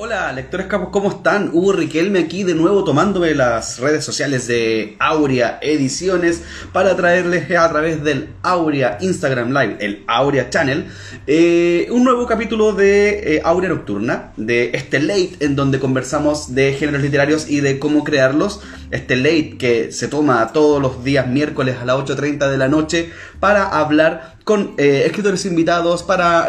[0.00, 1.50] Hola, lectores capos, ¿cómo están?
[1.52, 6.40] Hugo Riquelme aquí de nuevo tomándome las redes sociales de Aurea Ediciones
[6.72, 10.86] para traerles a través del Aurea Instagram Live, el Aurea Channel,
[11.26, 16.74] eh, un nuevo capítulo de eh, Aurea Nocturna, de este late en donde conversamos de
[16.74, 18.60] géneros literarios y de cómo crearlos.
[18.92, 23.10] Este late que se toma todos los días miércoles a las 8.30 de la noche
[23.40, 26.46] para hablar con eh, escritores invitados, para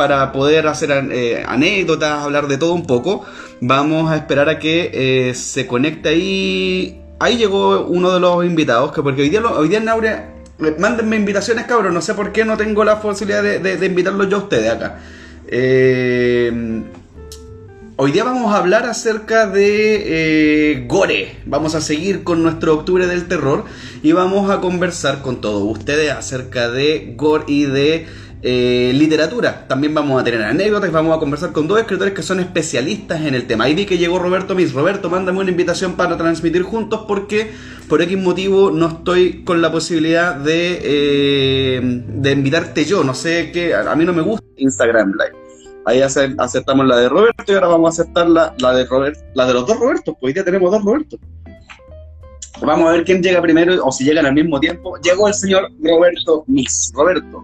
[0.00, 3.22] para poder hacer eh, anécdotas, hablar de todo un poco.
[3.60, 7.02] Vamos a esperar a que eh, se conecte ahí.
[7.18, 10.74] Ahí llegó uno de los invitados, que porque hoy día, hoy día en Aurea, eh,
[10.78, 11.92] mándenme invitaciones, cabros.
[11.92, 15.00] No sé por qué no tengo la posibilidad de, invitarlos yo a ustedes acá.
[17.98, 21.40] hoy día vamos a hablar acerca de Gore.
[21.44, 23.66] Vamos a seguir con nuestro Octubre del Terror
[24.02, 28.06] y vamos a conversar con todos ustedes acerca de Gore y de
[28.42, 29.66] eh, literatura.
[29.68, 33.34] También vamos a tener anécdotas vamos a conversar con dos escritores que son especialistas en
[33.34, 33.64] el tema.
[33.64, 34.72] Ahí vi que llegó Roberto Mis.
[34.72, 37.52] Roberto, mándame una invitación para transmitir juntos porque
[37.88, 43.04] por X motivo no estoy con la posibilidad de, eh, de invitarte yo.
[43.04, 45.40] No sé qué, a mí no me gusta Instagram Live.
[45.86, 49.54] Ahí aceptamos la de Roberto y ahora vamos a aceptar la, de Robert, la de
[49.54, 51.18] los dos Robertos, pues hoy día tenemos dos Robertos.
[52.60, 54.98] Vamos a ver quién llega primero o si llegan al mismo tiempo.
[54.98, 56.92] Llegó el señor Roberto Mix.
[56.94, 57.42] Roberto,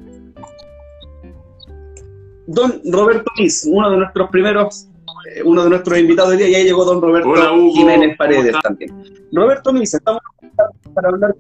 [2.46, 4.88] don Roberto Nis, uno de nuestros primeros,
[5.34, 7.34] eh, uno de nuestros invitados del día, y ahí llegó don Roberto
[7.74, 8.92] Jiménez Paredes también.
[9.32, 10.22] Roberto Nis, estamos
[10.94, 11.34] para hablar.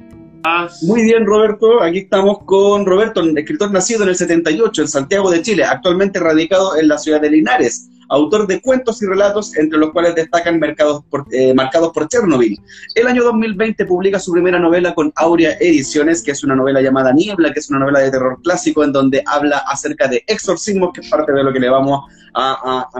[0.82, 1.82] Muy bien, Roberto.
[1.82, 6.76] Aquí estamos con Roberto, escritor nacido en el 78 en Santiago de Chile, actualmente radicado
[6.76, 11.04] en la ciudad de Linares autor de cuentos y relatos, entre los cuales destacan marcados
[11.10, 12.60] por, eh, marcados por Chernobyl.
[12.94, 17.12] El año 2020 publica su primera novela con Aurea Ediciones, que es una novela llamada
[17.12, 21.00] Niebla, que es una novela de terror clásico en donde habla acerca de exorcismos, que
[21.00, 22.25] es parte de lo que le vamos a,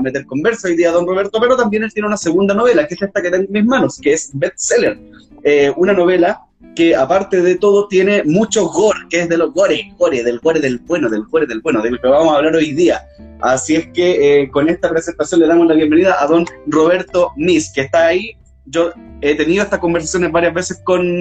[0.01, 2.95] meter conversa hoy día a don Roberto, pero también él tiene una segunda novela, que
[2.95, 4.99] es esta que está en mis manos, que es Bestseller,
[5.45, 6.43] eh, una novela
[6.75, 10.61] que aparte de todo tiene mucho gore, que es de los gore, gore, del gore
[10.61, 13.07] del bueno, del gore del bueno, de lo que vamos a hablar hoy día.
[13.41, 17.73] Así es que eh, con esta presentación le damos la bienvenida a don Roberto Nis,
[17.75, 18.37] que está ahí.
[18.67, 21.21] Yo he tenido estas conversaciones varias veces con,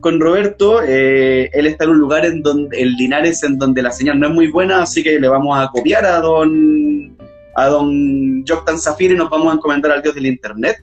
[0.00, 0.82] con Roberto.
[0.82, 4.28] Eh, él está en un lugar en donde, el Linares, en donde la señal no
[4.28, 7.16] es muy buena, así que le vamos a copiar a don
[7.56, 10.76] a don Joktan Zafir y nos vamos a encomendar al Dios del Internet.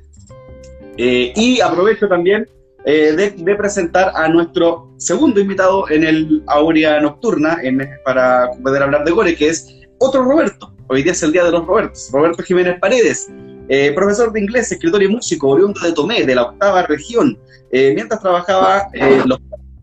[0.98, 2.48] Eh, y aprovecho también
[2.86, 7.58] eh, de, presentar a nuestro segundo invitado en el Aurea Nocturna
[8.04, 9.68] para poder hablar de Gore, que es
[10.00, 10.74] otro Roberto.
[10.88, 12.10] Hoy día es el día de los Robertos.
[12.12, 13.30] Roberto Jiménez Paredes,
[13.70, 17.38] eh, profesor de inglés, escritor y músico, oriundo de Tomé, de la octava región.
[17.72, 19.40] Mientras trabajaba en los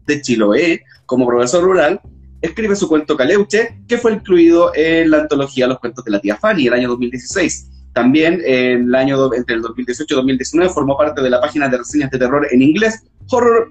[0.06, 2.00] de Chiloé como profesor rural,
[2.40, 6.36] escribe su cuento Caleuche, que fue incluido en la antología Los cuentos de la tía
[6.36, 7.70] Fanny el año 2016.
[7.92, 11.78] También en el año entre el 2018 y 2019 formó parte de la página de
[11.78, 13.70] reseñas de terror en inglés Horror,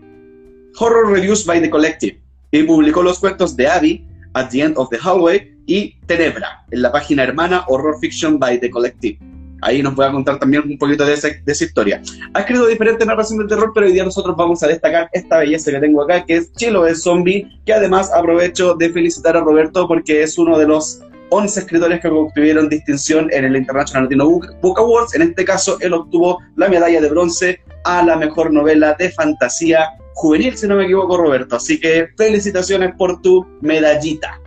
[0.77, 2.19] Horror Reviews by the Collective
[2.51, 6.81] y publicó los cuentos de Abby, At the End of the Hallway y Tenebra en
[6.81, 9.17] la página hermana Horror Fiction by the Collective.
[9.61, 12.01] Ahí nos voy a contar también un poquito de esa, historia.
[12.33, 15.71] Ha escrito diferentes narraciones de terror, pero hoy día nosotros vamos a destacar esta belleza
[15.71, 19.87] que tengo acá, que es Chilo de Zombie, que además aprovecho de felicitar a Roberto
[19.87, 24.79] porque es uno de los 11 escritores que obtuvieron distinción en el International Latino Book
[24.79, 25.15] Awards.
[25.15, 29.89] En este caso, él obtuvo la medalla de bronce a la mejor novela de fantasía
[30.13, 31.55] juvenil, si no me equivoco, Roberto.
[31.57, 34.39] Así que felicitaciones por tu medallita.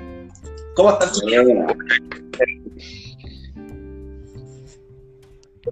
[0.74, 1.20] ¿Cómo estás?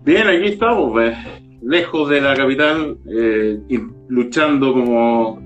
[0.04, 1.16] Bien, aquí estamos, pues,
[1.62, 3.78] lejos de la capital, eh, y
[4.09, 5.41] luchando como,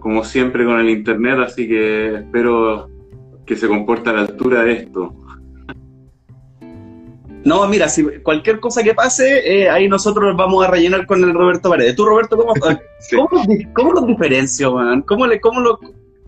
[0.00, 2.88] como siempre con el Internet, así que espero
[3.44, 5.14] que se comporta a la altura de esto.
[7.44, 11.32] No, mira, si cualquier cosa que pase, eh, ahí nosotros vamos a rellenar con el
[11.32, 11.96] Roberto Paredes.
[11.96, 12.52] ¿Tú, Roberto, cómo,
[13.30, 15.02] ¿cómo, cómo los diferencio, man?
[15.02, 15.78] ¿Cómo, le, cómo lo,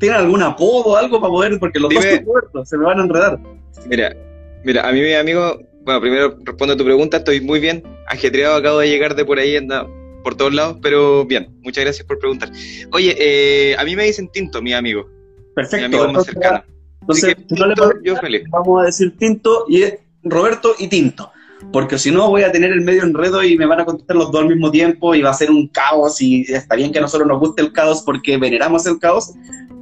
[0.00, 1.58] ¿Tienen algún apodo o algo para poder?
[1.60, 3.38] Porque los dos son Roberto, se me van a enredar.
[3.86, 4.16] Mira,
[4.64, 8.56] mira, a mí, mi amigo, bueno, primero respondo a tu pregunta, estoy muy bien, ajetreado,
[8.56, 9.86] acabo de llegar de por ahí, anda
[10.22, 12.50] por todos lados, pero bien, muchas gracias por preguntar.
[12.92, 15.08] Oye, eh, a mí me dicen Tinto, mi amigo.
[15.54, 15.88] Perfecto.
[15.88, 16.62] Mi amigo más cercano.
[17.00, 17.74] Entonces, no le
[18.04, 18.42] yo feliz.
[18.50, 21.32] vamos a decir Tinto y es Roberto y Tinto.
[21.72, 24.32] Porque si no, voy a tener el medio enredo y me van a contestar los
[24.32, 26.20] dos al mismo tiempo y va a ser un caos.
[26.20, 29.32] Y está bien que a nosotros nos guste el caos porque veneramos el caos,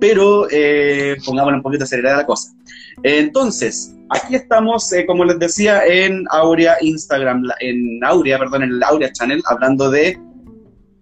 [0.01, 2.53] pero eh, pongámosle un poquito de seriedad a la cosa.
[3.03, 8.83] Entonces, aquí estamos, eh, como les decía, en Aurea Instagram, en Aurea, perdón, en el
[8.83, 10.19] Aurea Channel, hablando de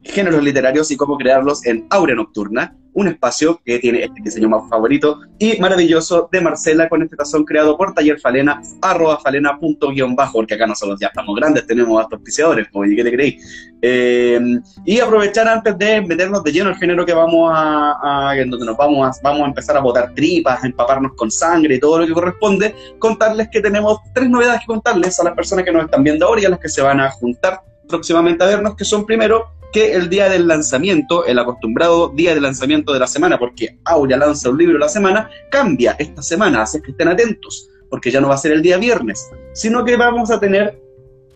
[0.09, 4.71] géneros literarios y cómo crearlos en Aurea Nocturna, un espacio que tiene este diseño más
[4.71, 9.91] favorito y maravilloso de Marcela con este tazón creado por Taller Falena, arroba falena punto
[9.91, 13.39] guion bajo, porque acá nosotros ya estamos grandes, tenemos hasta auspiciadores, pues, ¿qué te creí?
[13.83, 14.41] Eh,
[14.87, 18.79] y aprovechar antes de meternos de lleno el género que vamos a, en donde nos
[18.79, 22.07] vamos a, vamos a empezar a botar tripas, a empaparnos con sangre y todo lo
[22.07, 26.03] que corresponde, contarles que tenemos tres novedades que contarles a las personas que nos están
[26.03, 29.05] viendo ahora y a las que se van a juntar próximamente a vernos, que son
[29.05, 33.79] primero que el día del lanzamiento, el acostumbrado día de lanzamiento de la semana, porque
[33.85, 38.21] Aurea lanza un libro la semana, cambia esta semana, así que estén atentos, porque ya
[38.21, 40.81] no va a ser el día viernes, sino que vamos a tener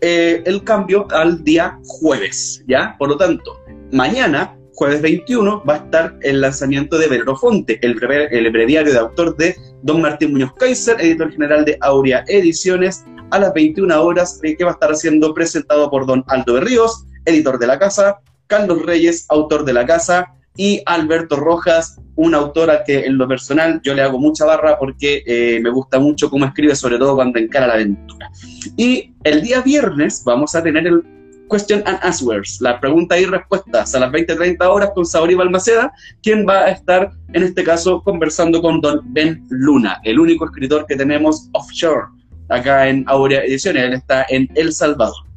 [0.01, 2.95] eh, el cambio al día jueves, ¿ya?
[2.97, 3.59] Por lo tanto,
[3.91, 7.97] mañana, jueves 21, va a estar el lanzamiento de Verofonte, el,
[8.31, 13.39] el breviario de autor de Don Martín Muñoz Kaiser, editor general de Aurea Ediciones, a
[13.39, 17.59] las 21 horas, eh, que va a estar siendo presentado por Don Aldo Berríos, editor
[17.59, 22.83] de la casa, Carlos Reyes, autor de la casa, y Alberto Rojas, un autor al
[22.83, 26.45] que en lo personal yo le hago mucha barra porque eh, me gusta mucho cómo
[26.45, 28.29] escribe, sobre todo cuando encara la aventura.
[28.75, 31.03] Y el día viernes vamos a tener el
[31.49, 35.91] Question and Answers, la pregunta y respuestas a las 20-30 horas con Saori Balmaceda,
[36.23, 40.85] quien va a estar en este caso conversando con don Ben Luna, el único escritor
[40.87, 42.07] que tenemos offshore
[42.47, 45.30] acá en Aurea Ediciones, él está en El Salvador.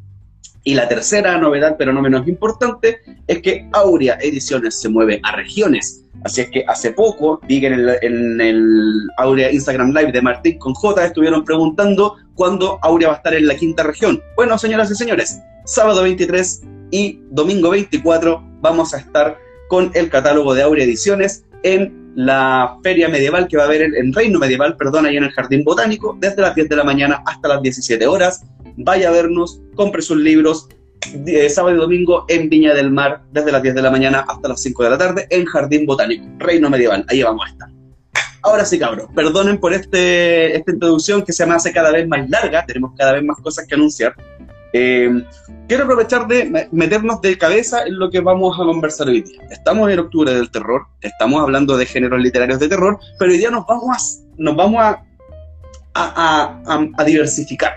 [0.65, 5.37] Y la tercera novedad, pero no menos importante, es que Aurea Ediciones se mueve a
[5.37, 6.03] regiones.
[6.25, 10.73] Así es que hace poco, vi en el, en Aurea Instagram Live de Martín con
[10.73, 14.23] J, estuvieron preguntando cuándo Aurea va a estar en la quinta región.
[14.37, 19.39] Bueno, señoras y señores, sábado 23 y domingo 24 vamos a estar
[19.69, 24.13] con el catálogo de Aurea Ediciones en la feria medieval que va a haber en,
[24.13, 27.49] Reino Medieval, perdón, ahí en el Jardín Botánico, desde las 10 de la mañana hasta
[27.49, 28.45] las 17 horas.
[28.77, 30.69] Vaya a vernos, compre sus libros,
[31.27, 34.49] eh, sábado y domingo en Viña del Mar, desde las 10 de la mañana hasta
[34.49, 37.69] las 5 de la tarde, en Jardín Botánico, Reino Medieval, ahí vamos a estar.
[38.43, 42.29] Ahora sí, cabros, perdonen por este, esta introducción que se me hace cada vez más
[42.29, 44.15] larga, tenemos cada vez más cosas que anunciar.
[44.75, 45.25] Eh,
[45.69, 49.41] quiero aprovechar de meternos de cabeza en lo que vamos a conversar hoy día.
[49.51, 53.51] Estamos en octubre del terror, estamos hablando de géneros literarios de terror, pero hoy día
[53.51, 55.03] nos vamos a, nos vamos a,
[55.95, 57.73] a, a diversificar,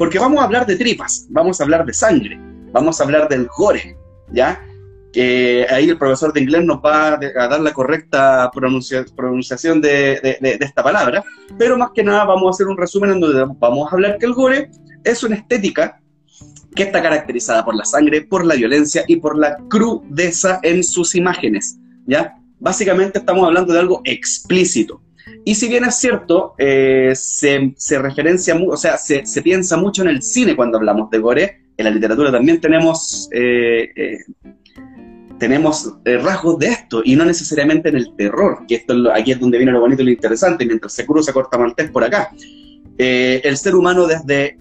[0.00, 2.40] porque vamos a hablar de tripas, vamos a hablar de sangre,
[2.72, 3.98] vamos a hablar del gore,
[4.32, 4.66] ¿ya?
[5.12, 10.58] que ahí el profesor de inglés nos va a dar la correcta pronunciación de, de,
[10.58, 11.22] esta palabra,
[11.58, 14.24] pero más que nada vamos a hacer un resumen en donde vamos a hablar que
[14.24, 14.70] el gore
[15.04, 16.00] es una estética
[16.74, 21.14] que está caracterizada por la sangre, por la violencia y por la crudeza en sus
[21.14, 22.38] imágenes, ¿ya?
[22.58, 25.02] Básicamente estamos hablando de algo explícito.
[25.44, 30.02] Y si bien es cierto, eh, se, se, referencia, o sea, se, se, piensa mucho
[30.02, 34.18] en el cine cuando hablamos de gore, en la literatura también tenemos, eh, eh,
[35.38, 39.56] tenemos rasgos de esto, y no necesariamente en el terror, que esto aquí es donde
[39.56, 42.30] viene lo bonito y lo interesante, mientras se cruza corta maltés por acá.
[42.98, 44.58] el ser humano desde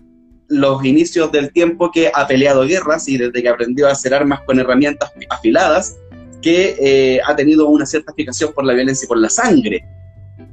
[0.48, 4.39] los inicios del tiempo que ha peleado guerras y desde que aprendió a hacer armas
[4.45, 5.98] con herramientas afiladas,
[6.42, 9.83] que ha tenido una cierta explicación por la violencia y por la sangre.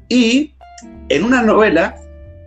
[0.08, 0.55] Y
[1.08, 1.97] en una novela,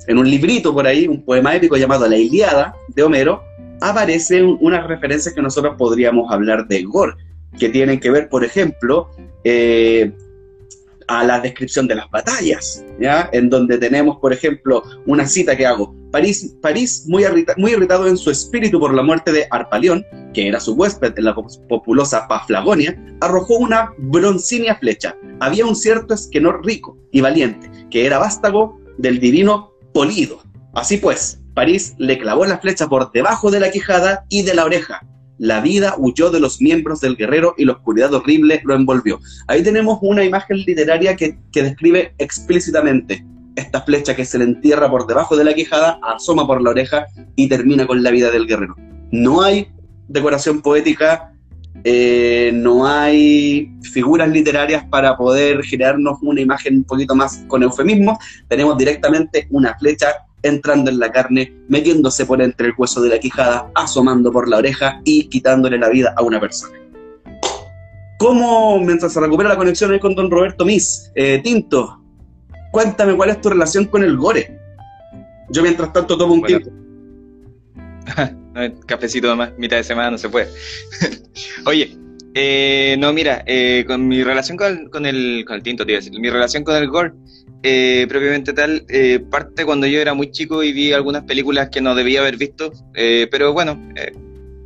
[0.07, 3.43] en un librito por ahí, un poema épico llamado La Iliada de Homero,
[3.81, 7.13] aparecen unas referencias que nosotros podríamos hablar de gore,
[7.57, 9.09] que tienen que ver, por ejemplo,
[9.43, 10.11] eh,
[11.09, 13.29] a la descripción de las batallas, ¿ya?
[13.33, 15.95] En donde tenemos, por ejemplo, una cita que hago.
[16.11, 17.23] París, París muy,
[17.57, 20.05] muy irritado en su espíritu por la muerte de Arpalión,
[20.35, 25.15] que era su huésped en la populosa Paflagonia, arrojó una broncínea flecha.
[25.39, 30.43] Había un cierto esquenor rico y valiente, que era vástago del divino Polido.
[30.75, 34.65] Así pues, París le clavó la flecha por debajo de la quijada y de la
[34.65, 35.01] oreja,
[35.39, 39.19] la vida huyó de los miembros del guerrero y la oscuridad horrible lo envolvió.
[39.47, 45.07] Ahí tenemos una imagen literaria que, describe explícitamente esta flecha que se le entierra por
[45.07, 48.75] debajo de la quijada, asoma por la oreja y termina con la vida del guerrero.
[49.11, 49.69] No hay
[50.07, 51.33] decoración poética,
[51.85, 58.19] eh, no hay figuras literarias para poder generarnos una imagen un poquito más con eufemismo,
[58.49, 60.07] tenemos directamente una flecha
[60.43, 64.57] entrando en la carne, metiéndose por entre el hueso de la quijada, asomando por la
[64.57, 66.77] oreja y quitándole la vida a una persona.
[68.17, 72.01] ¿Cómo, mientras se recupera la conexión con don Roberto Mis, eh, Tinto,
[72.71, 74.59] cuéntame cuál es tu relación con el gore?
[75.49, 76.69] Yo mientras tanto tomo un tinto.
[78.85, 80.49] Cafecito más, mitad de semana no se puede.
[81.65, 81.97] Oye,
[82.33, 86.11] eh, no, mira, eh, con mi relación con, con, el, con el tinto, te decir,
[86.19, 87.13] mi relación con el gore
[87.63, 91.81] eh, propiamente tal, eh, parte cuando yo era muy chico y vi algunas películas que
[91.81, 93.79] no debía haber visto, eh, pero bueno,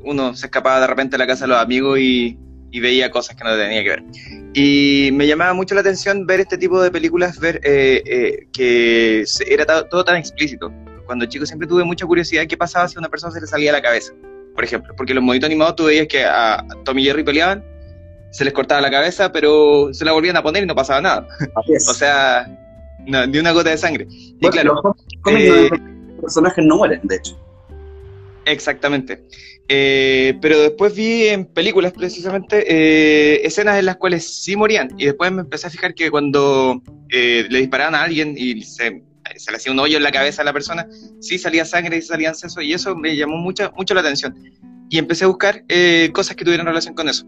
[0.01, 2.37] uno se escapaba de repente a la casa de los amigos y,
[2.73, 4.03] y veía cosas que no tenía que ver.
[4.55, 9.23] Y me llamaba mucho la atención ver este tipo de películas, ver eh, eh, que
[9.47, 10.73] era todo tan explícito.
[11.05, 13.71] Cuando chico siempre tuve mucha curiosidad qué pasaba si a una persona se le salía
[13.71, 14.13] la cabeza,
[14.55, 14.95] por ejemplo.
[14.97, 17.63] Porque los monitos animados tú veías que a Tommy y Jerry peleaban,
[18.31, 21.27] se les cortaba la cabeza, pero se la volvían a poner y no pasaba nada.
[21.55, 22.47] o sea,
[23.07, 24.07] no, ni una gota de sangre.
[24.09, 25.69] y claro, los eh,
[26.21, 27.37] personajes no mueren, de hecho.
[28.45, 29.23] Exactamente.
[29.69, 34.89] Eh, pero después vi en películas precisamente eh, escenas en las cuales sí morían.
[34.97, 39.03] Y después me empecé a fijar que cuando le disparaban a alguien y se,
[39.35, 40.87] se, le hacía un hoyo en la cabeza a la persona,
[41.19, 42.63] sí salía sangre y salían sesos.
[42.63, 44.35] Y eso me llamó mucho, mucho la atención.
[44.89, 45.63] Y empecé a buscar
[46.11, 47.25] cosas que tuvieran relación con eso.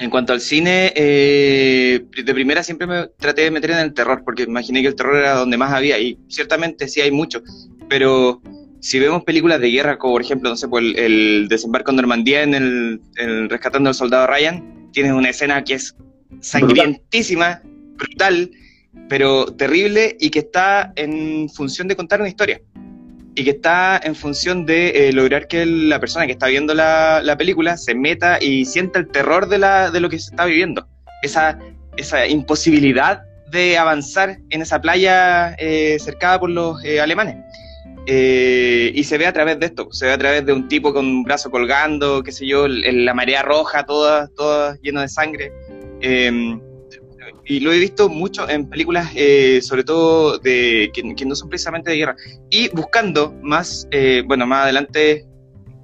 [0.00, 4.42] En cuanto al cine, de primera siempre me traté de meter en el terror, porque
[4.42, 5.98] imaginé que el terror era donde más había.
[5.98, 7.42] Y ciertamente sí hay mucho.
[7.88, 8.42] Pero
[8.80, 12.42] si vemos películas de guerra, como por ejemplo, no sé, pues el, desembarco en Normandía
[12.42, 15.94] en el, Rescatando al Soldado Ryan, tienes una escena que es
[16.40, 17.62] sangrientísima,
[17.96, 18.50] brutal,
[19.08, 22.60] pero terrible y que está en función de contar una historia.
[23.36, 27.34] Y que está en función de eh, lograr que la persona que está viendo la,
[27.36, 30.86] película se meta y sienta el terror de, la, de lo que se está viviendo.
[31.22, 31.58] Esa,
[31.96, 37.36] esa imposibilidad de avanzar en esa playa eh, cercada por los eh, alemanes.
[38.06, 40.92] Eh, y se ve a través de esto, se ve a través de un tipo
[40.92, 45.52] con un brazo colgando, qué sé yo, la marea roja, toda, toda llena de sangre.
[47.44, 51.90] Y lo he visto mucho en películas, eh, sobre todo de que, no son precisamente
[51.90, 52.16] de guerra.
[52.50, 55.26] Y buscando más, eh, bueno, más adelante,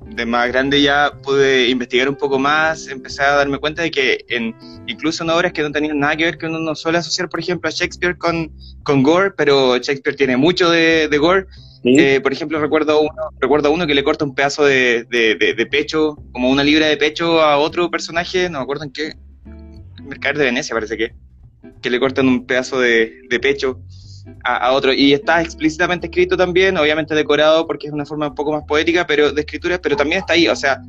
[0.06, 4.24] de más grande ya pude investigar un poco más, empecé a darme cuenta de que
[4.28, 4.54] en,
[4.86, 7.40] incluso en obras que no tenían nada que ver, que uno no suele asociar, por
[7.40, 11.46] ejemplo, a Shakespeare con, con gore, pero Shakespeare tiene mucho de, de gore,
[11.84, 16.16] eh, por ejemplo, recuerdo uno, recuerdo uno que le corta un pedazo de, de, pecho,
[16.32, 19.14] como una libra de pecho a otro personaje, no me acuerdo en qué,
[20.02, 21.14] Mercader de Venecia parece que,
[21.82, 23.80] que le cortan un pedazo de, pecho
[24.44, 24.92] a, otro.
[24.92, 29.06] Y está explícitamente escrito también, obviamente decorado porque es una forma un poco más poética
[29.06, 30.48] pero de escritura, pero también está ahí.
[30.48, 30.80] O sea,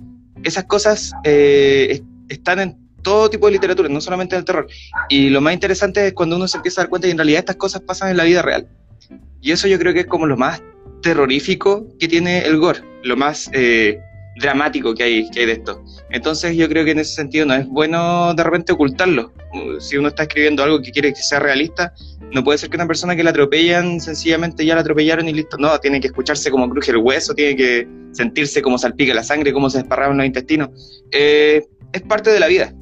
[0.44, 4.68] esas cosas eh, están en todo tipo de literatura, no solamente en el terror.
[5.10, 7.40] Y lo más interesante es cuando uno se empieza a dar cuenta que en realidad
[7.40, 8.68] estas cosas pasan en la vida real.
[9.42, 10.62] Y eso yo creo que es como lo más
[11.02, 14.00] terrorífico que tiene el gore, lo más eh,
[14.42, 15.84] dramático que hay, que hay de esto.
[16.10, 19.32] Entonces yo creo que en ese sentido no es bueno de repente ocultarlo.
[19.80, 21.94] Si uno está escribiendo algo que quiere que sea realista,
[22.32, 25.58] no puede ser que una persona que la atropellan sencillamente ya la atropellaron y listo.
[25.58, 29.54] No, tiene que escucharse como cruje el hueso, tiene que sentirse como salpica la sangre,
[29.54, 30.70] cómo se desparraban los intestinos.
[31.12, 32.74] Eh, es parte de la vida.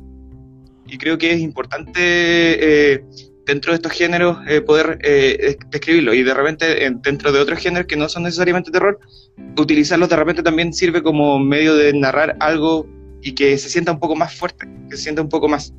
[0.87, 3.03] Y creo que es importante eh,
[3.49, 7.87] dentro de estos géneros eh, poder eh, describirlo y de repente dentro de otros géneros
[7.87, 8.99] que no son necesariamente terror,
[9.57, 12.87] utilizarlos de repente también sirve como medio de narrar algo
[13.23, 15.73] y que se sienta un poco más fuerte, que se sienta un poco más.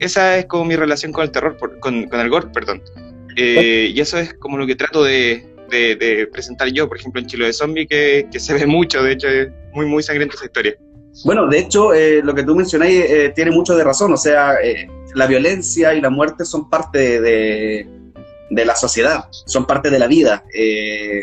[0.00, 2.82] Esa es como mi relación con el terror, con, con, el gore, perdón.
[3.36, 7.28] Eh, y eso es como lo que trato de, de, presentar yo, por ejemplo, en
[7.28, 10.46] Chilo de Zombie, que, que, se ve mucho, de hecho es muy, muy sangrienta esa
[10.46, 10.74] historia.
[11.24, 11.92] Bueno, de hecho,
[12.24, 14.56] lo que tú mencionáis tiene mucho de razón, o sea,
[15.14, 17.88] la violencia y la muerte son parte de,
[18.50, 20.44] la sociedad, son parte de la vida.
[20.54, 21.22] Eh,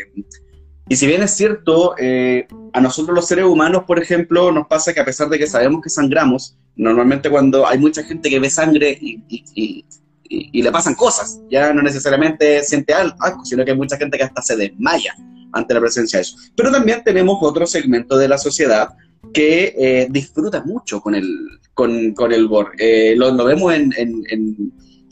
[0.88, 4.92] y si bien es cierto, eh, a nosotros los seres humanos, por ejemplo, nos pasa
[4.92, 8.50] que a pesar de que sabemos que sangramos, normalmente cuando hay mucha gente que ve
[8.50, 9.84] sangre y,
[10.52, 14.42] le pasan cosas, ya no necesariamente siente algo, sino que hay mucha gente que hasta
[14.42, 15.14] se desmaya
[15.52, 16.36] ante la presencia de eso.
[16.56, 18.90] Pero también tenemos otro segmento de la sociedad
[19.32, 21.28] que eh, disfruta mucho con el,
[21.74, 22.70] con, con el gore.
[22.78, 24.24] Eh, lo, vemos en, en,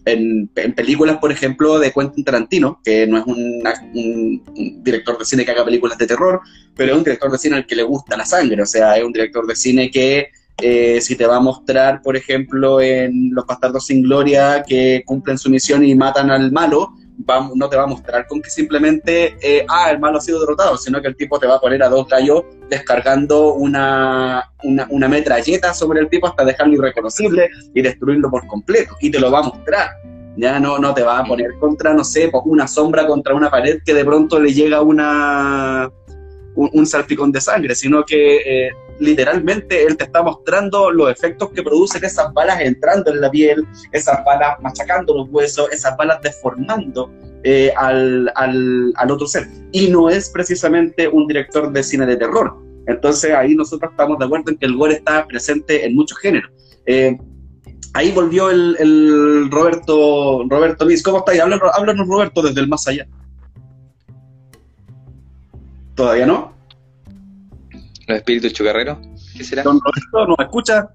[0.05, 4.43] en, películas, por ejemplo, de Quentin Tarantino, que no es un,
[4.83, 6.41] director de cine que haga películas de terror,
[6.75, 9.05] pero es un director de cine al que le gusta la sangre, o sea, es
[9.05, 10.29] un director de cine que
[10.61, 15.38] eh, si te va a mostrar, por ejemplo, en Los Bastardos sin Gloria, que cumplen
[15.38, 16.95] su misión y matan al malo,
[17.55, 20.77] no te va a mostrar con que simplemente, eh, ah, el malo ha sido derrotado,
[20.77, 25.75] sino que el tipo te va a poner a dos gallos descargando una, una, metralleta
[25.75, 28.97] sobre el tipo hasta dejarlo irreconocible y destruirlo por completo.
[29.01, 29.91] Y te lo va a mostrar.
[30.37, 33.51] Ya no, no te va a poner contra, no sé, pues, una sombra contra una
[33.51, 35.91] pared que de pronto le llega una,
[36.55, 38.37] un, salpicón de sangre, sino que
[38.67, 43.31] eh, literalmente él te está mostrando los efectos que producen esas balas entrando en la
[43.31, 47.11] piel, esas balas machacando los huesos, esas balas deformando
[47.45, 49.47] eh, al, al, otro ser.
[49.73, 52.57] Y no es precisamente un director de cine de terror.
[52.87, 56.50] Entonces ahí nosotros estamos de acuerdo en que el gore está presente en muchos géneros.
[56.87, 57.17] Eh,
[57.95, 61.02] ahí volvió el, Roberto Roberto Miss.
[61.02, 61.40] ¿Cómo estáis?
[61.40, 63.07] Háblanos, háblanos, Roberto, desde el más allá.
[65.99, 66.52] ¿Todavía no?
[68.07, 68.99] ¿Los espíritus chucarreros?
[69.37, 69.64] ¿Qué será?
[69.64, 70.90] Don Roberto, ¿nos escucha?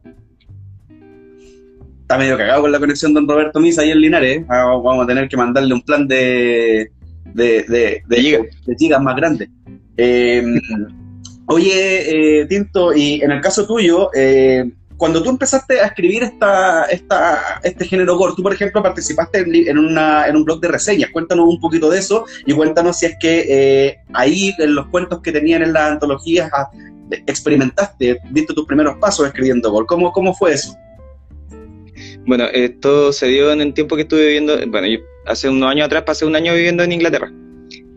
[1.99, 4.45] está medio cagado con la conexión don Roberto Misa ahí en Linares.
[4.47, 6.89] Ah, vamos a tener que mandarle un plan de,
[7.33, 9.01] de, de, de, gigas.
[9.01, 9.49] más grande.
[9.97, 10.61] Em,
[11.47, 14.71] oye, eh, Tinto, y en el caso tuyo, eh,
[15.03, 19.77] cuando tú empezaste a escribir esta, esta, este género gore, tú por ejemplo participaste en,
[19.77, 23.17] una, en un blog de reseñas, cuéntanos un poquito de eso y cuéntanos si es
[23.19, 26.71] que eh, ahí en los cuentos que tenían en las antologías ah,
[27.27, 30.73] experimentaste, diste tus primeros pasos escribiendo gore, ¿cómo, cómo fue eso?
[32.25, 35.87] Bueno, esto se dio en el tiempo que estuve viviendo, bueno, yo hace unos años
[35.87, 37.29] atrás pasé un año viviendo en Inglaterra.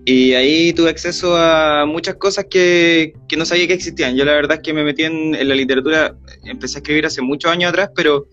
[0.09, 4.15] Y ahí tuve acceso a muchas cosas que, que no sabía que existían.
[4.15, 7.51] Yo la verdad es que me metí en, la literatura, empecé a escribir hace muchos
[7.51, 8.29] años atrás, pero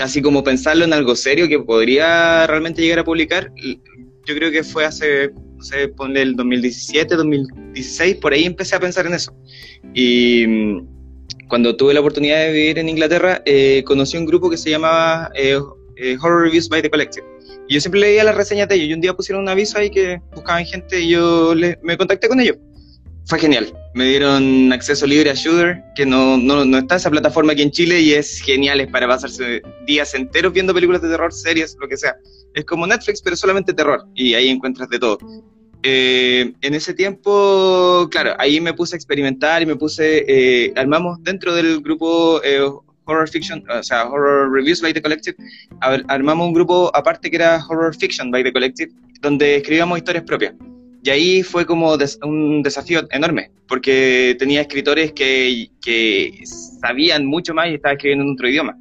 [0.00, 3.52] así como pensarlo en algo serio que podría realmente llegar a publicar,
[4.26, 8.80] yo creo que fue hace, no sé, ponle el 2017, 2016, por ahí empecé a
[8.80, 9.36] pensar en eso.
[9.92, 10.88] Y mm,
[11.48, 15.30] cuando tuve la oportunidad de vivir en Inglaterra, eh, conocí un grupo que se llamaba
[15.34, 15.60] eh,
[15.96, 17.31] eh, Horror Reviews by the Collective
[17.72, 18.88] yo siempre leía las reseñas de ellos.
[18.88, 22.40] Y un día pusieron un aviso ahí que buscaban gente y yo me contacté con
[22.40, 22.56] ellos.
[23.26, 23.72] Fue genial.
[23.94, 27.70] Me dieron acceso libre a Shooter, que no, no, no está esa plataforma aquí en
[27.70, 28.80] Chile y es genial.
[28.80, 32.16] Es para pasarse días enteros viendo películas de terror, series, lo que sea.
[32.54, 34.04] Es como Netflix, pero solamente terror.
[34.14, 35.18] Y ahí encuentras de todo.
[35.84, 41.22] Eh, en ese tiempo, claro, ahí me puse a experimentar y me puse, eh, armamos
[41.22, 42.60] dentro del grupo eh,
[43.04, 45.36] Horror Fiction, o sea, Horror Reviews by the Collective,
[46.08, 50.54] armamos un grupo aparte que era Horror Fiction by the Collective, donde escribíamos historias propias.
[51.04, 56.44] Y ahí fue como un desafío enorme, porque tenía escritores que, que,
[56.80, 58.76] sabían mucho más y estaba escribiendo en otro idioma.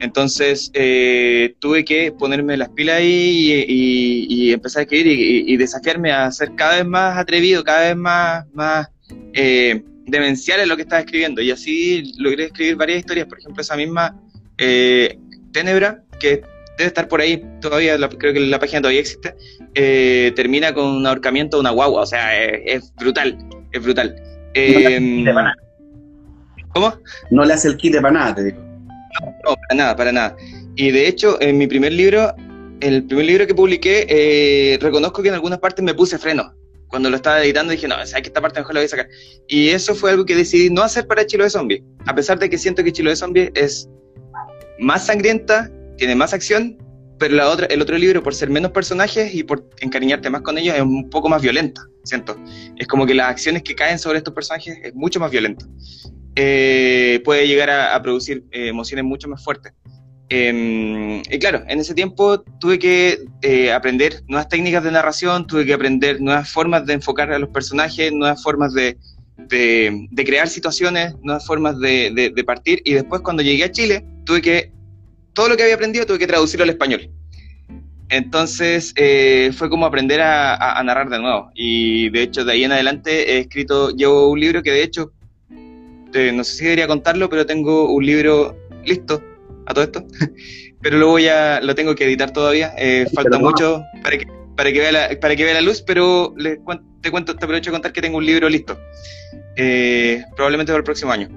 [0.00, 5.06] Entonces eh, tuve que ponerme las pilas ahí y, empezar a escribir
[5.48, 8.88] y, desafiarme a ser cada vez más atrevido, cada vez más, más
[9.32, 11.40] eh, demencial en lo que estaba escribiendo.
[11.40, 13.26] Y así logré escribir varias historias.
[13.26, 14.20] Por ejemplo, esa misma
[14.58, 15.18] eh,
[15.52, 16.42] Tenebra, que
[16.76, 19.34] debe estar por ahí todavía, creo que la página todavía existe,
[19.74, 22.02] eh, termina con un ahorcamiento de una guagua.
[22.02, 23.36] O sea, es, brutal,
[23.72, 24.14] es brutal.
[24.54, 25.24] Eh,
[26.74, 26.94] ¿Cómo?
[27.30, 28.58] No le hace el kit para nada, te digo.
[29.44, 30.36] No, para nada, para nada.
[30.76, 32.34] Y de hecho, en mi primer libro,
[32.80, 36.52] el primer libro que publiqué, eh, reconozco que en algunas partes me puse freno
[36.88, 39.08] cuando lo estaba editando dije, no, sabes que esta parte mejor la voy a sacar.
[39.46, 41.84] Y eso fue algo que decidí no hacer para Chilo de Zombie.
[42.06, 43.88] A pesar de que siento que Chilo de Zombie es
[44.78, 46.78] más sangrienta, tiene más acción,
[47.18, 50.56] pero la otra, el otro libro, por ser menos personajes y por encariñarte más con
[50.56, 52.36] ellos, es un poco más violenta, siento.
[52.76, 55.66] Es como que las acciones que caen sobre estos personajes es mucho más violenta.
[56.36, 59.72] Eh, puede llegar a, producir eh, emociones mucho más fuertes.
[60.30, 65.64] Em, y claro, en ese tiempo tuve que eh, aprender nuevas técnicas de narración, tuve
[65.64, 68.98] que aprender nuevas formas de enfocar a los personajes, nuevas formas de,
[69.38, 72.82] de, crear situaciones, nuevas formas de, de, partir.
[72.84, 74.72] Y después cuando llegué a Chile, tuve que,
[75.32, 77.10] todo lo que había aprendido tuve que traducirlo al español.
[78.10, 81.50] Entonces eh, fue como aprender a, a, narrar de nuevo.
[81.54, 85.12] Y de hecho de ahí en adelante he escrito, llevo un libro que de hecho,
[86.12, 89.22] eh, no sé si debería contarlo, pero tengo un libro listo
[89.68, 90.06] a todo esto,
[90.82, 94.26] pero lo voy a, lo tengo que editar todavía, eh, falta mucho para que,
[94.56, 96.58] para que vea la, para que vea la luz, pero les
[97.00, 98.78] te cuento, te aprovecho de contar que tengo un libro listo,
[99.56, 101.28] eh, probablemente para el próximo año.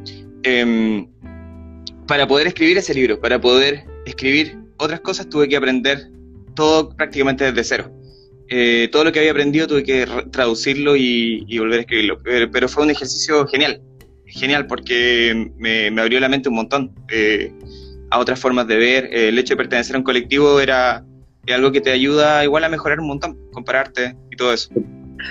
[0.44, 1.08] Em,
[2.08, 6.10] para poder escribir ese libro, para poder escribir otras cosas, tuve que aprender
[6.56, 7.92] todo prácticamente desde cero.
[8.50, 12.22] Eh, todo lo que había aprendido tuve que traducirlo y, volver a escribirlo.
[12.24, 13.82] Pero, fue un ejercicio genial,
[14.26, 16.94] genial, porque me, me abrió la mente un montón.
[17.10, 17.54] Eh,
[18.12, 19.06] a otras formas de ver.
[19.06, 21.04] Eh, el hecho de pertenecer a un colectivo era
[21.52, 24.70] algo que te ayuda igual a mejorar un montón, compararte y todo eso.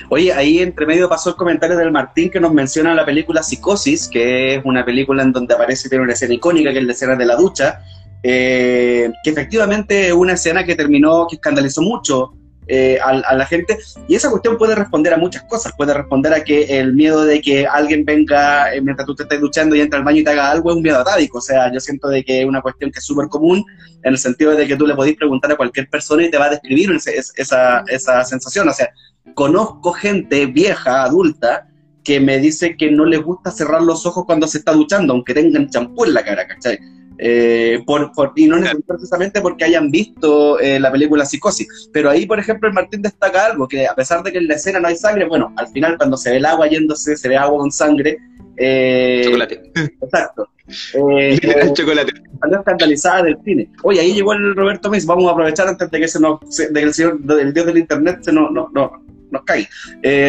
[0.09, 4.09] Oye, ahí entre medio pasó el comentario del Martín que nos menciona la película Psicosis,
[4.09, 7.17] que es una película en donde aparece tiene una escena icónica que es la escena
[7.17, 7.81] de la ducha,
[8.23, 12.35] eh, que efectivamente es una escena que terminó, que escandalizó mucho
[12.73, 13.79] eh, a, la gente.
[14.07, 15.73] Y esa cuestión puede responder a muchas cosas.
[15.77, 19.41] Puede responder a que el miedo de que alguien venga eh, mientras tú te estés
[19.41, 21.39] duchando y entra al baño y te haga algo es un miedo atávico.
[21.39, 23.65] O sea, yo siento de que es una cuestión que es súper común
[24.05, 26.47] en el sentido de que tú le podés preguntar a cualquier persona y te va
[26.47, 28.69] a describir esa, esa sensación.
[28.69, 28.91] O sea,
[29.35, 31.67] conozco gente vieja, adulta,
[32.05, 35.35] que me dice que no les gusta cerrar los ojos cuando se está duchando, aunque
[35.35, 36.79] tengan champú en la cara, ¿cachai?
[37.23, 38.57] Eh, por, y no
[38.87, 41.91] precisamente porque hayan visto eh, la película Psicosis.
[41.93, 44.55] Pero ahí, por ejemplo, el Martín destaca algo, que a pesar de que en la
[44.55, 47.37] escena no hay sangre, bueno, al final cuando se ve el agua yéndose, se ve
[47.37, 48.19] agua con sangre.
[48.57, 49.71] Eh, chocolate.
[50.03, 50.49] Exacto.
[50.95, 51.37] Eh,
[51.75, 52.13] chocolate.
[52.41, 53.69] Salió escandalizada del cine.
[53.83, 56.73] Oye, ahí llegó el Roberto Miss, vamos a aprovechar antes de que se nos, de
[56.73, 59.69] que el señor, del dios del internet se nos, no, no, nos caiga.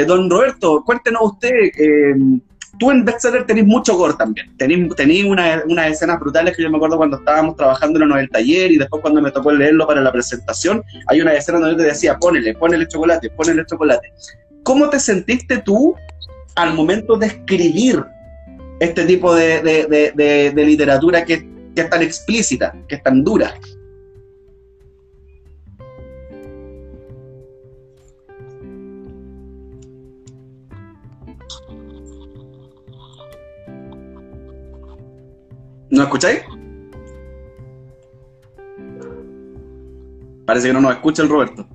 [0.07, 1.51] don Roberto, cuéntenos usted,
[2.79, 4.55] tú en Bestseller tenés mucho gore también.
[4.57, 8.71] Tenés, unas una escenas brutales que yo me acuerdo cuando estábamos trabajando en el taller
[8.71, 12.17] y después cuando me tocó leerlo para la presentación, hay una escena donde te decía,
[12.17, 14.11] ponele, ponele chocolate, ponele chocolate.
[14.63, 15.95] ¿Cómo te sentiste tú
[16.55, 18.03] al momento de escribir
[18.79, 23.53] este tipo de, literatura que, que es tan explícita, que es tan dura?
[35.91, 36.41] ¿No escucháis?
[40.45, 41.67] Parece que no nos escucha el Roberto.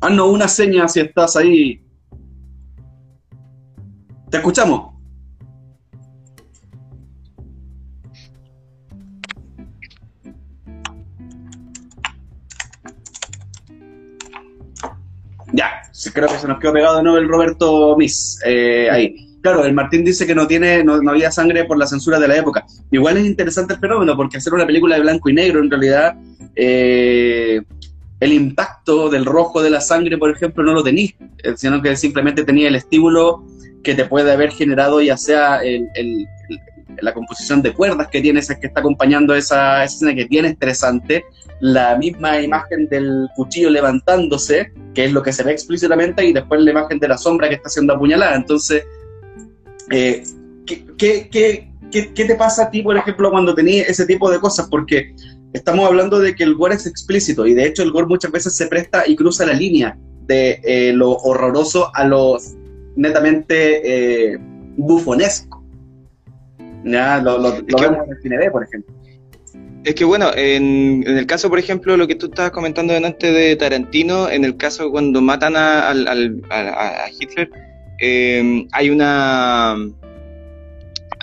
[0.00, 1.84] Haznos una seña si estás ahí.
[4.28, 4.92] Te escuchamos.
[15.52, 18.40] Ya, creo que se nos quedó pegado de nuevo el Roberto Miss.
[18.44, 22.18] Eh, ahí claro, el Martín dice que no tiene, no, había sangre por la censura
[22.18, 22.66] de la época.
[22.90, 26.16] Igual es interesante el fenómeno, porque hacer una película de blanco y negro, en realidad,
[26.56, 27.62] eh,
[28.18, 31.94] el impacto del rojo de la sangre, por ejemplo, no lo tenéis, eh, sino que
[31.94, 33.44] simplemente tenía el estímulo
[33.84, 35.60] que te puede haber generado, ya sea
[37.00, 40.28] la composición de cuerdas que tiene, esa que está acompañando esa, esa escena que es
[40.28, 41.24] bien estresante,
[41.60, 46.60] la misma imagen del cuchillo levantándose, que es lo que se ve explícitamente, y después
[46.62, 48.34] la imagen de la sombra que está siendo apuñalada.
[48.34, 48.82] Entonces,
[49.90, 50.22] eh,
[50.66, 51.70] ¿qué,
[52.14, 54.68] te pasa a ti, por ejemplo, cuando tenías ese tipo de cosas?
[54.68, 55.14] Porque
[55.52, 58.56] estamos hablando de que el gore es explícito y de hecho el gore muchas veces
[58.56, 59.96] se presta y cruza la línea
[60.26, 62.38] de eh, lo horroroso a lo
[62.96, 64.38] netamente eh,
[64.76, 65.64] bufonesco.
[66.84, 67.20] ¿Ya?
[67.20, 68.94] Lo, vemos en el cine B, por ejemplo.
[69.84, 73.54] Es que bueno, en, el caso, por ejemplo, lo que tú estabas comentando delante de
[73.54, 77.48] Tarantino, en el caso cuando matan a, a Hitler,
[77.98, 79.76] Em, hay una...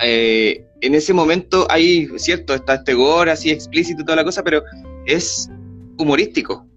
[0.01, 4.43] Eh, en ese momento hay, cierto, está este gore así explícito y toda la cosa,
[4.43, 4.63] pero
[5.05, 5.49] es
[5.97, 6.67] humorístico.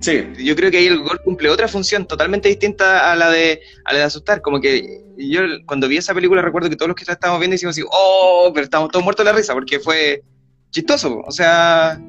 [0.00, 0.24] Sí.
[0.38, 3.92] Yo creo que ahí el gore cumple otra función totalmente distinta a la de, a
[3.92, 4.40] la de asustar.
[4.40, 7.74] Como que yo cuando vi esa película recuerdo que todos los que estábamos viendo decimos
[7.74, 10.22] así, oh, pero estamos todos muertos de la risa porque fue
[10.70, 11.20] chistoso.
[11.26, 12.00] O sea,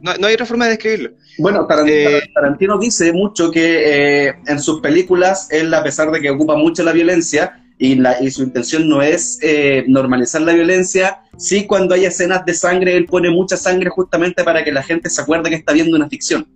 [0.00, 1.10] no, hay otra forma de describirlo.
[1.38, 6.30] Bueno, eh, Tarantino, dice mucho que eh, en sus películas, él a pesar de que
[6.30, 11.20] ocupa mucho la violencia, y, la, y su intención no es eh, normalizar la violencia,
[11.36, 15.08] sí cuando hay escenas de sangre, él pone mucha sangre justamente para que la gente
[15.08, 16.46] se acuerde que está viendo una ficción.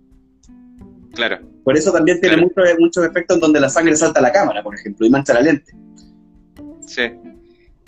[1.13, 1.39] Claro.
[1.63, 4.61] Por eso también tiene muchos, muchos efectos en donde la sangre salta a la cámara,
[4.61, 5.71] por ejemplo, y mancha la lente.
[6.85, 7.03] Sí.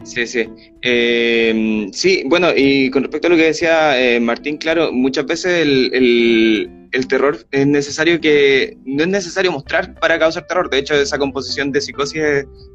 [0.04, 0.48] Sí, sí.
[0.82, 5.62] Eh, sí, bueno, y con respecto a lo que decía eh, Martín, claro, muchas veces
[5.62, 10.70] el, el, terror es necesario que, no es necesario mostrar para causar terror.
[10.70, 12.22] De hecho, esa composición de psicosis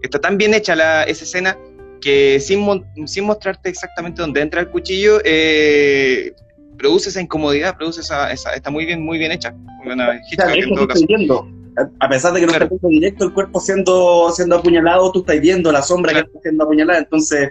[0.03, 1.57] está tan bien hecha la, esa escena
[2.01, 2.67] que sin,
[3.07, 6.33] sin mostrarte exactamente dónde entra el cuchillo, eh,
[6.79, 9.55] produce esa incomodidad, produce esa, esa, está muy bien, muy bien hecha.
[11.99, 12.69] A pesar de que no claro.
[12.73, 16.65] está directo el cuerpo siendo, siendo apuñalado, tú estás viendo la sombra que está siendo
[16.65, 17.51] apuñalada, entonces...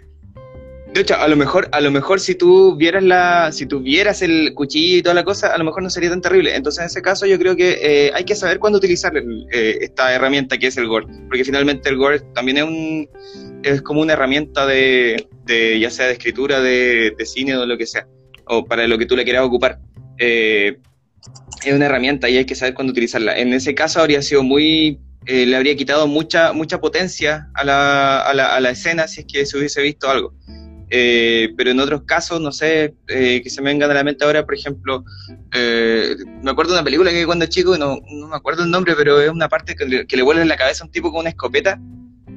[0.94, 4.24] De hecho, a lo mejor, a lo mejor si tú vieras la, si tú vieras
[4.24, 6.56] el cuchillo y toda la cosa, a lo mejor no sería tan terrible.
[6.56, 10.12] Entonces, en ese caso, yo creo que eh, hay que saber cuándo utilizar eh, esta
[10.16, 13.10] herramienta que es el gore, porque finalmente el gore también es un,
[13.62, 17.78] es como una herramienta de, de ya sea de escritura, de, de, cine o lo
[17.78, 18.08] que sea,
[18.48, 19.80] o para lo que tú le quieras ocupar.
[20.18, 20.78] Eh,
[21.64, 23.38] es una herramienta y hay que saber cuándo utilizarla.
[23.38, 28.22] En ese caso habría sido muy, eh, le habría quitado mucha, mucha potencia a la,
[28.22, 30.34] a, la, a la, escena si es que se hubiese visto algo.
[30.92, 34.26] Eh, pero en otros casos, no sé, eh, que se me vengan a la mente
[34.26, 35.04] ahora, por ejemplo,
[35.52, 39.22] me acuerdo de una película que cuando chico, no, no me acuerdo el nombre, pero
[39.22, 41.80] es una parte que le, vuelve en la cabeza a un tipo con una escopeta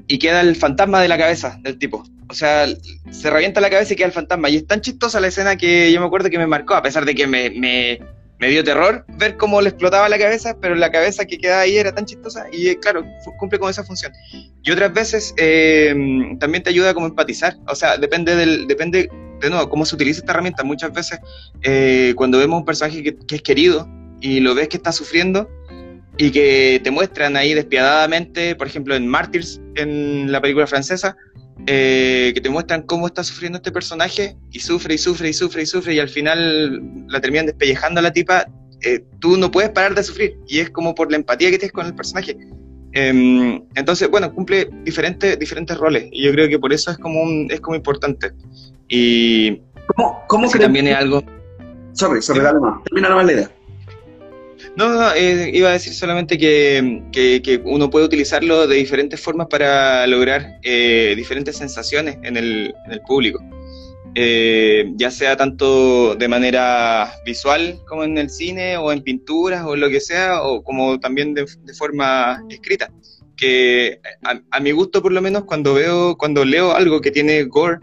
[0.06, 2.04] y queda el fantasma de la cabeza del tipo.
[2.28, 2.66] O sea,
[3.10, 4.50] se revienta la cabeza y queda el fantasma.
[4.50, 7.04] Y es tan chistosa la escena que yo me acuerdo que me marcó, a pesar
[7.04, 8.00] de que me
[8.42, 11.76] me dio terror ver cómo le explotaba la cabeza, pero la cabeza que quedaba ahí
[11.76, 13.04] era tan chistosa y eh, claro,
[13.38, 14.12] cumple con esa función.
[14.64, 15.94] Y otras veces eh,
[16.40, 19.08] también te ayuda como empatizar, o sea, depende del, depende
[19.40, 20.64] de nuevo cómo se utiliza esta herramienta.
[20.64, 21.20] Muchas veces
[21.62, 23.88] eh, cuando vemos un personaje que, que, es querido
[24.20, 25.48] y lo ves que está sufriendo
[26.18, 31.16] y que te muestran ahí despiadadamente, por ejemplo en Martyrs, en la película francesa,
[31.66, 35.62] eh, que te muestran cómo está sufriendo este personaje y sufre y sufre y sufre
[35.62, 38.46] y sufre y al final la terminan despellejando a la tipa,
[38.82, 41.72] eh, tú no puedes parar de sufrir y es como por la empatía que tienes
[41.72, 42.36] con el personaje.
[42.94, 47.22] Em, entonces, bueno, cumple diferentes, diferentes roles y yo creo que por eso es como,
[47.48, 48.32] es como importante.
[48.88, 49.62] Y
[49.94, 51.22] ¿Cómo, cómo también es algo...
[51.92, 52.82] Sorry, sorry, dale más.
[52.84, 53.50] Termina la idea.
[54.76, 59.48] No, no, eh, iba a decir solamente que, que, uno puede utilizarlo de diferentes formas
[59.48, 63.40] para lograr eh, diferentes sensaciones en el, en el público.
[64.14, 69.74] Eh, ya sea tanto de manera visual como en el cine o en pinturas o
[69.74, 71.46] lo que sea, o como también de,
[71.76, 72.90] forma escrita.
[73.36, 77.44] Que a, a, mi gusto por lo menos cuando veo, cuando leo algo que tiene
[77.44, 77.78] gore,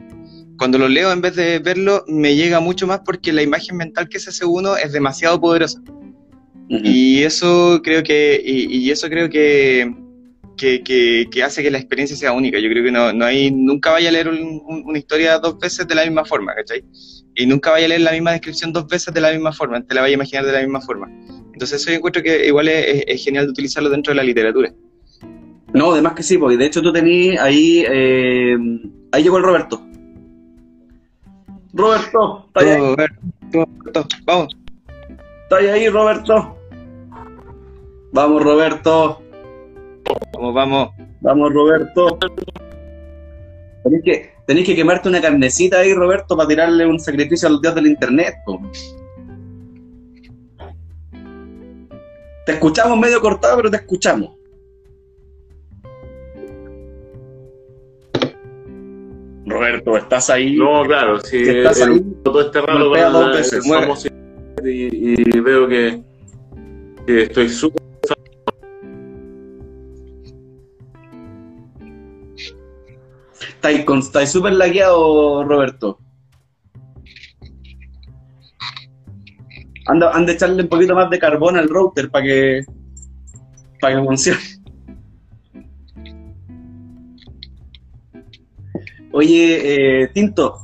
[0.57, 4.09] cuando lo leo en vez de verlo me llega mucho más porque la imagen mental
[4.09, 5.81] que se hace uno es demasiado poderosa.
[6.69, 9.91] Y eso creo que, y, eso creo que,
[10.55, 12.59] que, hace que la experiencia sea única.
[12.59, 15.95] Yo creo que no, no hay, nunca vaya a leer una historia dos veces de
[15.95, 16.85] la misma forma, ¿cachai?
[17.35, 19.95] Y nunca vaya a leer la misma descripción dos veces de la misma forma, te
[19.95, 21.09] la vaya a imaginar de la misma forma.
[21.53, 24.71] Entonces eso yo encuentro que igual es, genial de utilizarlo dentro de la literatura.
[25.73, 28.57] No, además que sí, porque de hecho tú tenías ahí, eh,
[29.11, 29.81] ahí llegó el Roberto.
[31.73, 32.77] Roberto, está ahí.
[33.51, 34.55] Roberto, vamos.
[35.43, 36.58] Está ahí, Roberto.
[38.11, 39.21] Vamos, Roberto.
[40.33, 40.89] Vamos, vamos.
[41.21, 42.17] Vamos, Roberto.
[43.83, 47.61] Tenés que, tenés que quemarte una carnecita ahí, Roberto, para tirarle un sacrificio a los
[47.61, 48.35] dios del internet.
[52.45, 54.35] Te escuchamos medio cortado, pero te escuchamos.
[59.45, 60.55] Roberto, ¿estás ahí?
[60.55, 61.41] No, claro, sí.
[61.41, 62.01] ¿Estás ahí?
[62.23, 62.91] Todo este rato
[64.61, 66.03] y, y, veo que,
[67.07, 67.88] que estoy súper
[73.61, 75.99] Estáis súper lagueado, Roberto.
[79.87, 82.63] Anda, anda a echarle un poquito más de carbón al router para que,
[83.81, 84.39] para que funcione.
[89.11, 90.59] Oye, eh, Tinto,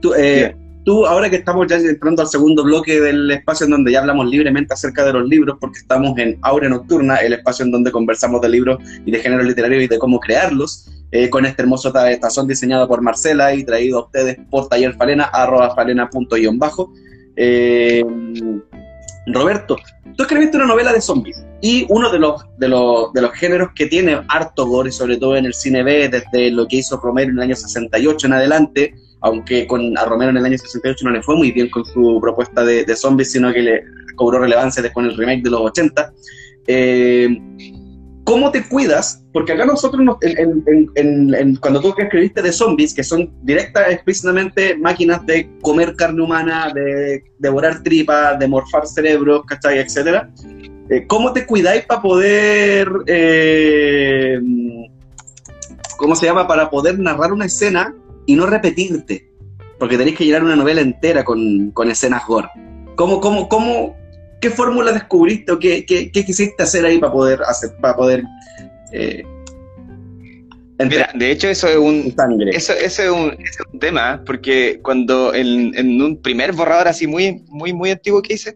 [0.00, 3.92] tú, eh, tú, ahora que estamos ya entrando al segundo bloque del espacio en donde
[3.92, 7.72] ya hablamos libremente acerca de los libros, porque estamos en Aure Nocturna, el espacio en
[7.72, 11.62] donde conversamos de libros y de género literario y de cómo crearlos, eh, con este
[11.62, 15.74] hermoso tazón diseñado por Marcela y traído a ustedes por Taller Falena, arroba
[16.54, 16.92] bajo.
[17.36, 18.04] Eh,
[19.28, 19.76] Roberto,
[20.16, 23.70] tú escribiste una novela de zombies y uno de los, de los, de los géneros
[23.74, 27.30] que tiene harto gore, sobre todo en el cine B, desde lo que hizo Romero
[27.30, 31.10] en el año 68 en adelante, aunque con, a Romero en el año 68 no
[31.10, 34.82] le fue muy bien con su propuesta de, de zombies, sino que le cobró relevancia
[34.82, 36.12] después en el remake de los 80.
[36.66, 37.28] Eh,
[38.26, 39.24] ¿Cómo te cuidas?
[39.32, 40.04] Porque acá nosotros,
[41.60, 47.22] cuando tú escribiste de zombies, que son directas, explícitamente máquinas de comer carne humana, de
[47.38, 49.78] devorar tripas, de morfar cerebros, ¿cachai?
[49.78, 50.28] Etcétera.
[50.90, 54.40] Eh, ¿Cómo te cuidáis para poder, eh,
[55.96, 56.48] ¿cómo se llama?
[56.48, 57.94] Para poder narrar una escena
[58.26, 59.30] y no repetirte.
[59.78, 62.48] Porque tenéis que llenar una novela entera con, con escenas gore.
[62.96, 63.96] ¿Cómo, cómo, cómo,
[64.46, 68.22] ¿Qué fórmula descubriste o qué, quisiste hacer ahí para poder hacer, para poder
[68.92, 69.24] eh,
[70.78, 72.14] Mira, de hecho eso es un
[72.52, 77.42] eso, eso es, un, es, un, tema, porque cuando en, un primer borrador así muy,
[77.48, 78.54] muy, muy antiguo que hice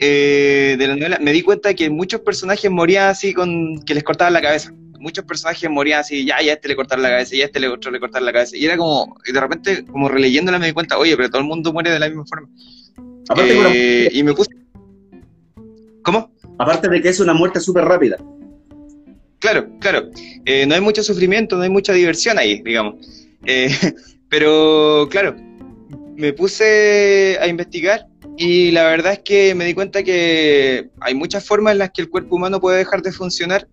[0.00, 4.02] eh, de la novela, me di cuenta que muchos personajes morían así con que les
[4.02, 4.72] cortaban la cabeza.
[4.98, 7.92] Muchos personajes morían así, ya, ya este le cortaron la cabeza, ya este le otro
[7.92, 8.56] le cortaron la cabeza.
[8.56, 11.72] Y era como, de repente, como releyéndola me di cuenta, oye, pero todo el mundo
[11.72, 12.48] muere de la misma forma.
[13.36, 14.50] Eh, y me puse
[16.02, 16.32] ¿Cómo?
[16.58, 18.18] Aparte de que es una muerte súper rápida.
[19.38, 20.08] Claro, claro.
[20.44, 22.94] Eh, no hay mucho sufrimiento, no hay mucha diversión ahí, digamos.
[23.44, 23.68] Eh,
[24.28, 25.34] pero, claro,
[26.16, 31.44] me puse a investigar y la verdad es que me di cuenta que hay muchas
[31.44, 33.66] formas en las que el cuerpo humano puede dejar de funcionar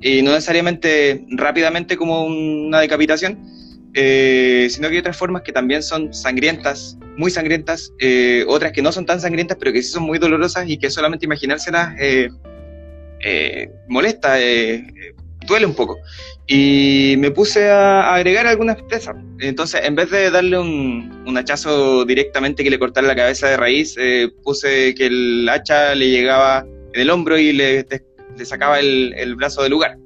[0.00, 3.38] y no necesariamente rápidamente como una decapitación,
[3.98, 8.82] eh, sino que hay otras formas que también son sangrientas, muy sangrientas, eh, otras que
[8.82, 12.28] no son tan sangrientas, pero que sí son muy dolorosas y que solamente imaginárselas eh,
[13.20, 14.36] eh molesta,
[15.46, 15.96] duele un poco.
[16.46, 19.16] Y me puse a, agregar algunas piezas.
[19.40, 23.96] Entonces, en vez de darle un, hachazo directamente que le cortara la cabeza de raíz,
[24.42, 27.86] puse que el hacha le llegaba en el hombro y le,
[28.44, 29.96] sacaba el brazo del lugar.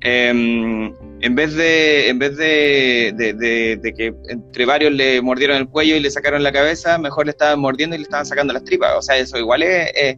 [0.00, 6.00] Em, en vez de, en vez de, que entre varios le mordieron el cuello y
[6.00, 8.92] le sacaron la cabeza, mejor le estaban mordiendo y le estaban sacando las tripas.
[8.96, 10.16] O sea, eso igual es,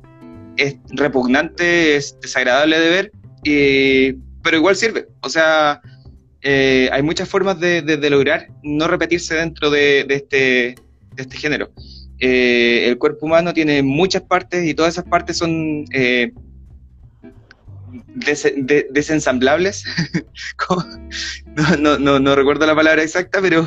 [0.56, 3.12] es, repugnante, es desagradable de ver,
[3.42, 4.12] y,
[4.42, 5.08] pero igual sirve.
[5.22, 5.80] O sea,
[6.42, 10.74] eh, hay muchas formas de, lograr no repetirse dentro de, este,
[11.16, 11.70] este género.
[12.18, 15.84] Eh, el cuerpo humano tiene muchas partes y todas esas partes son...
[15.92, 16.32] Eh,
[18.90, 19.84] desensamblables,
[21.78, 23.66] no, no, no, recuerdo la palabra exacta, pero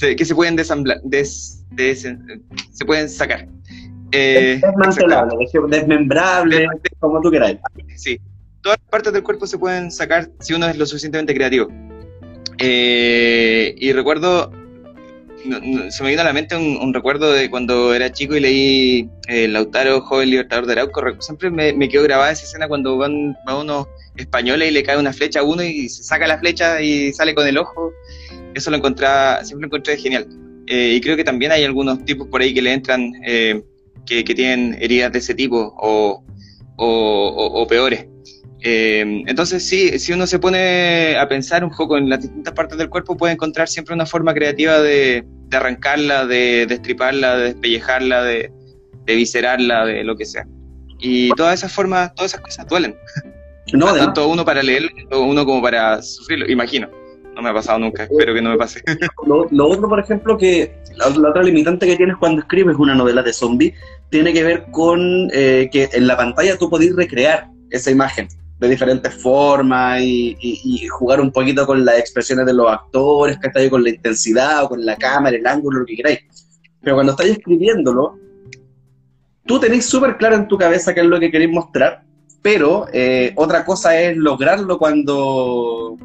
[0.00, 3.48] que se pueden desamblar, se pueden sacar.
[4.12, 4.60] Eh,
[5.68, 6.68] desmembrable,
[7.00, 7.56] como tú quieras.
[7.96, 8.20] Sí,
[8.60, 11.68] todas las partes del cuerpo se pueden sacar si uno es lo suficientemente creativo.
[12.58, 14.50] Eh, y recuerdo,
[15.90, 19.52] se me vino a la mente un, recuerdo de cuando era chico y leí el
[19.52, 21.02] Lautaro, joven libertador de Arauco.
[21.20, 25.12] Siempre me, quedó grabada esa escena cuando van, va unos españoles y le cae una
[25.12, 27.92] flecha a uno y se saca la flecha y sale con el ojo.
[28.54, 29.06] Eso lo encontré,
[29.42, 30.26] siempre lo encontré genial.
[30.66, 33.62] Eh, y creo que también hay algunos tipos por ahí que le entran eh,
[34.04, 36.24] que, tienen heridas de ese tipo o,
[36.76, 38.06] o, peores.
[38.62, 42.78] Eh, entonces sí, si uno se pone a pensar un poco en las distintas partes
[42.78, 48.50] del cuerpo, puede encontrar siempre una forma creativa de, arrancarla, de destriparla, de despellejarla, de,
[49.04, 50.46] de viscerarla, de lo que sea.
[50.98, 52.96] Y todas esas formas, todas esas cosas duelen.
[53.72, 56.88] No, tanto uno para leerlo, uno como para sufrirlo, imagino.
[57.34, 58.80] No me ha pasado nunca, espero que no me pase.
[59.26, 63.32] Lo, otro, por ejemplo, que la, otra limitante que tienes cuando escribes una novela de
[63.32, 63.74] zombie
[64.08, 68.68] tiene que ver con eh, que en la pantalla tú podés recrear esa imagen de
[68.68, 73.90] diferentes formas y, jugar un poquito con las expresiones de los actores, que con la
[73.90, 76.20] intensidad o con la cámara, el ángulo, lo que queráis.
[76.80, 78.18] Pero cuando estáis escribiéndolo,
[79.44, 82.02] tú tenéis súper claro en tu cabeza qué es lo que queréis mostrar,
[82.42, 85.96] pero eh, otra cosa es lograrlo cuando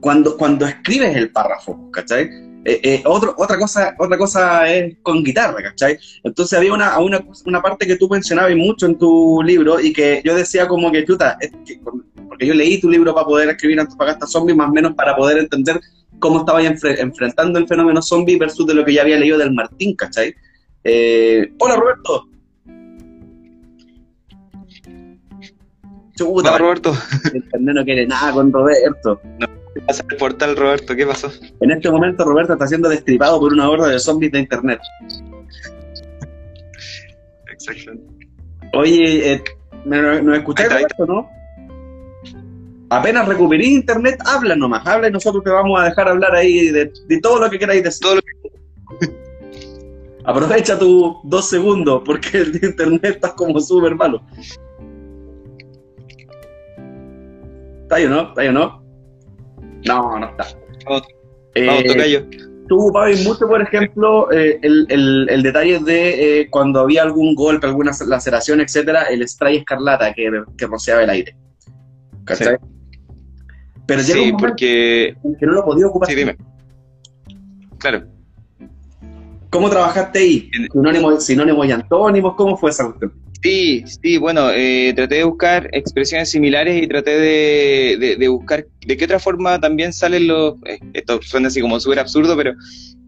[0.00, 2.47] cuando, cuando escribes el párrafo, ¿cachai?
[2.68, 5.98] Eh, eh, otra, cosa, otra cosa es con guitarra, ¿cachai?
[6.22, 10.20] Entonces había una, una, una parte que tú mencionabas mucho en tu libro y que
[10.22, 11.38] yo decía como que, chuta,
[12.28, 15.38] porque yo leí tu libro para poder escribir Antofagasta Zombie, más o menos para poder
[15.38, 15.80] entender
[16.18, 19.96] cómo estaba enfrentando el fenómeno zombie versus de lo que ya había leído del Martín,
[19.96, 20.34] ¿cachai?
[20.84, 22.28] Eh, hola Roberto.
[26.14, 26.92] Chuta, Roberto.
[27.32, 29.22] El no quiere nada con Roberto.
[29.38, 30.94] No pasa el portal, Roberto?
[30.94, 31.30] ¿Qué pasó?
[31.60, 34.80] En este momento, Roberto está siendo destripado por una horda de zombies de internet.
[37.52, 37.92] Exacto.
[38.74, 39.44] Oye, eh,
[39.84, 41.28] ¿nos escucháis, Roberto, no?
[42.90, 46.90] Apenas recuperé internet, habla nomás, habla y nosotros te vamos a dejar hablar ahí de,
[47.22, 48.00] todo lo que queráis decir.
[48.00, 48.20] Todo
[50.24, 54.22] Aprovecha tus dos segundos porque el internet está como súper malo.
[57.82, 58.20] ¿Está ahí o no?
[58.28, 58.87] ¿Está ahí o no?
[59.86, 60.46] No, no está.
[61.54, 62.26] eh,
[62.68, 67.92] Tú ocupabas mucho, por ejemplo, eh, el, detalle de eh, cuando había algún golpe, alguna
[68.06, 71.34] laceración, etcétera, el spray escarlata que, que rociaba el aire.
[72.24, 72.58] ¿Cachai?
[73.86, 75.16] Pero sí, porque...
[75.40, 76.10] que no lo podía ocupar.
[76.10, 76.36] Sí, dime.
[77.78, 78.04] Claro.
[79.48, 80.50] ¿Cómo trabajaste ahí?
[80.70, 83.14] Sinónimos, sinónimos y antónimos, ¿cómo fue esa cuestión?
[83.42, 89.04] Sí, sí, bueno, eh, traté de buscar expresiones similares y traté de, buscar de qué
[89.04, 90.54] otra forma también salen los...
[90.66, 92.54] Eh, esto suena así como súper absurdo, pero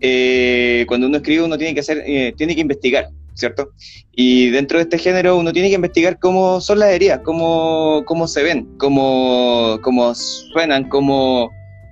[0.00, 2.04] eh, cuando uno escribe uno tiene que hacer,
[2.36, 3.70] tiene que investigar, ¿cierto?
[4.12, 8.28] Y dentro de este género uno tiene que investigar cómo son las heridas, cómo, cómo
[8.28, 11.50] se ven, cómo, cómo suenan, cómo,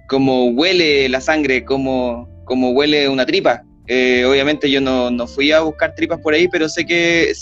[0.08, 3.64] cómo huele la sangre, cómo, cómo huele una tripa.
[3.84, 7.32] obviamente yo no, no fui a buscar tripas por ahí, pero sé que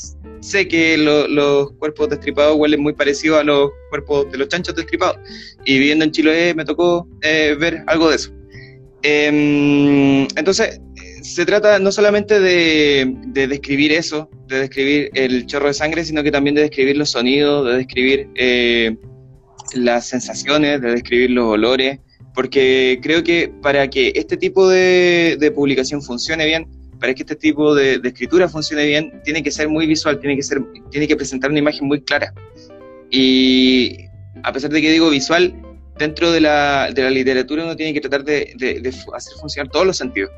[0.41, 5.19] sé que los cuerpos destripados huelen muy parecido a los cuerpos de los chanchos destripados.
[5.65, 8.33] Y viviendo en Chile me tocó eh, ver algo de eso.
[9.03, 10.81] Em, entonces,
[11.23, 13.15] se trata no solamente de,
[13.49, 17.67] describir eso, de describir el chorro de sangre, sino que también de describir los sonidos,
[17.67, 18.97] de describir eh,
[19.75, 22.01] las sensaciones, de describir los olores,
[22.35, 26.67] porque creo que para que este tipo de publicación funcione bien,
[26.99, 30.43] para que este tipo de, escritura funcione bien, tiene que ser muy visual, tiene que,
[30.43, 32.33] ser, tiene que presentar una imagen muy clara.
[33.11, 34.07] Y
[34.43, 35.55] a pesar de que digo visual,
[35.99, 38.55] dentro de la, de la literatura uno tiene que tratar de,
[39.15, 40.31] hacer funcionar todos los sentidos.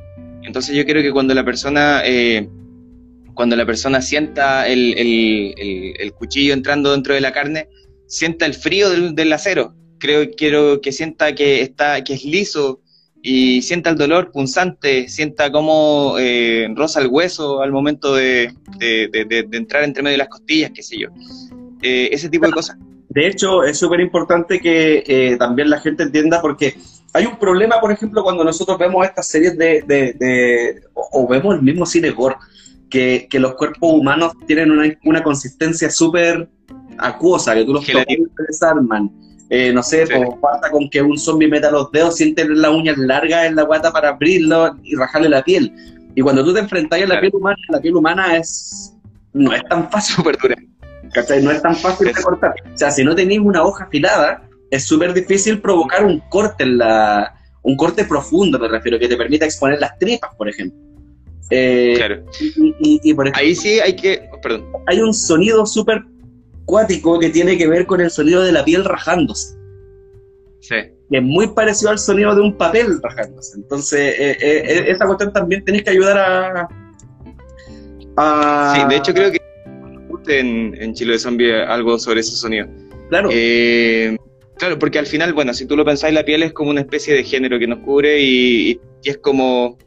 [0.42, 2.48] Entonces yo creo que cuando la persona, eh,
[3.34, 7.68] cuando la persona sienta el, cuchillo entrando dentro de la carne,
[8.06, 9.74] sienta el frío del, del acero.
[9.98, 12.80] Creo quiero que sienta que está, que es liso,
[13.30, 19.84] y sienta el dolor punzante, sienta cómo eh, roza el hueso al momento de, entrar
[19.84, 21.08] entre medio de las costillas, qué sé yo.
[21.82, 22.78] Eh, ese tipo de cosas.
[23.10, 26.78] De hecho, es súper importante que eh, también la gente entienda porque
[27.12, 31.84] hay un problema, por ejemplo, cuando nosotros vemos estas series de, o, vemos el mismo
[31.84, 32.36] cine gore,
[32.88, 36.48] que, los cuerpos humanos tienen una, una consistencia súper
[36.96, 37.86] acuosa, que tú los
[38.48, 42.70] desarman eh, no sé, pues basta con que un zombie meta los dedos, siente las
[42.70, 45.72] uñas largas en la guata para abrirlo y rajarle la piel.
[46.14, 48.94] Y cuando tú te enfrentas a la piel humana, la piel humana es
[49.32, 50.16] no es tan fácil.
[50.16, 50.56] Súper dura.
[51.42, 52.54] No es tan fácil de cortar.
[52.74, 56.78] O sea, si no tenéis una hoja afilada, es súper difícil provocar un corte en
[56.78, 57.34] la.
[57.62, 60.78] un corte profundo, me refiero, que te permita exponer las tripas, por ejemplo.
[61.50, 62.24] Eh, claro.
[62.80, 64.28] Y, por Ahí sí hay que.
[64.42, 64.66] Perdón.
[64.86, 66.04] Hay un sonido súper
[66.68, 69.56] cuático que tiene que ver con el sonido de la piel rajándose.
[70.60, 70.76] Sí.
[71.10, 73.56] Que es muy parecido al sonido de un papel rajándose.
[73.56, 76.68] Entonces, eh, eh, esa cuestión también tenéis que ayudar a,
[78.74, 79.38] Sí, de hecho creo que
[80.26, 82.66] en, en Chile de Zombie algo sobre ese sonido.
[83.08, 83.30] Claro.
[84.58, 87.14] claro, porque al final, bueno, si tú lo pensáis, la piel es como una especie
[87.14, 89.78] de género que nos cubre y es como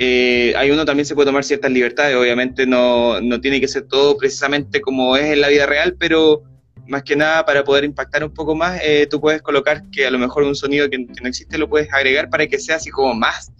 [0.00, 3.88] eh, hay uno también se puede tomar ciertas libertades, obviamente no, no, tiene que ser
[3.88, 6.44] todo precisamente como es en la vida real, pero
[6.86, 10.12] más que nada para poder impactar un poco más, eh, tú puedes colocar que a
[10.12, 13.12] lo mejor un sonido que, no existe lo puedes agregar para que sea así como
[13.12, 13.50] más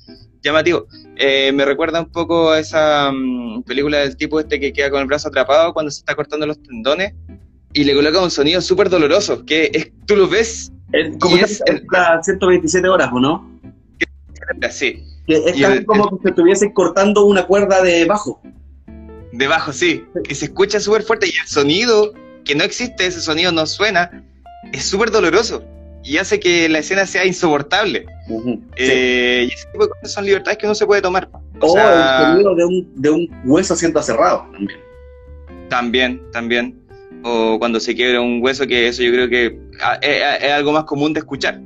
[0.40, 0.86] llamativo.
[1.16, 5.00] Eh, me recuerda un poco a esa mm, película del tipo este que queda con
[5.00, 7.14] el brazo atrapado cuando se está cortando los tendones
[7.72, 10.70] y le coloca un sonido súper doloroso, que es, tú lo ves...
[11.18, 11.60] como es,
[12.22, 13.60] 127 horas, ¿o no?
[14.70, 18.40] Sí, es casi como que estuviese cortando una cuerda de bajo.
[19.32, 20.04] De bajo, sí.
[20.24, 22.12] Que se escucha súper fuerte y el sonido,
[22.44, 24.24] que no existe, ese sonido no suena,
[24.72, 25.62] es súper doloroso
[26.02, 28.06] y hace que la escena sea insoportable.
[28.76, 31.28] Eh, y ese tipo de cosas son libertades que uno se puede tomar.
[31.60, 34.80] O, el sonido de un, de un hueso siendo cerrado también.
[35.68, 36.82] También, también.
[37.24, 40.84] O cuando se quiebra un hueso, que eso yo creo que ah, es algo más
[40.84, 41.60] común de escuchar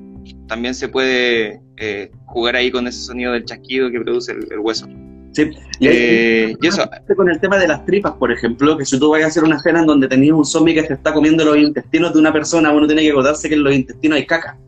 [0.52, 4.88] también se puede eh, jugar ahí con ese sonido del chasquido que produce el, hueso.
[5.32, 6.88] Sí, y, eh, eso.
[7.14, 9.56] Con el tema de las tripas, por ejemplo, que si tú vas a hacer una
[9.56, 12.72] escena en donde tenías un zombie que se está comiendo los intestinos de una persona,
[12.72, 14.58] uno tiene que acordarse que en los intestinos hay caca.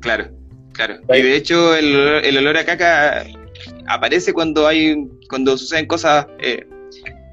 [0.00, 0.28] Claro,
[0.72, 0.96] claro.
[1.08, 3.24] Y de hecho, el, olor a caca
[3.86, 6.66] aparece cuando hay cuando suceden cosas eh,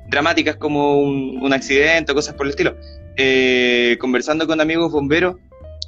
[0.10, 2.76] dramáticas como un, accidente o cosas por el estilo.
[4.00, 5.36] conversando con amigos bomberos,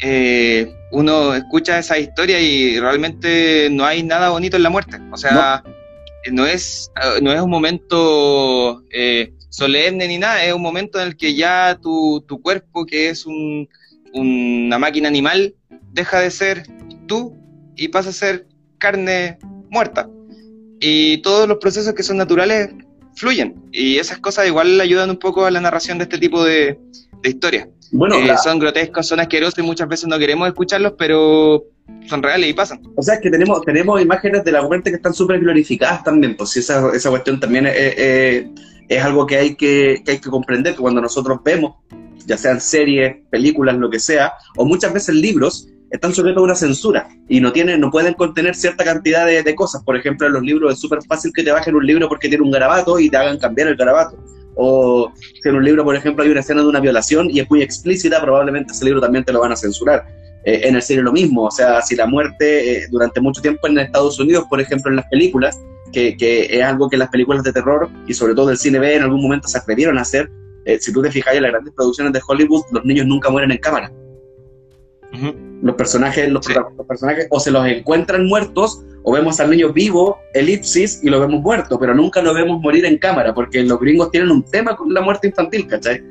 [0.01, 4.97] eh, uno escucha esa historia y realmente no hay nada bonito en la muerte.
[5.11, 5.63] O sea,
[6.31, 6.91] no, es,
[7.21, 11.77] no es un momento eh, solemne ni nada, es un momento en el que ya
[11.81, 13.69] tu, tu cuerpo, que es un,
[14.13, 15.55] una máquina animal,
[15.91, 16.63] deja de ser
[17.07, 17.35] tú
[17.75, 19.37] y pasa a ser carne
[19.69, 20.09] muerta.
[20.79, 22.69] Y todos los procesos que son naturales
[23.15, 23.55] fluyen.
[23.71, 26.77] Y esas cosas igual ayudan un poco a la narración de este tipo de,
[27.21, 27.67] de historias.
[27.95, 31.63] Bueno, eh, son grotescos, son asquerosos y muchas veces no queremos escucharlos, pero
[32.07, 32.81] son reales y pasan.
[32.95, 36.35] O sea, es que tenemos, tenemos imágenes de la muerte que están súper glorificadas también,
[36.35, 38.47] pues esa, esa cuestión también es,
[38.89, 41.75] es, algo que hay que, que hay que comprender, que cuando nosotros vemos,
[42.25, 46.55] ya sean series, películas, lo que sea, o muchas veces libros, están sujetos a una
[46.55, 49.83] censura y no tienen, no pueden contener cierta cantidad de, de cosas.
[49.83, 52.43] Por ejemplo, en los libros es súper fácil que te bajen un libro porque tiene
[52.43, 54.17] un garabato y te hagan cambiar el garabato.
[54.55, 57.49] O si en un libro, por ejemplo, hay una escena de una violación y es
[57.49, 60.05] muy explícita, probablemente ese libro también te lo van a censurar.
[60.45, 63.67] Eh, en el cine lo mismo, o sea, si la muerte eh, durante mucho tiempo
[63.67, 65.59] en Estados Unidos, por ejemplo, en las películas,
[65.91, 68.95] que, que, es algo que las películas de terror y sobre todo el cine B
[68.95, 70.29] en algún momento se atrevieron a hacer,
[70.65, 73.51] eh, si tú te fijas en las grandes producciones de Hollywood, los niños nunca mueren
[73.51, 73.91] en cámara.
[75.61, 80.17] Los personajes, los, los personajes o se los encuentran muertos o vemos al niño vivo,
[80.33, 84.09] elipsis, y lo vemos muerto, pero nunca lo vemos morir en cámara, porque los gringos
[84.09, 86.03] tienen un tema con la muerte infantil, ¿cachai?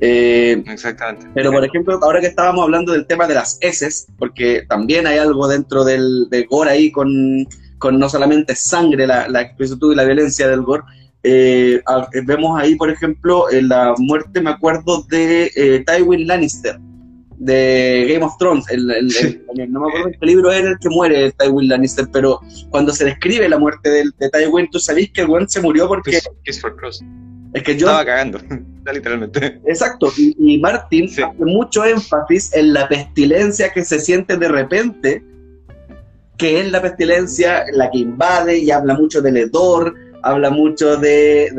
[0.00, 1.26] Eh, Exactamente.
[1.34, 5.18] Pero, por ejemplo, ahora que estábamos hablando del tema de las heces, porque también hay
[5.18, 7.46] algo dentro del, gore ahí con,
[7.78, 10.82] con, no solamente sangre, la, la expresión y la violencia del gore,
[11.22, 11.82] eh,
[12.24, 16.78] vemos ahí, por ejemplo, en la muerte, me acuerdo, de eh, Tywin Lannister,
[17.40, 18.64] de Game of Thrones.
[18.70, 18.86] El,
[19.70, 23.48] no me acuerdo qué libro era el que muere Tywin Lannister, pero cuando se describe
[23.48, 26.18] la muerte de, de Tywin, tú sabés que el se murió porque.
[26.46, 27.86] Es que yo.
[27.86, 28.38] Estaba cagando,
[28.92, 29.60] literalmente.
[29.66, 35.24] Exacto, y, Martin hace mucho énfasis en la pestilencia que se siente de repente,
[36.36, 41.50] que es la pestilencia la que invade y habla mucho del hedor habla mucho de,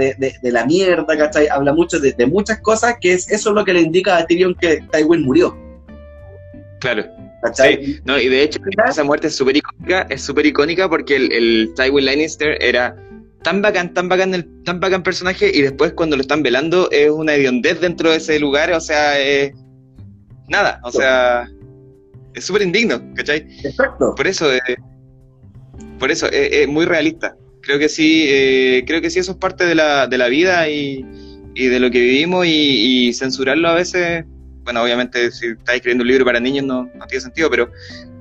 [0.41, 1.47] de, la mierda, ¿cachai?
[1.47, 4.53] Habla mucho de, muchas cosas, que es eso es lo que le indica a Tyrion
[4.53, 5.57] que Tywin murió.
[6.82, 7.05] Claro.
[7.53, 7.99] Sí.
[8.05, 11.73] No, y de hecho, esa muerte es súper icónica, es súper icónica porque el, el,
[11.75, 12.95] Tywin Lannister era
[13.43, 17.09] tan bacán, tan bacán, el, tan bacán personaje, y después cuando lo están velando es
[17.09, 19.53] una hediondez dentro de ese lugar, o sea, es
[20.49, 21.47] nada, o sea,
[22.34, 23.47] es súper indigno, ¿cachai?
[23.63, 24.15] Exacto.
[24.15, 24.77] Por eso, eh,
[25.99, 27.36] por eso, es, muy realista.
[27.61, 30.67] Creo que sí, eh, creo que sí, eso es parte de la, de la vida
[30.67, 31.05] y,
[31.53, 34.25] y de lo que vivimos y, y censurarlo a veces
[34.64, 37.72] bueno, obviamente si estás escribiendo un libro para niños no, no tiene sentido, pero,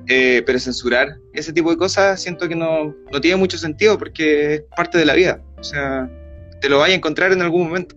[0.07, 4.55] eh, pero censurar ese tipo de cosas siento que no, no tiene mucho sentido porque
[4.55, 5.41] es parte de la vida.
[5.57, 6.09] O sea,
[6.59, 7.95] te lo vas a encontrar en algún momento.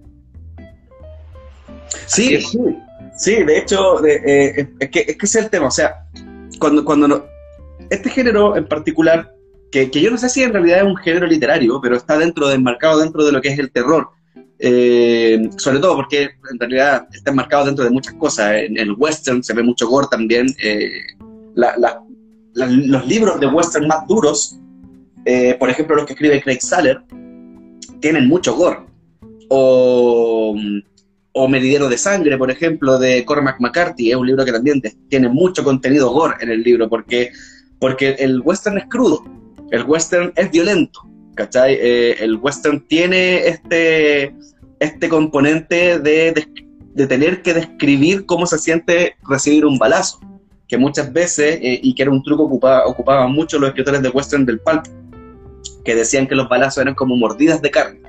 [2.07, 2.59] Sí, sí,
[3.17, 5.69] sí, de hecho, eh, es, que, es que ese es el tema.
[5.69, 6.07] O sea,
[6.59, 7.25] cuando, cuando no,
[7.91, 9.35] este género en particular
[9.71, 13.01] que, yo no sé si en realidad es un género literario, pero está dentro, enmarcado
[13.01, 14.09] dentro de lo que es el terror.
[14.59, 18.55] Eh, sobre todo porque en realidad está enmarcado dentro de muchas cosas.
[18.57, 20.47] En el western se ve mucho gore también.
[20.63, 20.91] Eh,
[22.55, 24.59] los libros de western más duros,
[25.25, 27.03] eh, por ejemplo los que escribe Craig Saller,
[28.01, 28.81] tienen mucho gore.
[29.51, 30.57] O,
[31.37, 35.29] o Meridero de Sangre, por ejemplo, de Cormac McCarthy, es un libro que también tiene
[35.29, 37.33] mucho contenido gore en el libro, porque,
[37.81, 39.25] porque el western es crudo,
[39.73, 41.01] el western es violento,
[41.35, 41.75] ¿cachai?
[41.75, 44.35] Eh, el western tiene este,
[44.81, 46.47] este componente de,
[46.95, 50.21] de, tener que describir cómo se siente recibir un balazo,
[50.69, 54.03] que muchas veces, eh, y que era un truco que ocupaba, ocupaban mucho los escritores
[54.03, 54.85] de western del pulp,
[55.85, 58.05] que decían que los balazos eran como mordidas de carne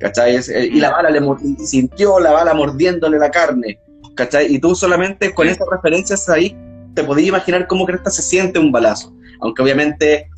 [0.00, 0.36] ¿cachai?
[0.36, 1.20] Eh, y la bala le
[1.64, 3.78] sintió la bala mordiéndole la carne,
[4.16, 4.52] ¿cachai?
[4.52, 6.56] Y tú solamente con esas referencias ahí
[6.94, 9.14] te podías imaginar cómo crees que se siente un balazo.
[9.40, 10.28] Aunque obviamente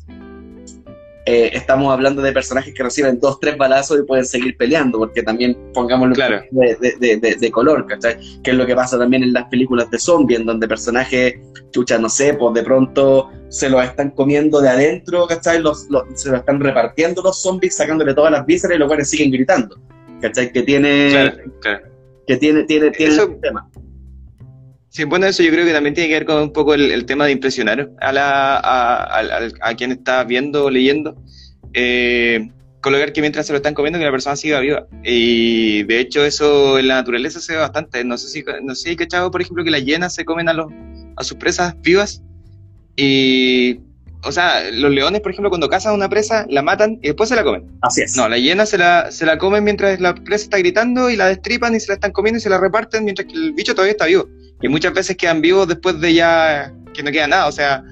[1.25, 5.23] eh, estamos hablando de personajes que reciben dos, tres balazos y pueden seguir peleando, porque
[5.23, 6.41] también pongámoslo claro.
[6.51, 8.17] de, color, ¿cachai?
[8.43, 11.35] Que es lo que pasa también en las películas de zombies, en donde personajes,
[11.71, 15.61] chucha, no sé, pues de pronto se los están comiendo de adentro, ¿cachai?
[15.61, 19.31] Los, se lo están repartiendo los zombies, sacándole todas las vísceras y los cuales siguen
[19.31, 19.79] gritando,
[20.21, 20.51] ¿cachai?
[20.51, 21.33] Que tiene...
[22.25, 23.69] Que tiene, tiene, tiene eso, tema.
[24.93, 27.25] Sí, bueno, eso yo creo que también tiene que ver con un poco el, tema
[27.25, 31.15] de impresionar a, la, a, a, quien está viendo o leyendo.
[31.73, 34.85] Eh, colocar que mientras se lo están comiendo que la persona siga viva.
[35.03, 38.03] Y de hecho eso en la naturaleza se ve bastante.
[38.03, 40.53] No sé si, no sé si cachado, por ejemplo, que las hienas se comen a,
[40.53, 40.71] los,
[41.15, 42.21] a sus presas vivas.
[42.95, 43.79] Y,
[44.21, 47.35] o sea, los leones, por ejemplo, cuando cazan una presa, la matan y después se
[47.35, 47.65] la comen.
[47.81, 48.15] Así es.
[48.15, 51.29] No, la hiena se la, se la comen mientras la presa está gritando y la
[51.29, 53.93] destripan y se la están comiendo y se la reparten mientras que el bicho todavía
[53.93, 54.27] está vivo
[54.63, 57.47] y muchas veces quedan vivos después de ya que no queda nada.
[57.47, 57.83] O sea,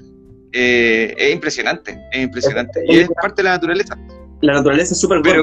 [0.52, 2.82] eh, es impresionante, es impresionante.
[2.88, 3.96] y es parte de la naturaleza.
[4.40, 5.42] La naturaleza es súper pero,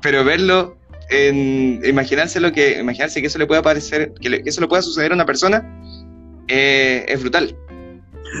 [0.00, 0.78] pero verlo,
[1.10, 5.10] en, imaginarse lo que, imaginarse que eso le pueda parecer, que, eso le pueda suceder
[5.10, 5.68] a una persona,
[6.46, 7.54] eh, es brutal.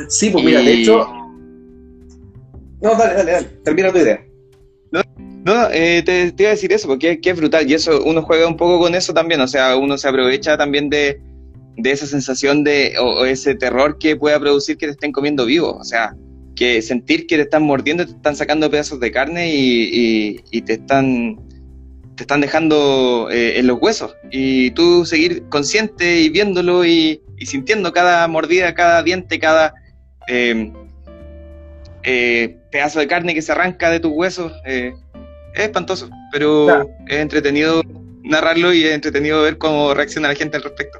[0.08, 1.06] Sí, pues mira, de hecho.
[2.80, 4.24] No, dale, dale, dale, termina tu idea.
[5.44, 8.56] No, eh, te, iba a decir eso, porque es brutal, y eso uno juega un
[8.56, 11.20] poco con eso también, o sea, uno se aprovecha también de,
[11.76, 15.76] de esa sensación de, o, ese terror que pueda producir que te estén comiendo vivo.
[15.76, 16.14] O sea,
[16.54, 21.40] que sentir que te están mordiendo, te están sacando pedazos de carne y, te están
[22.16, 24.14] te están dejando eh, en los huesos.
[24.30, 29.74] Y tú seguir consciente y viéndolo y, sintiendo cada mordida, cada diente, cada
[30.28, 30.72] em,
[32.04, 34.52] eh, pedazo de carne que se arranca de tus huesos.
[34.66, 34.92] Eh,
[35.54, 37.82] es espantoso, pero es entretenido
[38.22, 40.98] narrarlo y es entretenido ver cómo reacciona la gente al respecto.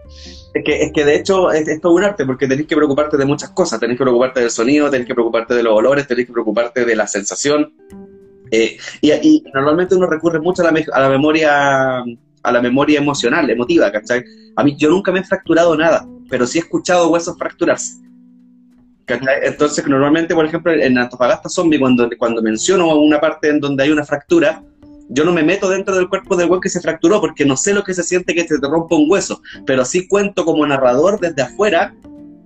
[0.55, 3.25] Es que, es que de hecho es, todo un arte porque tenés que preocuparte de
[3.25, 6.33] muchas cosas, tenés que preocuparte del sonido, tenés que preocuparte de los olores, tenés que
[6.33, 7.73] preocuparte de la sensación.
[8.51, 12.05] Eh, y, normalmente uno recurre mucho a la, a la memoria
[12.45, 14.25] a la memoria emocional, emotiva, ¿cachai?
[14.57, 18.03] A mí yo nunca me he fracturado nada, pero sí he escuchado huesos fracturarse.
[19.07, 23.91] Entonces, normalmente, por ejemplo, en Antofagasta Zombie, cuando, cuando menciono una parte en donde hay
[23.91, 24.63] una fractura,
[25.09, 27.75] yo no me meto dentro del cuerpo del hueso que se fracturó porque no sé
[27.75, 31.21] lo que se siente que se te rompa un hueso, pero sí cuento como narrador
[31.21, 31.95] desde afuera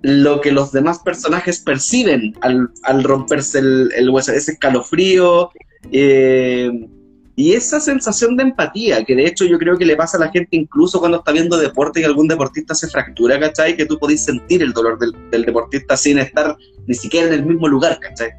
[0.01, 5.49] lo que los demás personajes perciben al, romperse el, hueso, ese escalofrío
[5.91, 6.71] eh,
[7.35, 10.31] y esa sensación de empatía, que de hecho yo creo que le pasa a la
[10.31, 13.77] gente incluso cuando está viendo deporte y algún deportista se fractura, ¿cachai?
[13.77, 17.67] Que tú podés sentir el dolor del, deportista sin estar ni siquiera en el mismo
[17.67, 18.29] lugar, ¿cachai?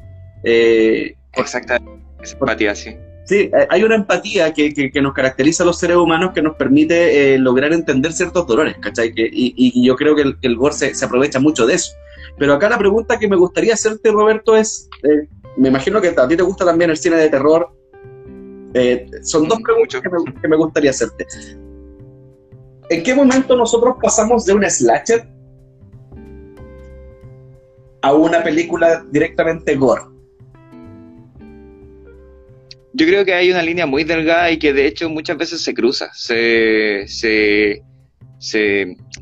[0.43, 2.95] Eh, Exactamente, esa empatía, sí.
[3.29, 6.55] Sí, eh, hay una empatía que, que, nos caracteriza a los seres humanos que nos
[6.55, 9.13] permite eh, lograr entender ciertos dolores, ¿cachai?
[9.13, 11.91] Que, y, y, yo creo que el, el gore se, se, aprovecha mucho de eso.
[12.39, 15.27] Pero acá la pregunta que me gustaría hacerte, Roberto, es, eh,
[15.57, 17.69] me imagino que a ti te gusta también el cine de terror.
[19.21, 21.27] son dos preguntas que me, que me gustaría hacerte.
[22.89, 25.29] ¿En qué momento nosotros pasamos de un slasher
[28.01, 30.18] a una película directamente gore?
[32.99, 35.73] Yo creo que hay una línea muy delgada y que de hecho muchas veces se
[35.73, 37.81] cruza, se, se,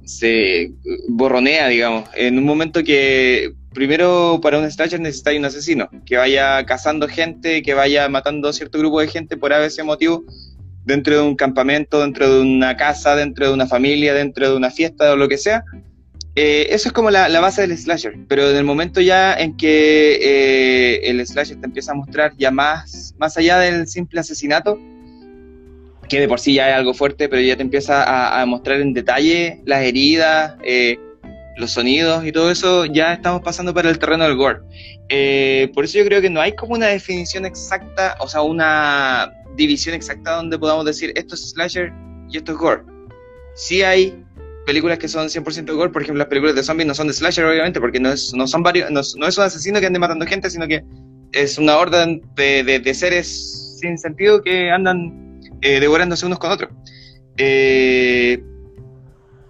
[0.03, 0.71] se,
[1.09, 2.09] borronea, digamos.
[2.15, 7.61] En un momento que primero para un slasher necesita un asesino, que vaya cazando gente,
[7.61, 10.23] que vaya matando a cierto grupo de gente por ese motivo,
[10.83, 14.71] dentro de un campamento, dentro de una casa, dentro de una familia, dentro de una
[14.71, 15.63] fiesta o lo que sea.
[16.39, 20.19] Eh, eso es como la, base del slasher, pero en el momento ya en que
[20.21, 24.77] eh, el slasher te empieza a mostrar ya más, más allá del simple asesinato,
[26.07, 28.93] que de por sí ya es algo fuerte, pero ya te empieza a, mostrar en
[28.93, 30.99] detalle las heridas, eh,
[31.57, 34.59] los sonidos y todo eso, ya estamos pasando para el terreno del gore.
[35.09, 39.33] Eh, por eso yo creo que no hay como una definición exacta, o sea, una
[39.55, 41.91] división exacta donde podamos decir esto es slasher
[42.29, 42.83] y esto es gore.
[43.55, 44.23] Sí hay
[44.67, 47.45] películas que son 100% gore, por ejemplo, las películas de zombies no son de slasher,
[47.45, 50.49] obviamente, porque no es, no son varios, no, es un asesino que ande matando gente,
[50.49, 50.83] sino que
[51.31, 56.69] es una orden de, de, seres sin sentido que andan eh, devorándose unos con otros.
[57.37, 58.43] Eh,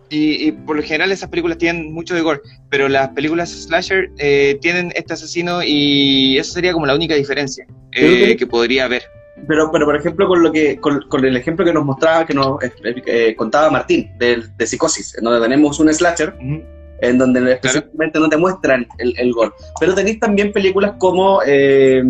[0.09, 4.59] y, por lo general esas películas tienen mucho de gore, pero las películas slasher eh,
[4.61, 9.16] tienen este asesino y eso sería como la única diferencia que podría haber.
[9.45, 12.57] Pero, pero por ejemplo, con lo que con, el ejemplo que nos mostraba, que nos
[13.05, 18.29] eh, contaba Martín, de, de, Psicosis, en donde tenemos un slasher, en donde específicamente no
[18.29, 19.51] te muestran el, el gore.
[19.79, 22.03] Pero tenéis también películas como eh,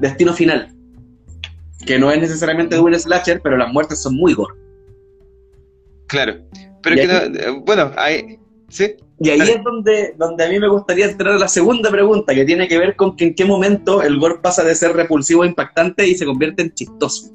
[0.00, 0.68] Destino Final,
[1.86, 4.54] que no es necesariamente de un slasher, pero las muertes son muy gore.
[6.08, 6.36] Claro,
[6.82, 8.38] pero que no, bueno, hay,
[8.68, 8.96] sí.
[9.20, 12.44] Y ahí es donde, donde a mí me gustaría entrar a la segunda pregunta, que
[12.44, 15.48] tiene que ver con que en qué momento el gore pasa de ser repulsivo e
[15.48, 17.30] impactante y se convierte en chistoso.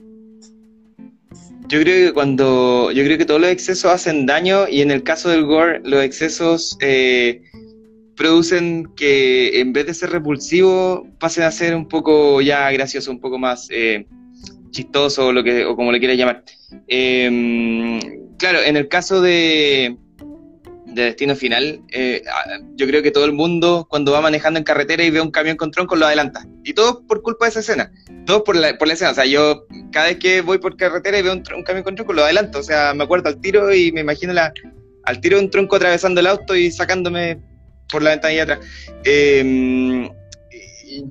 [1.69, 5.03] Yo creo que cuando, yo creo que todos los excesos hacen daño y en el
[5.03, 7.43] caso del gore, los excesos eh,
[8.15, 13.19] producen que en vez de ser repulsivo, pasen a ser un poco ya gracioso, un
[13.19, 14.05] poco más eh,
[14.71, 16.43] chistoso o, lo que, o como le quieras llamar.
[16.87, 17.99] Em,
[18.37, 19.95] claro, en el caso de,
[20.93, 22.23] de Destino Final, eh,
[22.75, 25.57] yo creo que todo el mundo cuando va manejando en carretera y ve un camión
[25.57, 26.45] con tronco lo adelanta.
[26.63, 27.91] Y todo por culpa de esa escena.
[28.25, 29.11] Todo por la, por la escena.
[29.11, 32.13] O sea, yo cada vez que voy por carretera y veo un, camión con tronco
[32.13, 32.59] lo adelanto.
[32.59, 34.53] O sea, me acuerdo al tiro y me imagino la,
[35.03, 37.39] al tiro de un tronco atravesando el auto y sacándome
[37.91, 38.59] por la ventanilla atrás.
[39.03, 40.09] Em,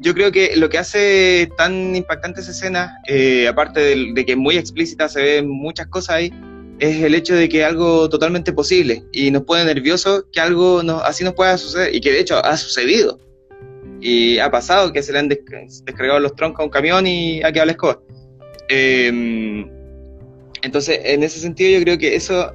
[0.01, 4.33] yo creo que lo que hace tan impactante esa escena, eh, aparte de, de, que
[4.33, 6.33] es muy explícita, se ven muchas cosas ahí,
[6.79, 11.25] es el hecho de que algo totalmente posible y nos pone nervioso que algo así
[11.25, 13.19] nos pueda suceder y que de hecho ha sucedido
[14.01, 17.51] y ha pasado que se le han descargado los troncos a un camión y ha
[17.51, 18.01] quedado la escoba.
[18.69, 19.69] Em,
[20.63, 22.53] entonces, en ese sentido yo creo que eso,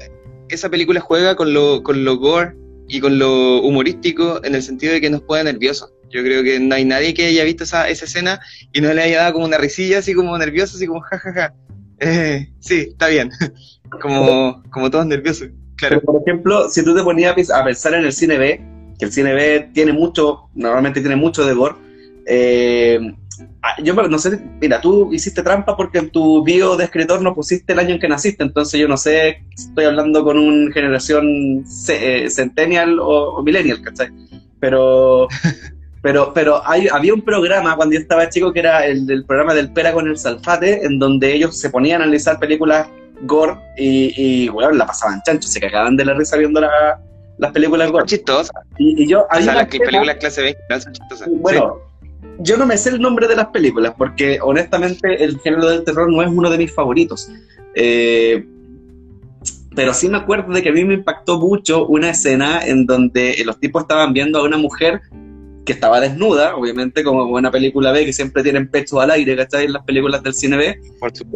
[0.50, 2.56] esa película juega con lo, con lo gore
[2.88, 5.92] y con lo humorístico en el sentido de que nos pone nerviosos.
[6.10, 8.40] Yo creo que no hay nadie que haya visto esa, esa escena
[8.72, 11.34] y no le haya dado como una risilla así como nervioso, así como jajaja.
[11.34, 11.56] Ja, ja.
[12.00, 13.32] Eh, sí, está bien.
[14.02, 15.50] como, como todos nerviosos.
[15.76, 16.02] Claro.
[16.02, 18.62] por ejemplo, si tú te ponías a pensar en el cine B,
[18.98, 21.76] que el cine B tiene mucho, normalmente tiene mucho de gore,
[22.26, 23.00] eh,
[23.62, 27.34] ah, yo no sé, mira, tú hiciste trampa porque en tu bio de escritor no
[27.34, 30.72] pusiste el año en que naciste, entonces yo no sé si estoy hablando con una
[30.72, 34.10] generación eh, centennial o, o millennial, ¿cachai?
[34.60, 35.28] Pero
[36.04, 39.72] Pero, pero hay, había un programa cuando yo estaba chico que era el programa del
[39.72, 42.90] Pera con el Salfate, en donde ellos se ponían a analizar películas
[43.24, 47.92] gore y, y bueno, la pasaban chancho, se cagaban de la risa viendo las películas
[47.92, 48.06] gore.
[48.06, 48.52] Chistosas.
[48.78, 51.28] Y, y yo, o sea, las películas clase B son chistosas.
[51.32, 51.80] Bueno,
[52.40, 56.12] yo no me sé el nombre de las películas porque honestamente el género del terror
[56.12, 57.30] no es uno de mis favoritos.
[57.76, 58.46] Eh,
[59.76, 63.42] pero sí me acuerdo de que a mí me impactó mucho una escena en donde
[63.46, 65.02] los tipos estaban viendo a una mujer
[65.66, 69.66] que estaba desnuda, obviamente, como buena película B, que siempre tienen pechos al aire, ¿cachai?
[69.66, 70.80] En las películas del cine B.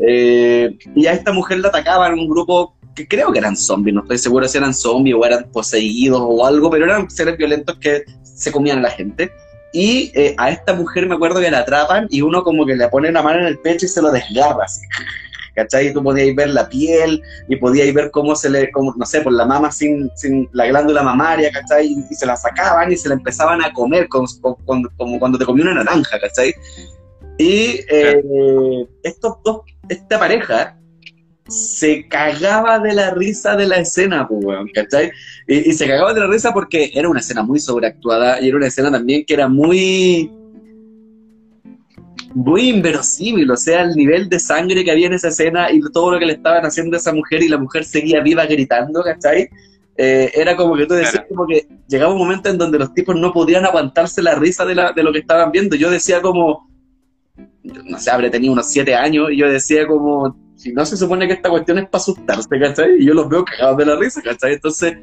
[0.08, 4.02] Eh, y a esta mujer la atacaban un grupo que creo que eran zombies, no
[4.02, 8.04] estoy seguro si eran zombies o eran poseídos o algo, pero eran seres violentos que
[8.24, 9.32] se comían a la gente.
[9.72, 12.88] Y eh, a esta mujer me acuerdo que la atrapan y uno como que le
[12.90, 14.82] pone la mano en el pecho y se lo desgarra así.
[15.58, 15.88] ¿Cachai?
[15.88, 19.22] Y tú podías ver la piel y podías ver cómo se le, como, no sé,
[19.22, 21.88] por la mama sin, sin la glándula mamaria, ¿cachai?
[21.88, 24.28] Y, se la sacaban y se la empezaban a comer como,
[24.64, 26.54] cuando te comía una naranja, ¿cachai?
[27.40, 28.24] Y eh,
[29.04, 30.78] estos dos, esta pareja
[31.48, 35.12] se cagaba de la risa de la escena, pues, ¿cachai?
[35.48, 38.58] Y, y, se cagaba de la risa porque era una escena muy sobreactuada y era
[38.58, 40.32] una escena también que era muy
[42.38, 46.12] muy inverosímil, o sea, el nivel de sangre que había en esa escena y todo
[46.12, 49.50] lo que le estaban haciendo a esa mujer y la mujer seguía viva gritando, ¿cachai?
[49.98, 53.16] Eh, era como que tú decías, como que llegaba un momento en donde los tipos
[53.16, 55.76] no podían aguantarse la risa de, la, de lo que estaban viendo.
[55.76, 56.70] Yo decía como,
[57.64, 61.26] no sé, habré tenido unos siete años y yo decía como, si no se supone
[61.26, 62.98] que esta cuestión es para asustarse, ¿cachai?
[63.00, 64.54] Y yo los veo cagados de la risa, ¿cachai?
[64.54, 64.96] Entonces,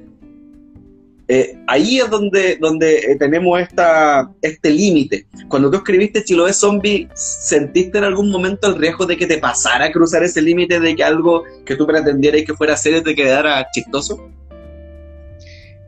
[1.29, 5.27] eh, ahí es donde, donde eh, tenemos esta, este límite.
[5.49, 9.87] Cuando tú escribiste Chiloé Zombie, ¿sentiste en algún momento el riesgo de que te pasara
[9.87, 13.67] a cruzar ese límite de que algo que tú pretendieras que fuera serio te quedara
[13.73, 14.31] chistoso?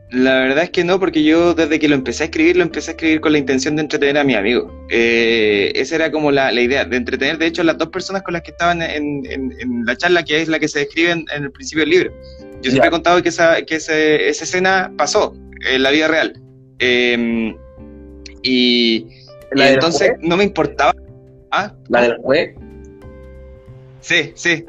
[0.09, 2.91] La verdad es que no, porque yo desde que lo empecé a escribir, lo empecé
[2.91, 4.87] a escribir con la intención de entretener a mi amigo.
[4.89, 8.33] Eh, esa era como la, la, idea, de entretener, de hecho, las dos personas con
[8.33, 9.23] las que estaban en,
[9.85, 12.13] la charla, que es la que se describe en, el principio del libro.
[12.61, 15.33] Yo siempre he contado que esa, que esa escena pasó.
[15.69, 16.39] en la vida real.
[16.79, 17.55] Em,
[18.43, 19.07] y,
[19.51, 20.93] entonces no me importaba.
[21.51, 21.73] ¿Ah?
[21.89, 22.55] ¿La del juez?
[24.01, 24.65] Sí, sí.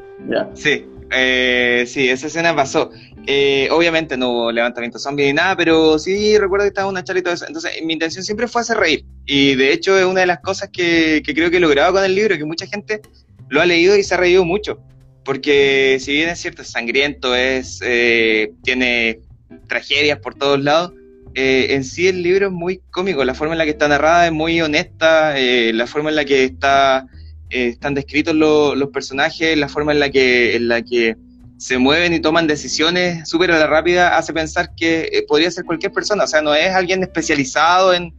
[0.53, 2.91] Sí, eh, sí, esa escena pasó.
[3.25, 7.19] Eh, obviamente no hubo levantamiento zombie ni nada, pero sí recuerdo que estaba una charla
[7.19, 7.45] y todo eso.
[7.47, 9.05] Entonces, mi intención siempre fue hacer reír.
[9.25, 12.15] Y de hecho, es una de las cosas que, creo que he logrado con el
[12.15, 13.01] libro, que mucha gente
[13.49, 14.79] lo ha leído y se ha reído mucho.
[15.23, 19.19] Porque si bien es cierto, es sangriento, es, eh, tiene
[19.67, 20.93] tragedias por todos lados,
[21.35, 23.23] en sí el libro es muy cómico.
[23.23, 26.43] La forma en la que está narrada es muy honesta, la forma en la que
[26.43, 27.07] está
[27.49, 31.17] eh, están descritos los personajes, la forma en la que, en la que
[31.57, 35.65] se mueven y toman decisiones súper a la rápida hace pensar que eh, podría ser
[35.65, 38.13] cualquier persona, o sea, no es alguien especializado en,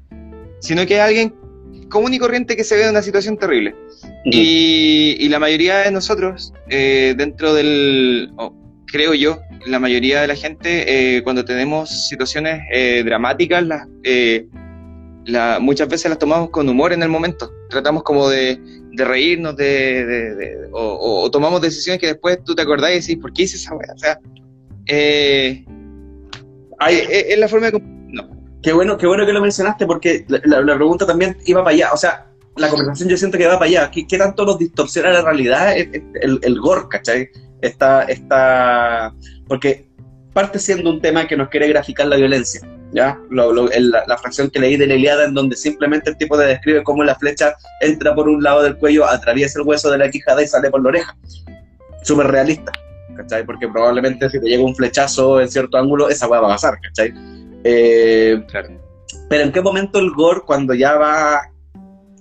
[0.59, 1.35] sino que es alguien
[1.91, 3.75] común y corriente que se ve en una situación terrible.
[4.25, 8.33] y, la mayoría de nosotros, eh, dentro del,
[8.87, 12.63] creo yo, la mayoría de la gente, cuando tenemos situaciones
[13.05, 13.87] dramáticas, las,
[15.61, 17.53] muchas veces las tomamos con humor en el momento.
[17.69, 18.59] Tratamos como de,
[18.93, 23.57] reírnos de, o, tomamos decisiones que después tú te acordás y decís, ¿por qué hice
[23.57, 23.93] esa weá?
[23.95, 24.19] O sea,
[24.87, 25.65] eh,
[26.79, 28.00] hay, eh, eh, es, la forma de...
[28.63, 31.93] Qué bueno, qué bueno que lo mencionaste porque la, pregunta también iba para allá.
[31.93, 33.91] O sea, la conversación yo siento que va para allá.
[33.91, 37.31] ¿Qué, tanto nos distorsiona la realidad el, el, gore, ¿cachai?
[37.63, 39.15] Está, está...
[39.49, 39.89] Porque
[40.33, 42.61] parte siendo un tema que nos quiere graficar la violencia
[42.93, 43.19] ¿ya?
[43.31, 47.05] la, fracción que leí de la Iliada, en donde simplemente el tipo te describe cómo
[47.05, 50.47] la flecha entra por un lado del cuello, atraviesa el hueso de la quijada y
[50.47, 51.17] sale por la oreja.
[52.03, 52.73] Súper realista,
[53.17, 53.45] ¿cachai?
[53.45, 56.79] Porque probablemente si te llega un flechazo en cierto ángulo, esa hueá va a pasar,
[56.81, 57.13] ¿cachai?
[57.65, 58.43] Eh,
[59.29, 61.41] pero en qué momento el gore, cuando ya va,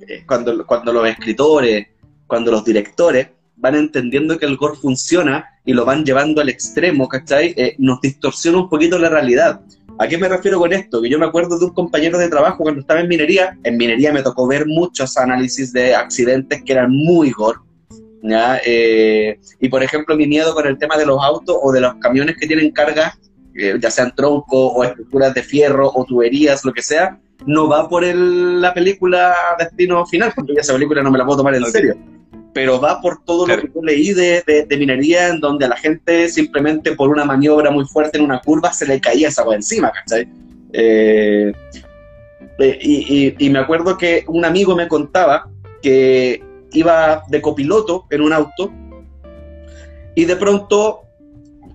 [0.07, 1.87] eh, cuando, cuando los escritores,
[2.27, 7.07] cuando los directores van entendiendo que el gore funciona y lo van llevando al extremo,
[7.07, 7.53] ¿cachai?
[7.57, 9.61] Eh, nos distorsiona un poquito la realidad.
[9.99, 11.01] ¿A qué me refiero con esto?
[11.01, 13.57] Que yo me acuerdo de un compañero de trabajo cuando estaba en minería.
[13.63, 17.59] En minería me tocó ver muchos análisis de accidentes que eran muy gore.
[18.23, 18.61] ¿ya?
[18.65, 21.95] Eh, y por ejemplo, mi miedo con el tema de los autos o de los
[21.95, 23.19] camiones que tienen cargas,
[23.59, 27.87] eh, ya sean troncos o estructuras de fierro o tuberías, lo que sea, no va
[27.87, 31.95] por la película Destino Final, porque esa película no me la puedo tomar en serio.
[32.53, 36.29] Pero va por todo lo que yo leí de, minería, en donde a la gente
[36.29, 39.91] simplemente por una maniobra muy fuerte en una curva se le caía esa agua encima,
[39.91, 40.27] ¿cachai?
[40.73, 41.53] Eh,
[42.59, 45.49] eh, y, me acuerdo que un amigo me contaba
[45.81, 46.43] que
[46.73, 48.71] iba de copiloto en un auto
[50.15, 51.03] y de pronto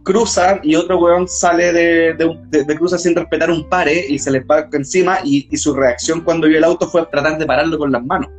[0.05, 2.15] cruza y otro weón sale de,
[2.51, 6.21] de, cruza sin respetar un pare y se le va encima y, y su reacción
[6.21, 8.31] cuando vio el auto fue tratar de pararlo con las manos.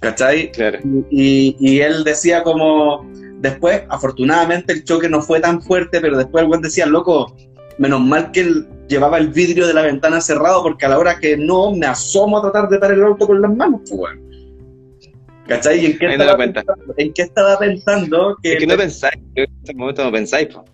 [0.00, 0.52] ¿Cachai?
[1.10, 3.04] Y, él decía como,
[3.40, 7.34] después, afortunadamente el choque no fue tan fuerte, pero después el buen decía, loco,
[7.78, 11.18] menos mal que él llevaba el vidrio de la ventana cerrado, porque a la hora
[11.18, 14.12] que no, me asomo a tratar de parar el auto con las manos, pues,
[15.48, 15.80] ¿Cachai?
[15.80, 18.36] ¿Y en qué, estaba pensando, ¿En qué estaba pensando?
[18.42, 20.70] Que, es que no pensáis, en este momento no pensáis, pues.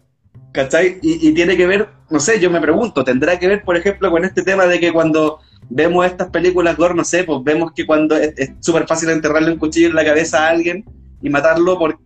[0.52, 0.98] ¿Cachai?
[1.00, 4.10] Y, y tiene que ver, no sé, yo me pregunto, ¿tendrá que ver, por ejemplo,
[4.10, 5.38] con este tema de que cuando
[5.70, 9.58] vemos estas películas gore, no sé, pues vemos que cuando es súper fácil enterrarle un
[9.58, 10.84] cuchillo en la cabeza a alguien
[11.22, 11.98] y matarlo por,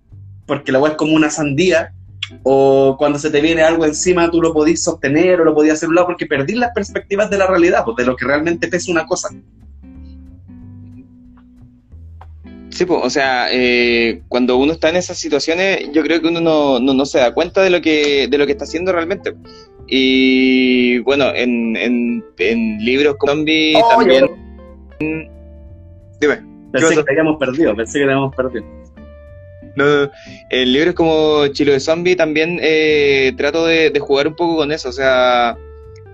[0.47, 1.93] porque la weá es como una sandía,
[2.43, 5.89] o cuando se te viene algo encima tú lo podís sostener o lo podías hacer
[5.89, 8.93] un lado porque perdís las perspectivas de la realidad, pues de lo que realmente pesa
[8.93, 9.29] una cosa.
[12.71, 16.41] Sí, pues, o sea, eh, cuando uno está en esas situaciones, yo creo que uno
[16.41, 19.35] no, no, no, se da cuenta de lo que, de lo que está haciendo realmente.
[19.87, 24.29] Y bueno, en, en, libros como Zombie oh, también.
[26.21, 26.43] Dime.
[26.73, 28.65] Pensé que habíamos perdido, pensé que habíamos perdido.
[29.77, 30.11] No,
[30.51, 34.89] en libros como Chilo de Zombie también eh, trato de, jugar un poco con eso,
[34.89, 35.57] o sea,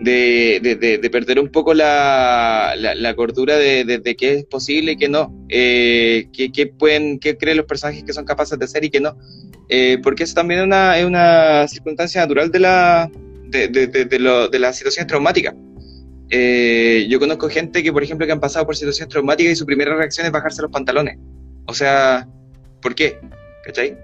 [0.01, 5.33] de, de, perder un poco la, la, cordura de, qué es posible y qué no,
[5.49, 9.17] eh, qué, pueden, qué creen los personajes que son capaces de hacer y qué no,
[9.69, 13.11] eh, porque eso también es una, es una circunstancia natural de la,
[13.49, 15.55] de, las situaciones traumáticas.
[16.31, 19.67] Eh, yo conozco gente que, por ejemplo, que han pasado por situaciones traumáticas y su
[19.67, 21.19] primera reacción es bajarse los pantalones.
[21.67, 22.27] O sea,
[22.83, 23.19] ¿por qué?
[23.65, 23.97] ¿Cachai?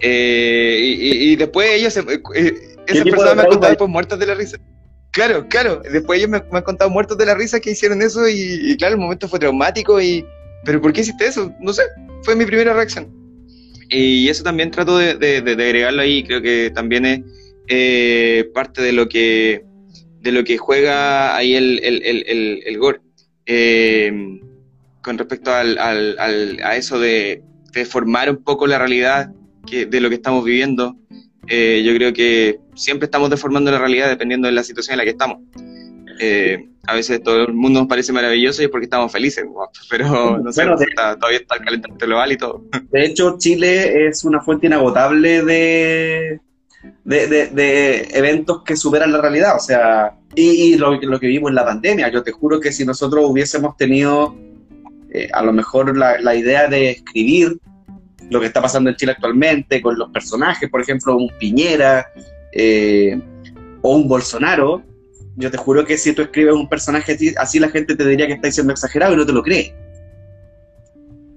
[0.00, 4.58] Eh, y, después ellos, eh, esas personas me han contado después muertos de la risa.
[5.16, 5.80] Claro, claro.
[5.90, 9.00] Después ellos me, han contado muertos de la risa que hicieron eso y, claro, el
[9.00, 10.22] momento fue traumático y...
[10.62, 11.54] ¿Pero por qué hiciste eso?
[11.58, 11.84] No sé,
[12.22, 13.08] fue mi primera reacción.
[13.88, 17.22] Y eso también trato de, agregarlo ahí, creo que también es
[17.68, 19.64] eh, parte de lo que
[20.20, 23.00] de lo que juega ahí el, el, el, gore.
[23.46, 24.12] Eh,
[25.00, 27.42] con respecto al, al, a eso de,
[27.72, 29.30] de, formar un poco la realidad
[29.70, 30.94] de lo que estamos viviendo.
[31.48, 35.04] Eh, yo creo que siempre estamos deformando la realidad dependiendo de la situación en la
[35.04, 35.38] que estamos.
[36.18, 39.44] Eh, a veces todo el mundo nos parece maravilloso y es porque estamos felices,
[39.90, 42.64] pero no sé, todavía está el calentamiento global y todo.
[42.90, 46.40] De hecho, Chile es una fuente inagotable de,
[47.04, 52.10] de, eventos que superan la realidad, o sea, y, lo, que vimos en la pandemia.
[52.10, 54.36] Yo te juro que si nosotros hubiésemos tenido
[55.10, 57.58] eh, a lo mejor la, idea de escribir
[58.30, 62.06] lo que está pasando en Chile actualmente con los personajes, por ejemplo, un Piñera
[62.58, 63.20] eh,
[63.82, 64.82] o un Bolsonaro,
[65.36, 68.32] yo te juro que si tú escribes un personaje así, la gente te diría que
[68.32, 69.74] está siendo exagerado y no te lo cree.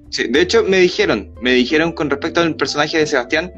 [0.09, 3.51] Sí, de hecho me dijeron, me dijeron con respecto al personaje de Sebastián,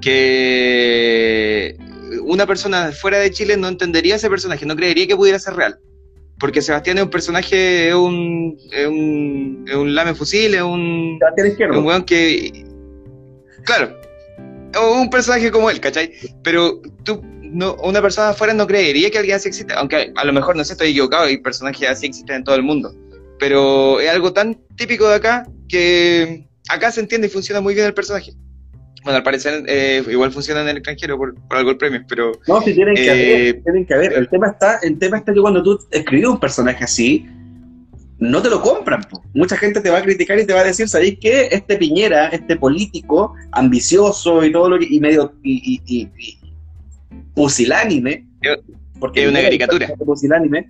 [0.00, 1.76] que
[2.24, 5.78] una persona fuera de Chile no entendería ese personaje, no creería que pudiera ser real.
[6.40, 11.20] Porque Sebastián es un personaje, es un, es un, es un lame fusil, es un,
[11.36, 12.66] es un weón que.
[13.64, 14.01] Claro,
[14.80, 16.12] un personaje como él, ¿cachai?
[16.42, 20.32] Pero tú no, una persona afuera no creería que alguien así existe, aunque a lo
[20.32, 22.94] mejor no sé, estoy equivocado y personajes así existen en todo el mundo.
[23.38, 27.86] Pero es algo tan típico de acá que acá se entiende y funciona muy bien
[27.86, 28.32] el personaje.
[29.04, 32.32] Bueno, al parecer eh, igual funciona en el extranjero por, algo el premio, pero...
[32.46, 34.12] No, sí tienen que haber, eh, tienen que haber.
[34.12, 37.26] El tema, está, el tema está que cuando tú escribes un personaje así,
[38.22, 39.04] no te lo compran.
[39.34, 41.48] Mucha gente te va a criticar y te va a decir, ¿sabéis qué?
[41.50, 44.86] Este Piñera, este político ambicioso y todo lo que...
[44.88, 45.32] y medio...
[45.42, 46.08] y,
[47.34, 48.26] pusilánime,
[49.00, 49.88] porque es una caricatura.
[50.04, 50.68] Pusilánime,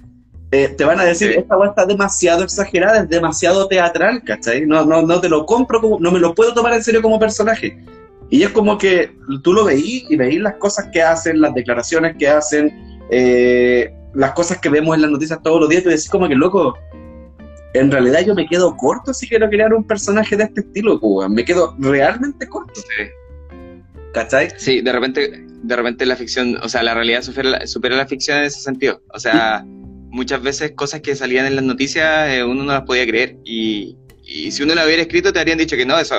[0.53, 4.67] eh, te van a decir, esta weá está demasiado exagerada, es demasiado teatral, ¿cachai?
[4.67, 7.19] No, no, no te lo compro, como, no me lo puedo tomar en serio como
[7.19, 7.85] personaje.
[8.31, 12.17] Y es como que tú lo veís y veís las cosas que hacen, las declaraciones
[12.17, 16.09] que hacen, eh, las cosas que vemos en las noticias todos los días, y decís
[16.09, 16.79] como que, loco,
[17.75, 21.45] en realidad yo me quedo corto si quiero crear un personaje de este estilo, me
[21.45, 22.81] quedo realmente corto.
[22.81, 23.05] Sí.
[24.13, 24.51] ¿Cachai?
[24.59, 28.45] Sí, de repente de repente la ficción, o sea, la realidad supera, la ficción en
[28.45, 29.01] ese sentido.
[29.15, 33.07] O sea, muchas veces cosas que salían en las noticias eh, uno no las podía
[33.07, 33.39] creer.
[33.45, 36.15] Y, si uno la hubiera escrito te habrían dicho que no, eso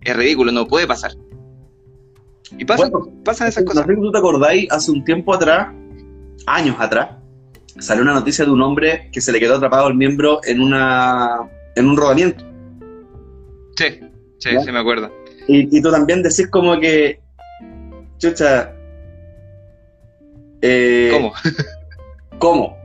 [0.00, 1.12] es ridículo, no puede pasar.
[2.56, 2.90] Y pasan,
[3.24, 3.86] pasan esas cosas.
[3.86, 5.68] No sé si tú te acordáis, hace un tiempo atrás,
[6.46, 7.10] años atrás,
[7.78, 11.48] salió una noticia de un hombre que se le quedó atrapado el miembro en una
[11.76, 12.44] en un rodamiento.
[13.76, 14.00] Sí,
[14.38, 15.12] sí, sí me acuerdo.
[15.46, 17.20] Y, y, tú también decís como que
[18.18, 18.74] chucha.
[20.60, 21.32] Eh, ¿Cómo?
[22.38, 22.77] ¿Cómo?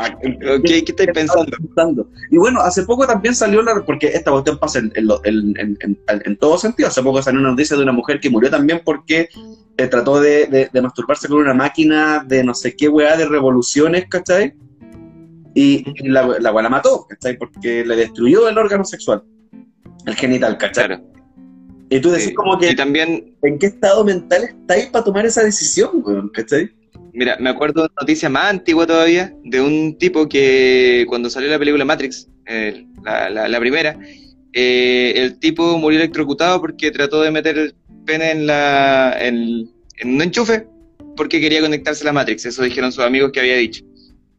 [0.64, 2.08] ¿Qué, estáis pensando?
[2.30, 3.82] Y bueno, hace poco también salió la.
[3.84, 6.88] Porque esta cuestión pasa en, en, en, todo sentido.
[6.88, 9.28] Hace poco salió una noticia de una mujer que murió también porque
[9.76, 14.54] eh, trató de, masturbarse con una máquina de no sé qué weá de revoluciones, ¿cachai?
[15.54, 17.36] Y, la, la weá la mató, ¿cachai?
[17.36, 19.22] Porque le destruyó el órgano sexual,
[20.06, 21.02] el genital, ¿cachai?
[21.90, 22.74] Y tú decís como que...
[22.74, 23.36] también...
[23.42, 26.70] ¿En qué estado mental estáis para tomar esa decisión, ¿Cachai?
[27.12, 31.50] Mira, me acuerdo de una noticia más antigua todavía, de un tipo que cuando salió
[31.50, 33.98] la película Matrix, eh, la, primera,
[34.52, 39.70] eh, el tipo murió electrocutado porque trató de meter el pene en, la, en,
[40.04, 40.66] un enchufe
[41.16, 42.46] porque quería conectarse a la Matrix.
[42.46, 43.84] Eso dijeron sus amigos que había dicho.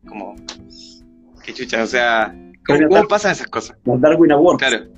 [0.07, 0.35] Como,
[1.43, 3.77] qué chucha, o sea, ¿cómo, pasan esas cosas?
[3.85, 4.57] Darwin Award.
[4.57, 4.90] Claro.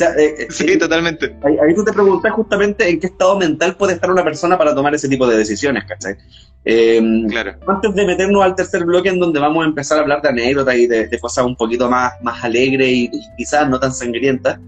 [0.00, 1.36] Eh, eh, sí, totalmente.
[1.42, 4.94] Ahí, tú te preguntas justamente en qué estado mental puede estar una persona para tomar
[4.94, 6.16] ese tipo de decisiones, ¿cachai?
[6.64, 7.54] Em, claro.
[7.66, 10.76] Antes de meternos al tercer bloque en donde vamos a empezar a hablar de anécdotas
[10.76, 14.58] y de, cosas un poquito más, más alegres y, quizás no tan sangrientas,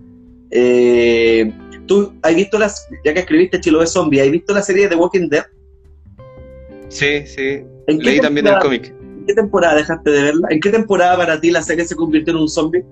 [0.50, 1.52] eh,
[1.86, 4.90] ¿tú has visto las, ya que escribiste Chilo de Zombie, has visto la serie de
[4.90, 5.44] The Walking Dead?
[6.88, 7.62] Sí, sí.
[7.86, 8.94] Leí también el cómic.
[9.22, 10.48] ¿En qué temporada dejaste de verla?
[10.50, 12.84] ¿En qué temporada para ti la serie se convirtió en un zombie?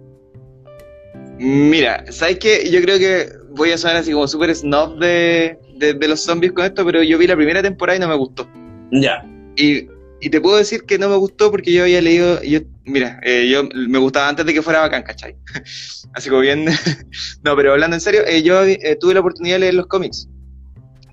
[1.42, 2.68] Mira, ¿sabes qué?
[2.70, 6.66] Yo creo que voy a sonar así como súper snob de, de, los zombies con
[6.66, 8.46] esto, pero yo vi la primera temporada y no me gustó.
[8.92, 9.24] Ya.
[9.56, 9.88] Y,
[10.20, 13.48] y, te puedo decir que no me gustó porque yo había leído, yo, mira, eh,
[13.50, 15.34] yo me gustaba antes de que fuera bacán, ¿cachai?
[16.12, 16.66] así como bien.
[17.42, 20.28] no, pero hablando en serio, eh, yo eh, tuve la oportunidad de leer los cómics.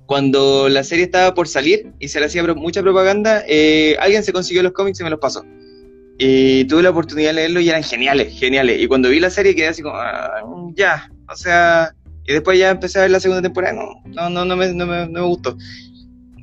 [0.08, 3.46] Cuando la serie estaba por salir y se le hacía mucha propaganda,
[4.00, 5.46] alguien se consiguió los cómics y me los pasó.
[6.20, 8.82] Y tuve la oportunidad de leerlo y eran geniales, geniales.
[8.82, 10.42] Y cuando vi la serie quedé así como, ah,
[10.76, 11.94] ya, o sea,
[12.26, 14.86] y después ya empecé a ver la segunda temporada, no, no, no, no, me, no,
[14.86, 15.56] me, no me gustó.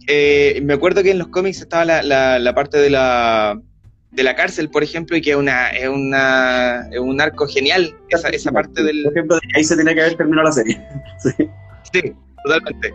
[0.06, 3.60] Eh, me acuerdo que en los cómics estaba la, la, la, parte de la,
[4.12, 7.96] de la cárcel, por ejemplo, y que es, una, es, una, es un arco genial,
[8.10, 9.02] esa, esa parte del...
[9.02, 10.80] Por ejemplo, ahí se tenía que haber terminado la serie.
[11.18, 11.48] sí.
[11.92, 12.12] sí,
[12.44, 12.94] totalmente.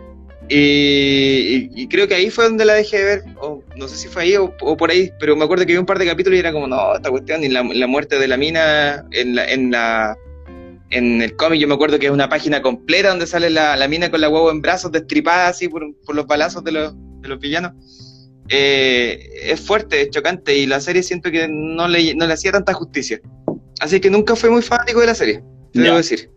[0.52, 4.22] Y, creo que ahí fue donde la dejé de ver, o no sé si fue
[4.22, 6.52] ahí o, por ahí, pero me acuerdo que vi un par de capítulos y era
[6.52, 10.16] como, no, esta cuestión, y la, muerte de la mina en la, en la,
[10.90, 13.86] en el cómic yo me acuerdo que es una página completa donde sale la, la
[13.86, 17.28] mina con la huevo en brazos, destripada así por, por los balazos de los, de
[17.28, 17.72] los villanos.
[18.48, 22.50] Eh, es fuerte, es chocante y la serie siento que no le, no le hacía
[22.50, 23.20] tanta justicia.
[23.78, 26.28] Así que nunca fui muy fanático de la serie, te debo decir.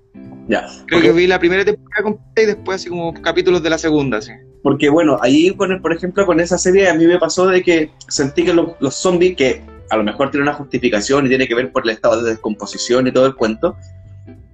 [0.47, 0.67] Ya.
[0.87, 4.21] Creo que vi la primera temporada completa y después así como capítulos de la segunda.
[4.21, 4.31] Sí.
[4.61, 7.91] Porque bueno, ahí con por ejemplo con esa serie a mí me pasó de que
[8.07, 11.55] sentí que los, los zombies, que a lo mejor tiene una justificación y tiene que
[11.55, 13.75] ver por el estado de descomposición y todo el cuento,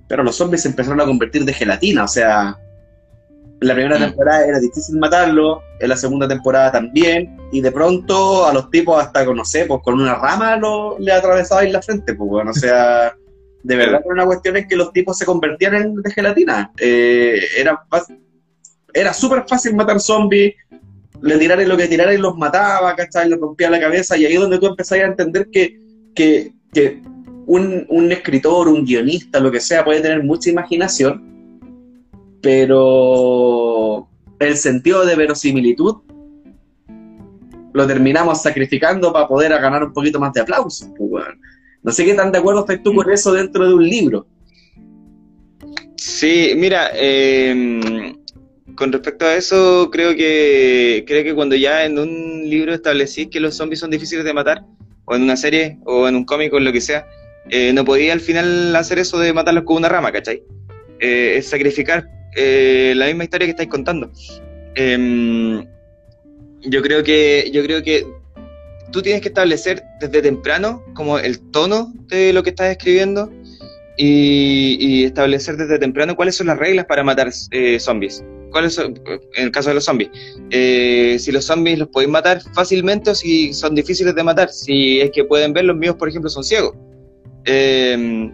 [0.08, 2.58] pero los zombies se empezaron a convertir de gelatina, o sea,
[3.62, 4.02] en la primera mm.
[4.02, 9.02] temporada era difícil matarlo, en la segunda temporada también, y de pronto a los tipos
[9.02, 12.54] hasta, no sé, pues con una rama lo, le atravesabais la frente, pues bueno, o
[12.54, 13.16] sea,
[13.64, 16.72] de verdad era una cuestión en que los tipos se convertían en de gelatina.
[16.78, 17.84] Eh, era
[18.94, 20.56] era súper fácil matar zombies,
[21.22, 23.30] le tiraran lo que tiraran y los mataba, ¿cachai?
[23.30, 25.80] Le rompía la cabeza, y ahí es donde tú empezás a entender que,
[26.16, 27.02] que, que
[27.46, 31.24] un, un escritor, un guionista, lo que sea, puede tener mucha imaginación,
[32.42, 34.08] pero
[34.40, 35.98] el sentido de verosimilitud
[37.74, 40.90] lo terminamos sacrificando para poder ganar un poquito más de aplausos.
[40.98, 41.26] Pues,
[41.84, 44.28] no sé qué tan de acuerdo estás tú con eso dentro de un libro.
[45.96, 48.14] Sí, mira, eh,
[48.76, 53.42] con respecto a eso, creo que creo que cuando ya en un libro establecís que
[53.42, 54.64] los zombies son difíciles de matar,
[55.06, 57.06] o en una serie, o en un cómic, o lo que sea,
[57.50, 60.44] eh, no podía al final hacer eso de matarlos con una rama, ¿cachai?
[61.00, 64.12] Eh, es sacrificar eh, la misma historia que estáis contando.
[64.76, 65.66] Em,
[66.62, 68.06] yo creo que yo creo que
[68.92, 73.32] tú tienes que establecer desde temprano como el tono de lo que estás escribiendo
[73.98, 77.32] y, establecer desde temprano cuáles son las reglas para matar
[77.80, 78.24] zombies.
[78.52, 79.00] ¿Cuáles son,
[79.36, 80.10] en el caso de los zombies?
[80.50, 84.50] si los zombies los podéis matar fácilmente o si son difíciles de matar.
[84.50, 86.74] Si es que pueden ver, los míos, por ejemplo, son ciegos.
[87.46, 88.32] Em,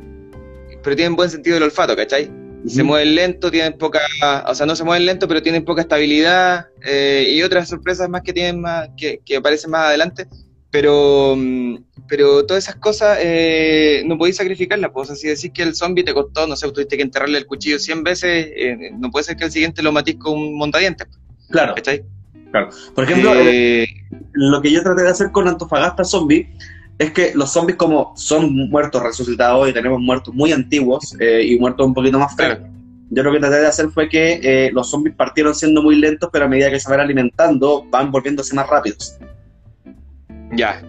[0.83, 2.31] pero tienen buen sentido del olfato, ¿cachai?
[2.67, 3.99] Se mueven lento, tienen poca,
[4.47, 8.21] o sea, no se mueven lento, pero tienen poca estabilidad eh, y otras sorpresas más
[8.23, 10.27] que tienen más, que, aparecen más adelante.
[10.75, 14.91] Pero, mm, pero todas esas cosas eh, no podéis sacrificarlas.
[14.93, 17.79] Pues, si decís que el zombie te costó, no sé, tuviste que enterrarle el cuchillo
[17.79, 21.07] 100 veces, eh, no puede ser que el siguiente lo matís con un montadientes.
[21.49, 21.75] Claro.
[21.75, 22.03] ¿Cachai?
[22.51, 22.71] Claro.
[22.93, 23.33] Por ejemplo,
[24.33, 26.49] lo que yo traté de hacer con Antofagasta Zombie
[26.99, 31.57] es que los zombies como son muertos resucitados y tenemos muertos muy antiguos eh, y
[31.57, 32.59] muertos un poquito más feos,
[33.11, 36.29] yo lo que traté de hacer fue que eh, los zombies partieron siendo muy lentos,
[36.33, 39.17] pero a medida que se van alimentando van volviéndose más rápidos.
[40.53, 40.81] Ya.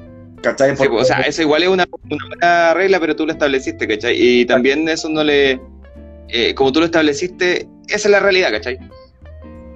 [0.43, 0.77] ¿Cachai?
[0.77, 4.17] Pues, o sea, eso igual es una, buena regla, pero tú lo estableciste, ¿cachai?
[4.19, 5.61] Y también eso no le...
[6.29, 8.79] Eh, como tú lo estableciste, esa es la realidad, ¿cachai?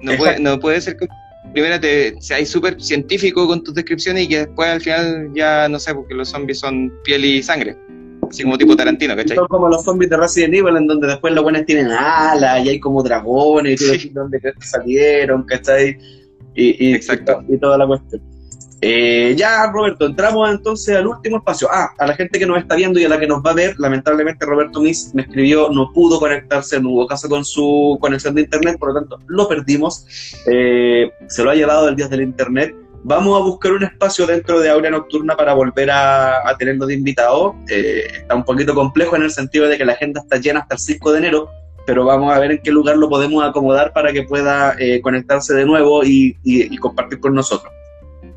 [0.01, 1.07] No, puede, no puede ser que
[1.53, 5.79] primero te seas súper científico con tus descripciones y que después al final ya no
[5.79, 7.75] sé, porque los zombies son piel y sangre.
[8.29, 9.35] Así como tipo Tarantino, ¿cachai?
[9.35, 12.69] Son como los zombies de Resident Evil, en donde después los buenos tienen alas y
[12.69, 15.97] hay como dragones y todo donde salieron, ¿cachai?
[16.55, 17.43] Y, y, Exacto.
[17.49, 18.21] y toda la cuestión.
[18.83, 21.67] Eh, ya, Roberto, entramos entonces al último espacio.
[21.71, 23.53] Ah, a la gente que nos está viendo y a la que nos va a
[23.53, 28.33] ver, lamentablemente Roberto Miss me escribió, no pudo conectarse, no hubo caso con su conexión
[28.33, 30.07] de internet, por lo tanto lo perdimos.
[30.47, 32.75] Eh, se lo ha llevado el día del internet.
[33.03, 36.95] Vamos a buscar un espacio dentro de Aurea Nocturna para volver a, a tenerlo de
[36.95, 37.55] invitado.
[37.69, 40.75] Eh, está un poquito complejo en el sentido de que la agenda está llena hasta
[40.75, 41.49] el 5 de enero,
[41.85, 45.65] pero vamos a ver en qué lugar lo podemos acomodar para que pueda conectarse de
[45.65, 47.71] nuevo y compartir con nosotros.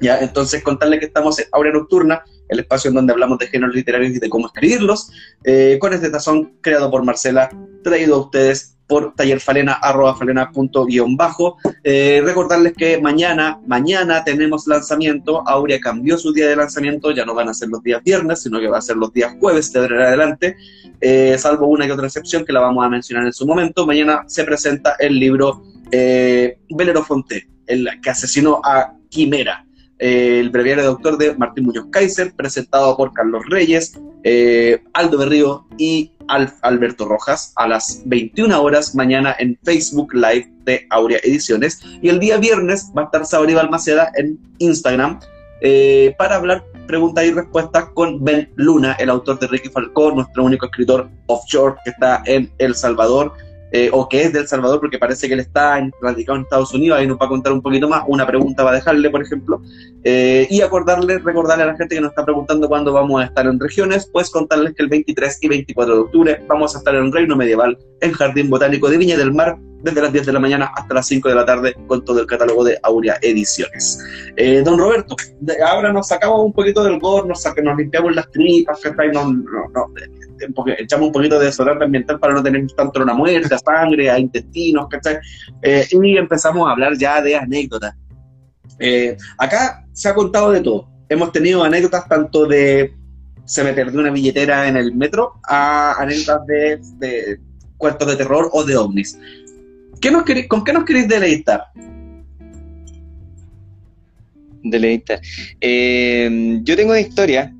[0.09, 4.13] Entonces, contarle que estamos en Aurea Nocturna, el espacio en donde hablamos de géneros literarios
[4.15, 5.11] y de cómo escribirlos,
[5.45, 7.51] eh, con este tazón creado por Marcela,
[7.83, 11.57] traído a ustedes por tallerfalena, arroba falena punto guion bajo.
[11.83, 15.47] Eh, recordarles que mañana, mañana tenemos lanzamiento.
[15.49, 18.61] Aurea cambió su día de lanzamiento, ya no van a ser los días viernes, sino
[18.61, 20.57] que va a ser los días jueves de adelante,
[21.01, 23.87] eh, salvo una que otra excepción que la vamos a mencionar en su momento.
[23.87, 26.59] Mañana se presenta el libro eh,
[27.07, 29.65] Fonte, el que asesinó a Quimera
[29.99, 35.67] el breviario de doctor de Martín Muñoz Kaiser, presentado por Carlos Reyes, eh, Aldo Berrío
[35.79, 36.13] y
[36.63, 41.81] Alberto Rojas a las 21 horas mañana en Facebook Live de Aurea Ediciones.
[42.03, 45.21] Y el día viernes va a estar Sabri Balmaceda en Instagram
[45.61, 50.45] eh, para hablar preguntas y respuestas con Ben Luna, el autor de Ricky Falcón, nuestro
[50.45, 53.33] único escritor offshore que está en El Salvador.
[53.77, 56.97] Eh, o que es de Salvador, porque parece que él está radicado en Estados Unidos,
[56.97, 59.61] ahí nos va a contar un poquito más, una pregunta va a dejarle, por ejemplo,
[60.05, 63.45] eh, y acordarle, recordarle a la gente que nos está preguntando cuándo vamos a estar
[63.47, 67.11] en regiones, pues contarles que el 23 y 24 de octubre vamos a estar en
[67.11, 70.71] Reino Medieval, en Jardín Botánico de Viña del Mar, desde las 10 de la mañana
[70.77, 73.99] hasta las 5 de la tarde con todo el catálogo de Aurea Ediciones.
[74.37, 75.17] Eh, don Roberto,
[75.67, 78.81] ahora nos sacamos un poquito del gore, nos, nos limpiamos las tripas,
[79.13, 79.93] no, no,
[80.57, 84.11] no, echamos un poquito de desodorante ambiental para no tener tanto una muerte, a sangre,
[84.11, 85.19] a intestinos, ¿cachai?
[85.63, 87.95] Eh, y empezamos a hablar ya de anécdotas.
[88.79, 90.89] Eh, acá se ha contado de todo.
[91.09, 92.93] Hemos tenido anécdotas tanto de
[93.45, 97.41] se me perdió una billetera en el metro a anécdotas de, de
[97.77, 99.19] cuartos de terror o de ovnis.
[100.01, 101.65] ¿Qué nos ¿Con qué nos queréis deleitar?
[104.63, 105.21] Deleitar.
[105.61, 107.55] Eh, yo tengo una historia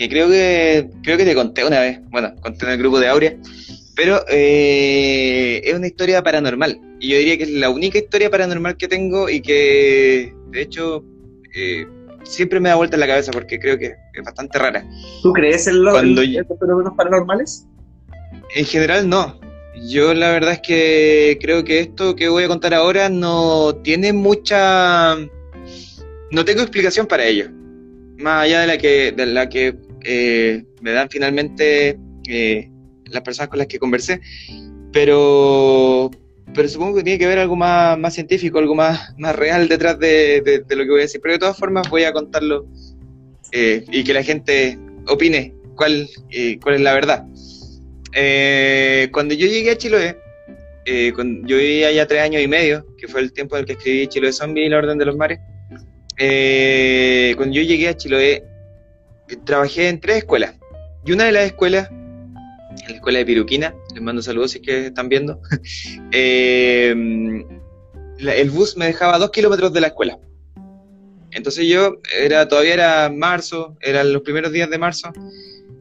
[0.00, 2.00] que creo que creo que te conté una vez.
[2.08, 3.36] Bueno, conté en el grupo de Aurea.
[3.94, 6.80] Pero eh, es una historia paranormal.
[6.98, 11.04] Y yo diría que es la única historia paranormal que tengo y que, de hecho,
[11.54, 11.86] eh,
[12.22, 14.82] siempre me da vuelta en la cabeza porque creo que es bastante rara.
[15.22, 17.66] ¿Tú crees en los, fenómenos paranormales?
[18.56, 19.38] En general no.
[19.86, 24.14] Yo la verdad es que creo que esto que voy a contar ahora no tiene
[24.14, 25.14] mucha...
[26.30, 27.50] No tengo explicación para ello.
[28.16, 31.98] Más allá de la que, de la que eh, me dan finalmente
[32.28, 32.70] eh,
[33.06, 34.20] las personas con las que conversé.
[34.92, 36.10] Pero,
[36.54, 39.98] pero supongo que tiene que ver algo más, más científico, algo más, más real detrás
[39.98, 41.20] de, de, lo que voy a decir.
[41.22, 42.66] Pero de todas formas voy a contarlo
[43.52, 47.24] eh, y que la gente opine cuál, eh, cuál es la verdad.
[49.12, 50.16] Cuando yo llegué a Chiloé,
[50.86, 54.08] yo vivía ya tres años y medio, que fue el tiempo en el que escribí
[54.08, 55.38] Chiloé Zombie y la Orden de los Mares.
[57.36, 58.44] cuando yo llegué a Chiloé,
[59.36, 60.54] trabajé en tres escuelas.
[61.04, 61.90] Y una de las escuelas
[62.82, 65.40] en la escuela de Piruquina, les mando saludos si es que están viendo,
[66.12, 66.94] eh,
[68.18, 70.18] el bus me dejaba dos kilómetros de la escuela.
[71.32, 75.12] Entonces yo, era todavía era marzo, eran los primeros días de marzo,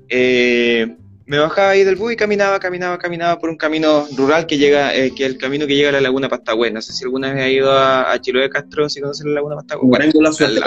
[0.08, 0.96] eh,
[1.26, 4.96] me bajaba ahí del bus y caminaba, caminaba, caminaba por un camino rural que llega,
[4.96, 6.72] eh, que es el camino que llega a la Laguna Pastagüe.
[6.72, 9.56] No sé si alguna vez ha ido a, a Chiloé Castro, si conocen la Laguna
[9.58, 9.88] Pastagüe.
[9.88, 10.60] Bueno, la suerte,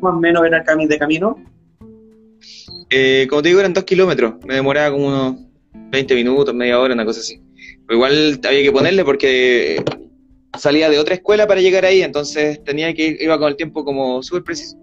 [0.00, 1.36] más o menos era el camino
[2.88, 3.28] camino?
[3.28, 4.34] como te digo, eran dos kilómetros.
[4.46, 5.36] Me demoraba como unos
[5.90, 7.40] 20 minutos, media hora, una cosa así.
[7.90, 9.82] Igual había que ponerle porque
[10.58, 13.84] salía de otra escuela para llegar ahí, entonces tenía que ir, iba con el tiempo
[13.84, 14.76] como súper preciso.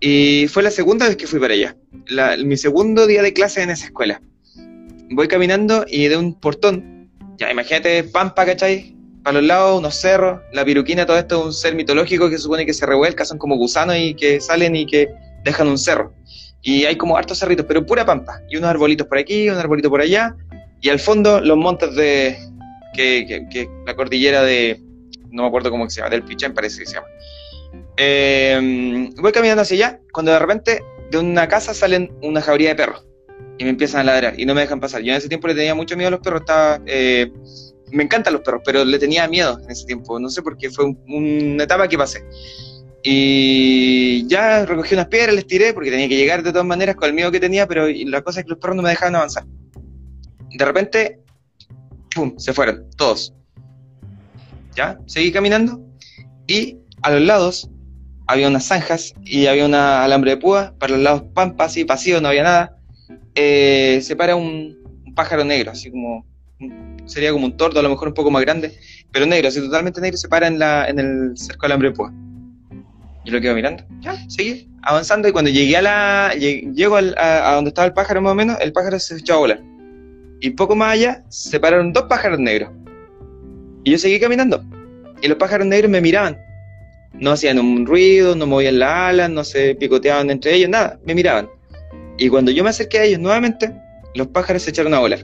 [0.00, 1.76] Y fue la segunda vez que fui para allá,
[2.44, 4.20] mi segundo día de clase en esa escuela.
[5.10, 8.94] Voy caminando y de un portón, ya imagínate Pampa, ¿cachai?
[9.22, 12.64] Para los lados, unos cerros, la piruquina, todo esto es un ser mitológico que supone
[12.64, 15.08] que se revuelca, son como gusanos y que salen y que
[15.44, 16.12] dejan un cerro.
[16.68, 18.42] Y hay como hartos cerritos, pero pura pampa.
[18.50, 20.36] Y unos arbolitos por aquí, un arbolito por allá.
[20.82, 22.36] Y al fondo los montes de.
[22.92, 24.78] que, que, la cordillera de.
[25.30, 27.06] no me acuerdo cómo se llama, del Pichén parece que se llama.
[27.96, 32.74] Eh, voy caminando hacia allá, cuando de repente de una casa salen una jauría de
[32.74, 33.02] perros.
[33.56, 35.00] Y me empiezan a ladrar y no me dejan pasar.
[35.00, 36.42] Yo en ese tiempo le tenía mucho miedo a los perros.
[36.84, 37.32] Eh,
[37.92, 40.20] me encantan los perros, pero le tenía miedo en ese tiempo.
[40.20, 42.22] No sé por qué, fue una etapa que pasé.
[43.10, 47.08] Y ya recogí unas piedras, les tiré porque tenía que llegar de todas maneras con
[47.08, 49.46] el miedo que tenía, pero la cosa es que los perros no me dejaban avanzar.
[50.50, 51.18] De repente,
[52.14, 52.34] ¡pum!
[52.36, 53.32] Se fueron, todos.
[54.76, 55.82] Ya, seguí caminando
[56.46, 57.70] y a los lados
[58.26, 62.20] había unas zanjas y había una alambre de púa, para los lados pampas y pasillos,
[62.20, 62.76] no había nada.
[63.34, 64.76] Eh, se para un,
[65.16, 66.26] pájaro negro, así como
[67.06, 68.78] sería como un tordo, a lo mejor un poco más grande,
[69.10, 71.94] pero negro, así totalmente negro, se para en, la, en el cerco de alambre de
[71.94, 72.12] púa.
[73.28, 77.68] Yo lo quedo mirando, ya, seguí avanzando y cuando llegué a la, llego a, donde
[77.68, 79.62] estaba el pájaro más o menos, el pájaro se echó a volar.
[80.40, 82.70] Y poco más allá se pararon dos pájaros negros.
[83.84, 84.64] Y yo seguí caminando.
[85.20, 86.38] Y los pájaros negros me miraban.
[87.12, 91.14] No hacían un ruido, no movían las alas, no se picoteaban entre ellos, nada, me
[91.14, 91.50] miraban.
[92.16, 93.74] Y cuando yo me acerqué a ellos nuevamente,
[94.14, 95.20] los pájaros se echaron a volar.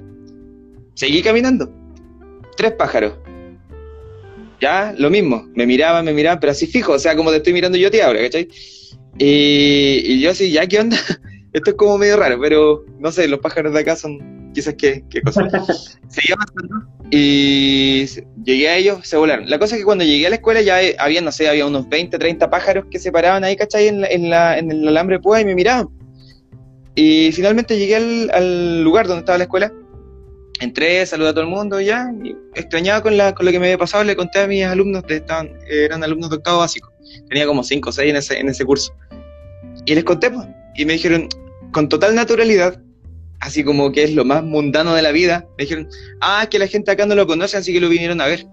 [0.92, 1.72] Seguí caminando.
[2.54, 3.14] Tres pájaros.
[4.64, 7.52] Ya, lo mismo, me miraban, me miraban, pero así fijo, o sea, como te estoy
[7.52, 8.48] mirando yo a ti ahora, ¿cachai?
[9.18, 10.96] Y, yo así, ya, ¿qué onda?
[11.52, 15.04] Esto es como medio raro, pero no sé, los pájaros de acá son quizás qué,
[15.10, 15.42] qué cosa.
[16.08, 18.06] Seguí avanzando y
[18.42, 19.50] llegué a ellos, se volaron.
[19.50, 21.86] La cosa es que cuando llegué a la escuela ya había, no sé, había unos
[21.90, 23.88] 20, 30 pájaros que se paraban ahí, ¿cachai?
[23.88, 25.90] En, en, la, en el alambre de púa y me miraban.
[26.94, 29.70] Y finalmente llegué al, al lugar donde estaba la escuela
[30.60, 33.66] entré, saludé a todo el mundo ya, y extrañaba con, la, con lo que me
[33.66, 36.92] había pasado, le conté a mis alumnos, de, estaban, eran alumnos de octavo básico,
[37.28, 38.94] tenía como 5 o 6 en ese, en ese curso.
[39.84, 41.28] Y les conté, pues, y me dijeron,
[41.72, 42.80] con total naturalidad,
[43.40, 45.88] así como que es lo más mundano de la vida, me dijeron,
[46.20, 48.46] ah, que la gente acá no lo conoce, así que lo vinieron a ver.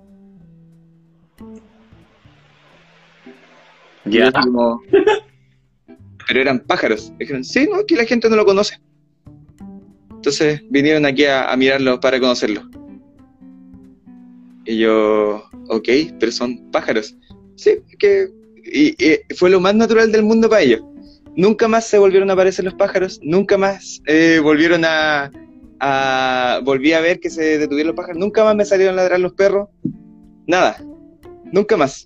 [4.06, 4.32] Ya.
[6.28, 7.12] pero eran pájaros.
[7.12, 8.80] Me dijeron, sí, no, que la gente no lo conoce.
[10.22, 12.62] Entonces vinieron aquí a, mirarlo para conocerlo.
[14.66, 15.90] Y yo, ok,
[16.20, 17.18] pero son pájaros.
[17.56, 18.30] Sí, que
[18.64, 18.96] y,
[19.34, 20.84] fue lo más natural del mundo para ellos.
[21.36, 25.32] Nunca más se volvieron a aparecer los pájaros, nunca más eh, volvieron a,
[26.64, 28.20] volví a ver que se detuvieron los pájaros.
[28.20, 29.70] Nunca más me salieron a ladrar los perros.
[30.46, 30.78] Nada.
[31.52, 32.06] Nunca más.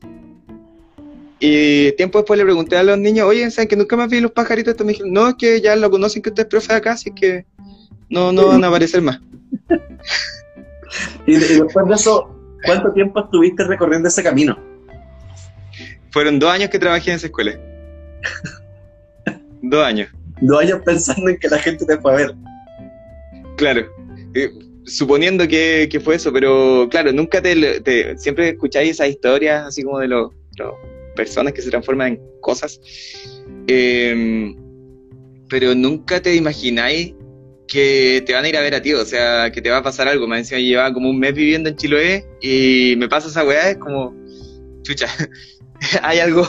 [1.42, 4.32] Y tiempo después le pregunté a los niños, oye, ¿saben que nunca más vi los
[4.32, 4.72] pajaritos?
[4.72, 7.12] Estos me dijeron, no, es que ya lo conocen que usted es profe acá, así
[7.12, 7.46] que
[8.10, 9.20] no, no van a aparecer más.
[11.26, 14.58] y, después de eso, ¿cuánto tiempo estuviste recorriendo ese camino?
[16.12, 17.60] Fueron dos años que trabajé en esa escuela.
[19.62, 20.10] dos años.
[20.42, 22.36] Dos años pensando en que la gente te fue a ver.
[23.58, 23.86] Claro.
[24.34, 24.52] Eh,
[24.86, 30.08] suponiendo que, fue eso, pero claro, nunca te, siempre escucháis esas historias así como de
[30.08, 30.32] los,
[31.16, 32.80] personas que se transforman en cosas,
[33.68, 34.56] em,
[35.50, 37.14] pero nunca te imagináis
[37.68, 39.84] que te van a ir a ver a ti, o sea, que te va a
[39.84, 40.28] pasar algo.
[40.28, 43.78] Me decía, llevaba como un mes viviendo en Chiloé y me pasa esa weá, es
[43.78, 44.14] como,
[44.84, 45.08] chucha,
[46.04, 46.48] hay algo,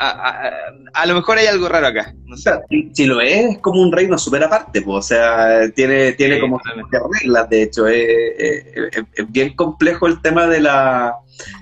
[0.00, 2.14] a, lo mejor hay algo raro acá.
[2.24, 2.50] No sé.
[2.92, 6.60] Chiloé es como un reino súper aparte, pues, o sea, tiene, tiene como
[7.20, 8.64] reglas, de hecho, es,
[9.28, 11.14] bien complejo el tema de la,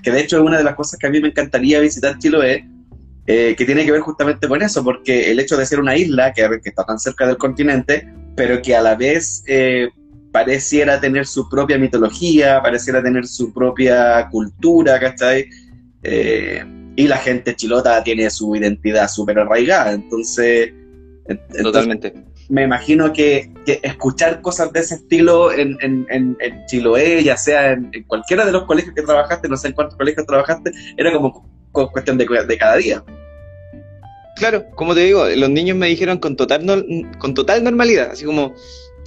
[0.03, 2.65] que de hecho es una de las cosas que a mí me encantaría visitar Chiloé,
[3.27, 6.33] eh, que tiene que ver justamente con eso, porque el hecho de ser una isla
[6.33, 8.07] que, que está tan cerca del continente,
[8.39, 9.89] pero que a la vez eh,
[10.31, 15.49] pareciera tener su propia mitología, pareciera tener su propia cultura, ¿cachai?
[16.03, 16.63] Eh,
[16.95, 20.71] y la gente chilota tiene su identidad súper arraigada, entonces...
[21.61, 22.13] Totalmente.
[22.47, 23.51] me imagino que,
[23.83, 26.37] escuchar cosas de ese estilo en, en,
[26.67, 30.25] Chiloé, ya sea en, cualquiera de los colegios que trabajaste, no sé en cuántos colegios
[30.25, 33.03] trabajaste, era como cuestión de, de cada día.
[34.39, 36.85] Claro, como te digo, los niños me dijeron con total,
[37.19, 38.53] con total normalidad, así como,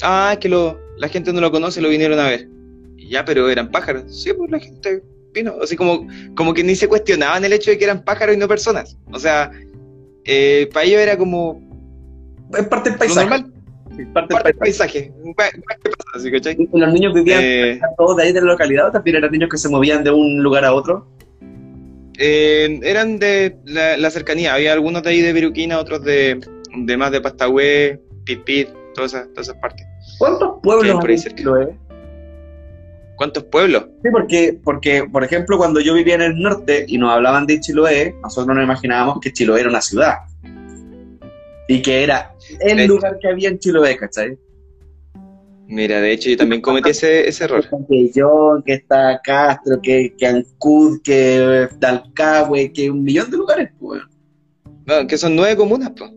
[0.02, 2.48] ah, que lo, la gente no lo conoce, lo vinieron a ver.
[2.98, 4.04] ya, pero eran pájaros.
[4.22, 5.02] Sí, pues la gente
[5.32, 6.06] vino, así como,
[6.36, 8.98] como que ni se cuestionaban el hecho de que eran pájaros y no personas.
[9.10, 9.50] O sea,
[10.24, 11.60] eh, para ellos era como...
[12.56, 13.28] Es parte del paisaje.
[13.28, 13.52] Normal.
[14.12, 15.12] parte, del paisaje.
[16.58, 19.48] ¿Y los niños vivían eh, todos de ahí de la localidad o también eran niños
[19.48, 21.06] que se movían de un lugar a otro?
[22.18, 26.40] Eh, eran de la, cercanía, había algunos de ahí de Viruquina, otros de,
[26.76, 29.86] de más de Pastahue, Pipit, todas esas, todas esas partes.
[30.18, 31.68] ¿Cuántos pueblos hay en Chiloé?
[33.16, 33.86] ¿Cuántos pueblos?
[34.02, 37.60] Sí, porque, porque, por ejemplo, cuando yo vivía en el norte y nos hablaban de
[37.60, 40.14] Chiloé, nosotros nos imaginábamos que Chiloé era una ciudad.
[41.68, 44.36] Y que era el lugar que había en Chiloé, ¿cachai?
[45.72, 47.66] Mira, de hecho yo también cometí ese, ese error.
[47.88, 53.70] Que yo, que está Castro, que, que Ancud, que Dalcahue, que un millón de lugares,
[53.80, 54.02] pues.
[54.84, 56.10] No, que son nueve comunas, pues.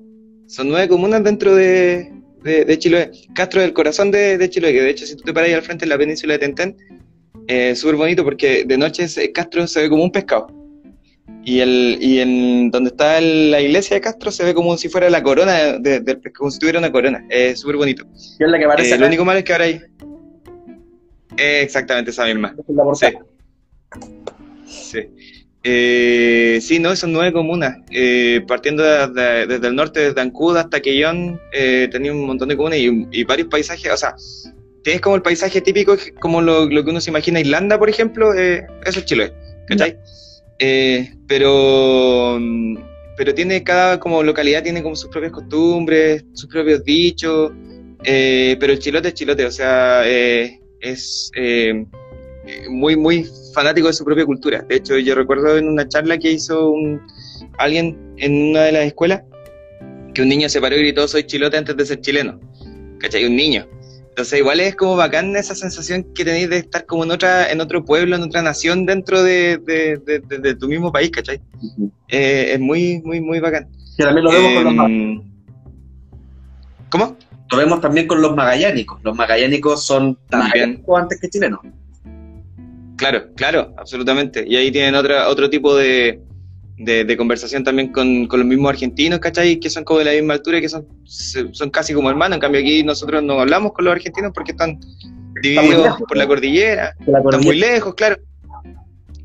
[0.47, 2.11] Son nueve comunas dentro de,
[2.43, 3.11] de, Chiloé.
[3.33, 5.55] Castro es el corazón de, de, Chiloé, que de hecho si tú te paras ahí
[5.55, 6.75] al frente de la península de Tentén,
[7.47, 10.47] es súper bonito porque de noche Castro se ve como un pescado.
[11.43, 15.09] Y, el, y en donde está la iglesia de Castro se ve como si fuera
[15.09, 17.25] la corona, de, como si tuviera una corona.
[17.29, 18.03] Es súper bonito.
[18.39, 18.95] ¿Y es la que parece?
[18.95, 19.81] Eh, lo único malo es que ahora hay.
[21.37, 22.55] exactamente esa misma.
[22.95, 23.07] Sí.
[24.65, 24.99] Sí.
[25.67, 27.77] Eh, sí, no, son nueve comunas.
[27.89, 32.77] Eh, partiendo desde el norte, desde Ancud hasta Quellón, eh, tenía un montón de comunas
[32.77, 33.91] y, varios paisajes.
[33.91, 34.15] O sea,
[34.83, 38.99] tienes como el paisaje típico, como lo, que uno se imagina Irlanda, por ejemplo, eso
[38.99, 39.33] es Chile.
[39.67, 39.97] ¿Cachai?
[40.59, 42.39] Eh, pero,
[43.17, 47.51] pero tiene cada como localidad tiene como sus propias costumbres, sus propios dichos,
[48.03, 51.31] eh, pero el chilote es chilote, o sea, eh, es
[52.69, 54.63] muy, muy fanático de su propia cultura.
[54.69, 57.01] De hecho, yo recuerdo en una charla que hizo un,
[57.57, 59.23] alguien en una de las escuelas,
[60.13, 62.39] que un niño se paró y gritó, soy chilote antes de ser chileno.
[62.99, 63.25] ¿Cachai?
[63.25, 63.67] Un niño.
[64.15, 67.59] Entonces igual es como bacán esa sensación que tenéis de estar como en otra, en
[67.59, 69.59] otro pueblo, en otra nación dentro de,
[70.57, 71.41] tu mismo país, ¿cachai?
[72.07, 73.67] Eh, es muy, muy, muy bacán.
[73.97, 75.21] Y también lo vemos con los em,
[76.87, 77.17] ¿Cómo?
[77.51, 79.01] Lo vemos también con los magallánicos.
[79.03, 81.59] Los magallánicos son también antes que chilenos.
[82.95, 84.45] Claro, claro, absolutamente.
[84.47, 86.21] Y ahí tienen otra, otro tipo de,
[86.77, 89.59] de, conversación también con, los mismos argentinos, ¿cachai?
[89.59, 92.35] Que son como de la misma altura y que son, son casi como hermanos.
[92.35, 94.79] En cambio, aquí nosotros no hablamos con los argentinos porque están
[95.41, 98.17] divididos por la cordillera, están muy lejos, claro.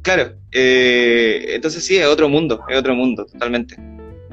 [0.02, 3.76] Claro, eh, entonces sí, es otro mundo, es otro mundo, totalmente.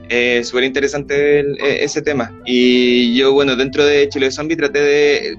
[0.10, 2.32] Eh, Súper interesante e, ese tema.
[2.46, 5.38] Y yo, bueno, dentro de Chile de Zombie traté de.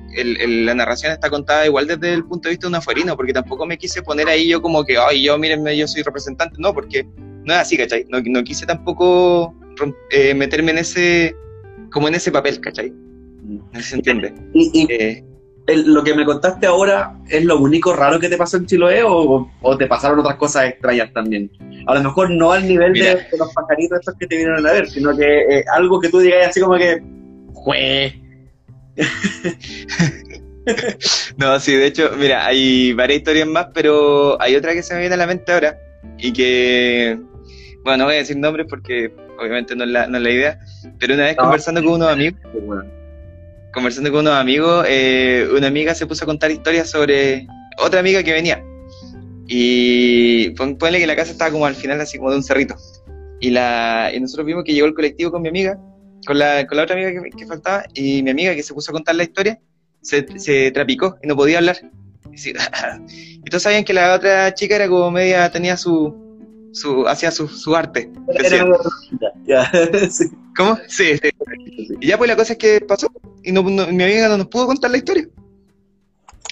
[0.64, 3.64] la narración está contada igual desde el punto de vista de un afuerino, porque tampoco
[3.64, 6.56] me quise poner ahí yo como que, ay, yo mírenme, yo soy representante.
[6.58, 7.06] No, porque
[7.48, 8.04] no es así, ¿cachai?
[8.10, 9.54] No, no quise tampoco
[10.10, 11.34] eh, meterme en ese,
[11.90, 12.92] como en ese papel, ¿cachai?
[12.92, 14.34] No se entiende.
[14.52, 15.24] ¿Y, eh,
[15.66, 19.50] lo que me contaste ahora es lo único raro que te pasó en Chiloé o,
[19.78, 21.50] te pasaron otras cosas extrañas también?
[21.86, 24.86] A lo mejor no al nivel de, los pajaritos estos que te vinieron a ver,
[24.86, 27.02] sino que eh, algo que tú digas así como que,
[27.54, 28.20] ¡jue!
[31.38, 35.00] no, sí, de hecho, mira, hay varias historias más, pero hay otra que se me
[35.00, 35.78] viene a la mente ahora
[36.18, 37.18] y que,
[37.88, 40.60] bueno, no voy a decir nombres porque obviamente no es la, no es la idea,
[40.98, 42.38] pero una vez conversando con unos amigos,
[43.72, 47.46] conversando con unos amigos, eh, una amiga se puso a contar historias sobre
[47.78, 48.62] otra amiga que venía.
[49.46, 52.76] Y ponle que la casa estaba como al final, así como de un cerrito.
[53.40, 55.78] Y, la, y nosotros vimos que llegó el colectivo con mi amiga,
[56.26, 58.90] con la, con la otra amiga que, que faltaba, y mi amiga que se puso
[58.90, 59.58] a contar la historia,
[60.02, 61.78] se, se trapicó y no podía hablar.
[62.32, 62.52] Y,
[63.50, 66.27] todos sabían que la otra chica era como media, tenía su,
[66.72, 68.10] su hacía su, su arte.
[70.56, 70.78] ¿Cómo?
[70.88, 71.30] Sí, sí,
[72.00, 73.10] Y ya pues la cosa es que pasó
[73.42, 75.26] y no, mi amiga no nos pudo contar la historia.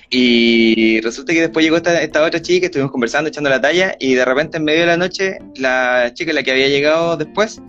[0.09, 4.15] Y resulta que después llegó esta, esta, otra chica, estuvimos conversando, echando la talla, y
[4.15, 7.61] de repente en medio de la noche, la chica, la que había llegado después,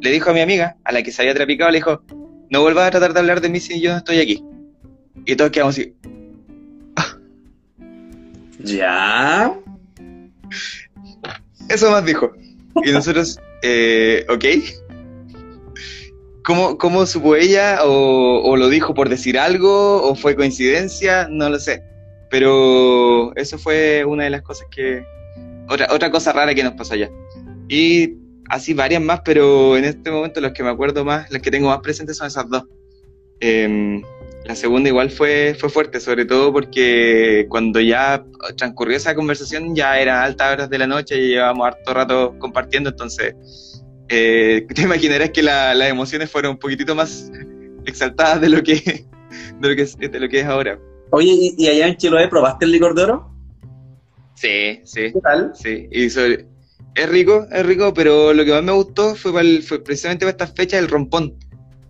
[0.00, 2.02] le dijo a mi amiga, a la que se había trapicado, le dijo,
[2.50, 4.44] no vuelvas a tratar de hablar de mí si yo no estoy aquí.
[5.24, 5.94] Y todos quedamos así.
[8.58, 9.54] ¿Ya?
[11.68, 12.32] Eso más dijo.
[12.84, 14.44] Y nosotros, eh, ok.
[16.44, 17.80] ¿Cómo, ¿Cómo, supo ella?
[17.84, 20.02] O, ¿O, lo dijo por decir algo?
[20.02, 21.26] ¿O fue coincidencia?
[21.28, 21.82] No lo sé.
[22.30, 25.04] Pero eso fue una de las cosas que...
[25.68, 27.10] Otra, otra cosa rara que nos pasó allá.
[27.68, 28.14] Y
[28.48, 31.68] así varias más, pero en este momento los que me acuerdo más, las que tengo
[31.68, 32.64] más presentes son esas dos.
[33.40, 34.00] Eh,
[34.46, 38.24] la segunda igual fue, fue fuerte, sobre todo porque cuando ya
[38.56, 42.90] transcurrió esa conversación ya eran altas horas de la noche y llevábamos harto rato compartiendo,
[42.90, 43.34] entonces
[44.08, 47.30] eh, te imaginarás que las emociones fueron un poquitito más
[47.86, 48.74] exaltadas de lo que,
[49.60, 50.78] de lo que, es, de lo que es ahora.
[51.10, 53.32] Oye, ¿y, allá en Chiloé probaste el licor de oro?
[54.34, 55.12] Sí, sí.
[55.12, 55.52] ¿Qué tal?
[55.54, 60.24] Sí, y es rico, es rico, pero lo que más me gustó fue, fue precisamente
[60.24, 61.34] para esta fecha el rompón.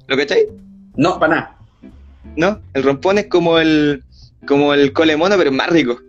[0.07, 0.47] ¿Lo cacháis?
[0.97, 1.56] No, para nada.
[2.37, 2.61] ¿No?
[2.75, 4.03] El rompón es como el,
[4.47, 6.01] como el colemono, pero más rico.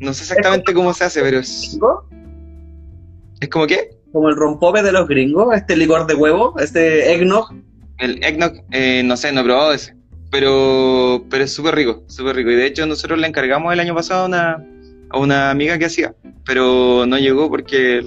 [0.00, 1.78] No sé exactamente cómo se hace, pero es...
[3.40, 3.90] ¿Es como qué?
[4.12, 7.52] Como el rompope de los gringos, este licor de huevo, este eggnog.
[7.98, 9.96] El eggnog, eh, no sé, no he probado ese.
[10.30, 12.50] Pero, pero es súper rico, súper rico.
[12.50, 14.66] Y de hecho nosotros le encargamos el año pasado a una,
[15.10, 18.02] a una amiga que hacía, pero no llegó porque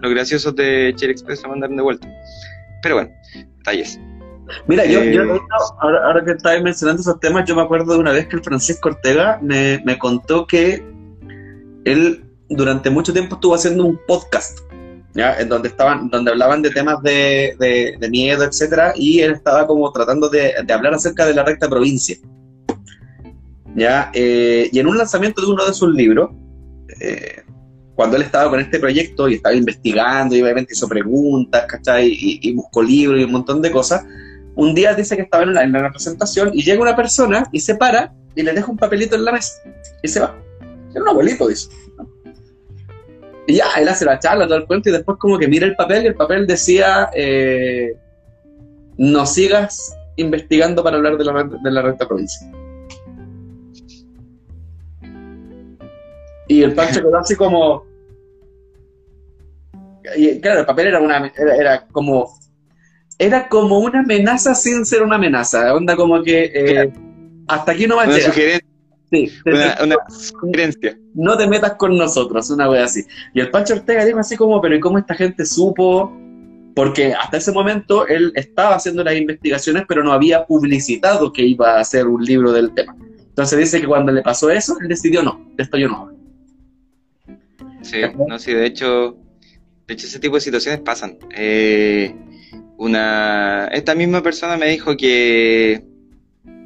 [0.00, 2.08] los graciosos de Chile Express se mandaron de vuelta.
[2.82, 3.10] Pero bueno,
[3.58, 3.98] detalles.
[4.66, 5.40] Mira, yo, yo
[5.80, 8.90] ahora, que estabas mencionando esos temas, yo me acuerdo de una vez que el Francisco
[8.90, 10.84] Ortega me, me contó que
[11.84, 14.58] él durante mucho tiempo estuvo haciendo un podcast,
[15.14, 15.38] ¿ya?
[15.38, 17.56] En donde estaban, donde hablaban de temas de,
[17.98, 21.68] de, miedo, etcétera, y él estaba como tratando de, de hablar acerca de la recta
[21.68, 22.16] provincia.
[23.76, 24.10] ¿Ya?
[24.14, 26.30] Eh, y en un lanzamiento de uno de sus libros,
[27.00, 27.42] eh,
[27.96, 32.08] cuando él estaba con este proyecto y estaba investigando y obviamente hizo preguntas, ¿cachai?
[32.08, 34.04] Y, y buscó libros y un montón de cosas,
[34.56, 38.14] un día dice que estaba en la, representación y llega una persona y se para
[38.34, 39.54] y le deja un papelito en la mesa
[40.02, 40.36] y se va.
[40.90, 41.68] Era un abuelito, dice.
[43.46, 45.76] Y ya, él hace la charla, todo el cuento y después como que mira el
[45.76, 47.94] papel y el papel decía, eh,
[48.96, 52.50] no sigas investigando para hablar de la, de la recta provincia.
[56.48, 57.84] Y el Pancho quedó así como...
[60.16, 62.38] Y claro, el papel era, una, era como
[63.18, 65.74] era como una amenaza sin ser una amenaza.
[65.74, 66.92] Onda como que eh,
[67.48, 68.22] hasta aquí no va a llegar.
[68.22, 68.68] Sugerencia.
[69.10, 70.98] Sí, una, sugerencia.
[71.14, 73.04] No te metas con nosotros, una wea así.
[73.32, 76.12] Y el Pancho Ortega dijo así como, pero ¿y cómo esta gente supo?
[76.74, 81.76] Porque hasta ese momento él estaba haciendo las investigaciones, pero no había publicitado que iba
[81.76, 82.96] a hacer un libro del tema.
[83.34, 86.14] Entonces dice que cuando le pasó eso, él decidió no, de esto yo no hablo.
[87.82, 89.16] Sí, no, sí, de hecho,
[89.86, 91.18] de hecho ese tipo de situaciones pasan.
[91.36, 92.14] Eh,
[92.76, 95.84] una esta misma persona me dijo que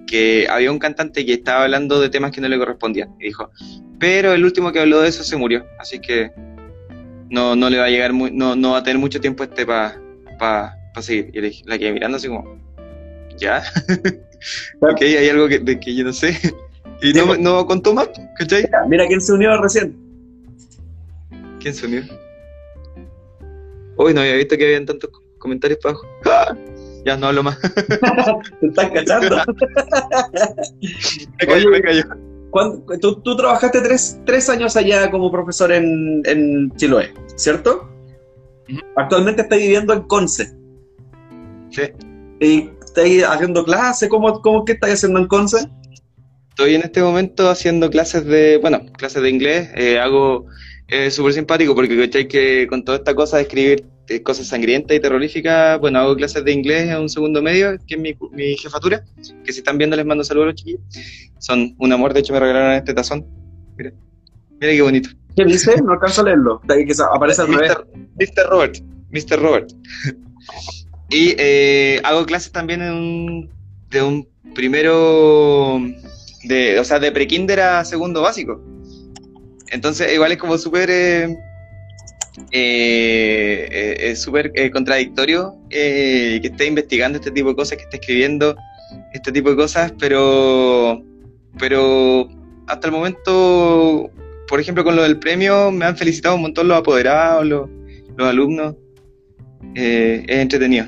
[0.06, 3.50] que había un cantante que estaba hablando de temas que no le correspondían y dijo
[3.98, 6.30] pero el último que habló de eso se murió así que
[7.30, 10.00] no, no le va a llegar no, no va a tener mucho tiempo este para
[10.38, 12.58] pa, seguir y le la quedé mirando así como
[13.36, 13.62] ya
[14.80, 16.36] ok hay algo que, de que yo no sé.
[17.00, 18.68] Y no, no contó más ¿cachai?
[18.88, 19.96] mira quién se unió recién.
[21.60, 22.02] Quién se unió
[23.98, 26.06] hoy no había visto que habían tantos comentarios para abajo.
[26.26, 26.56] ¡Ah!
[27.04, 27.58] Ya no hablo más.
[28.60, 29.36] Te estás cachando.
[31.40, 32.04] me cayó, me cayó.
[33.00, 37.88] Tú, tú, trabajaste tres, tres, años allá como profesor en, en Chiloé, ¿cierto?
[38.96, 40.54] Actualmente estás viviendo en Conce.
[41.70, 41.82] Sí.
[42.40, 44.08] ¿Y estás haciendo clases?
[44.08, 45.68] ¿Cómo, cómo qué estás haciendo en Conce?
[46.50, 49.70] Estoy en este momento haciendo clases de, bueno, clases de inglés.
[49.76, 50.46] Eh, hago,
[50.88, 52.26] es súper simpático porque ¿cachai?
[52.28, 53.86] que con toda esta cosa de escribir
[54.22, 58.00] cosas sangrientas y terroríficas, bueno, hago clases de inglés en un segundo medio, que es
[58.00, 59.04] mi, mi jefatura,
[59.44, 60.80] que si están viendo les mando saludos a los chiquillos.
[61.38, 63.26] Son un amor, de hecho me regalaron este tazón.
[63.76, 63.92] Mira,
[64.60, 65.10] mira qué bonito.
[65.36, 65.80] ¿Qué dice?
[65.82, 66.60] No alcanzo a leerlo.
[67.14, 67.76] Aparece al revés.
[68.18, 68.48] Mr.
[68.48, 68.78] Robert,
[69.10, 69.40] Mr.
[69.40, 69.70] Robert.
[71.10, 73.50] y eh, hago clases también en un,
[73.90, 75.80] de un primero,
[76.44, 78.60] de, o sea, de prekinder a segundo básico.
[79.70, 81.36] Entonces, igual es como súper eh,
[82.50, 88.56] eh, es súper contradictorio que esté investigando este tipo de cosas, que esté escribiendo
[89.12, 91.02] este tipo de cosas, pero,
[91.58, 92.28] pero
[92.66, 94.10] hasta el momento,
[94.48, 97.68] por ejemplo, con lo del premio, me han felicitado un montón los apoderados, los,
[98.18, 98.74] alumnos.
[99.74, 100.86] es entretenido,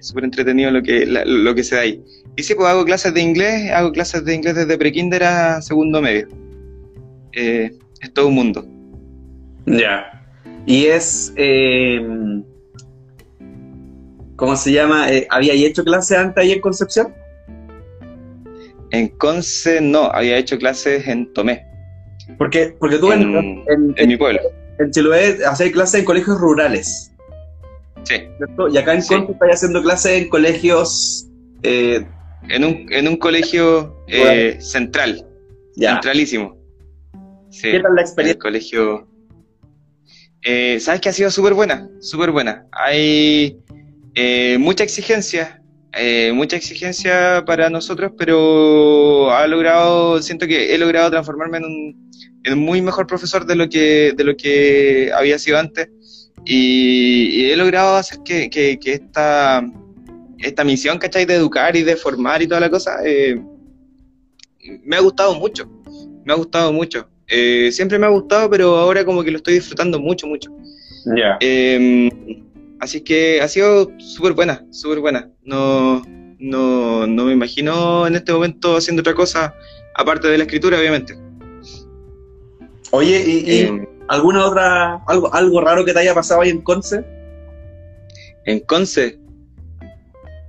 [0.00, 2.02] súper entretenido lo que, lo que se da ahí.
[2.36, 6.02] Y sí, pues hago clases de inglés, hago clases de inglés desde prekinder a segundo
[6.02, 6.28] medio.
[7.32, 7.70] Eh,
[8.02, 8.66] es todo un mundo.
[9.64, 10.15] Ya.
[10.66, 11.32] Y es.
[11.36, 12.00] Eh,
[14.36, 15.10] ¿Cómo se llama?
[15.10, 17.14] Eh, ¿Había hecho clases antes ahí en Concepción?
[18.90, 21.64] En Conce no, había hecho clases en Tomé.
[22.38, 23.64] Porque, porque tú en,
[23.96, 24.40] en, mi pueblo.
[24.78, 27.12] En Chiloé hacéis clases en colegios rurales.
[28.02, 28.16] Sí.
[28.72, 31.26] Y acá en Conce estáis haciendo clases en colegios
[31.62, 32.04] eh,
[32.48, 35.26] en un, en un colegio eh, central,
[35.76, 36.56] centralísimo.
[37.60, 38.32] ¿Qué tal la experiencia?
[38.32, 39.08] El colegio.
[40.42, 42.66] Eh, Sabes que ha sido súper buena, súper buena.
[42.72, 43.56] Hay
[44.14, 45.62] eh, mucha exigencia,
[46.34, 52.10] mucha exigencia para nosotros, pero ha logrado, siento que he logrado transformarme en un,
[52.44, 55.88] en un muy mejor profesor de lo que, de lo que había sido antes.
[56.44, 59.64] Y, he logrado hacer que, que, que esta
[60.38, 61.24] esta misión, ¿cachai?
[61.24, 63.40] De educar y de formar y toda la cosa, eh,
[64.84, 65.68] me ha gustado mucho,
[66.24, 67.08] me ha gustado mucho.
[67.28, 70.50] Eh, siempre me ha gustado, pero ahora como que lo estoy disfrutando mucho, mucho.
[71.16, 71.36] Ya.
[71.40, 72.10] Em,
[72.80, 75.30] así que ha sido súper buena, súper buena.
[75.44, 76.02] No,
[76.38, 79.54] no, no me imagino en este momento haciendo otra cosa,
[79.94, 81.18] aparte de la escritura, obviamente.
[82.92, 87.04] Oye, ¿y, alguna otra, algo, algo raro que te haya pasado ahí en Conce?
[88.44, 89.18] En Conce,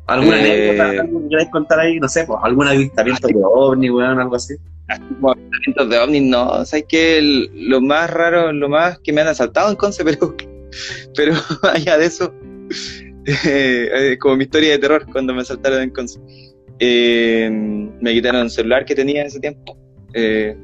[0.08, 1.99] ¿Alguna eh, anécdota que queráis contar ahí?
[1.99, 4.56] No sé, pues, algún avistamiento de ovni, weón, algo así.
[4.88, 6.65] Avistamientos de ovni, no.
[6.65, 7.49] ¿Sabes qué?
[7.53, 10.35] Lo más raro, lo más que me han asaltado en Conce, pero,
[11.15, 11.34] pero
[11.64, 12.34] allá de eso,
[13.45, 16.19] eh, como mi historia de terror cuando me asaltaron en Conce.
[16.80, 19.77] Eh, me quitaron el celular que tenía en ese tiempo.
[20.14, 20.55] Eh,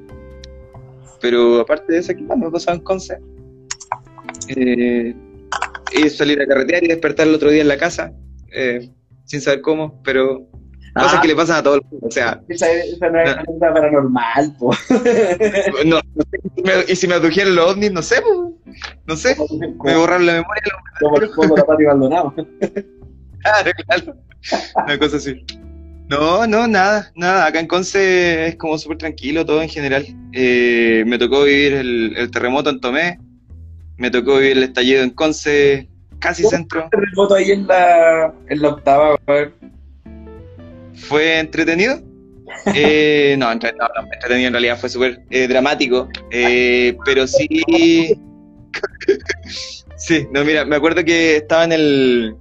[1.19, 3.17] pero aparte de eso, ¿qué más me pasó en Conce?
[5.95, 8.13] y salir a carretear y despertar el otro día en la casa.
[8.51, 8.89] Eh,
[9.25, 10.47] sin saber cómo, pero
[10.93, 11.21] cosas ah.
[11.21, 12.07] que le pasan a todo el mundo.
[12.07, 12.67] O sea, esa,
[13.09, 14.71] no es una paranormal, po.
[15.85, 15.99] No,
[16.87, 18.53] y si me adujeron los ovnis, no sé, po.
[19.05, 19.35] no sé,
[19.83, 20.63] me borraron la memoria.
[20.99, 22.33] Como el fondo de la Pati Maldonado.
[23.41, 24.15] claro, claro,
[24.85, 25.45] una cosa así.
[26.09, 27.47] No, no, nada, nada.
[27.47, 30.05] Acá en Conce es como súper tranquilo todo en general.
[30.33, 33.19] Eh, me tocó vivir el, el, terremoto en Tomé,
[33.97, 35.89] me tocó vivir el estallido en Conce,
[36.19, 36.87] casi centro.
[36.91, 39.17] terremoto ahí en la, en la octava?
[40.95, 41.99] ¿Fue entretenido?
[42.75, 47.47] Eh, no, entretenido en realidad fue súper eh, dramático, eh, pero sí...
[49.97, 52.35] sí, no, mira, me acuerdo que estaba en el...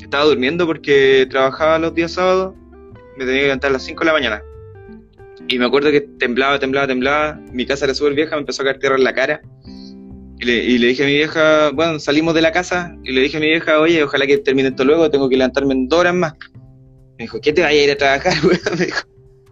[0.00, 2.54] Estaba durmiendo porque trabajaba los días sábados,
[3.16, 4.42] me tenía que levantar a las 5 de la mañana.
[5.48, 8.66] Y me acuerdo que temblaba, temblaba, temblaba, mi casa era súper vieja, me empezó a
[8.66, 9.40] caer tierra en la cara
[10.44, 13.40] y le, dije a mi vieja, bueno, salimos de la casa y le dije a
[13.40, 16.34] mi vieja, oye, ojalá que termine esto luego, tengo que levantarme en dos horas más.
[17.24, 18.34] Me dijo, ¿qué te vaya a ir a trabajar,
[18.78, 19.00] Me dijo,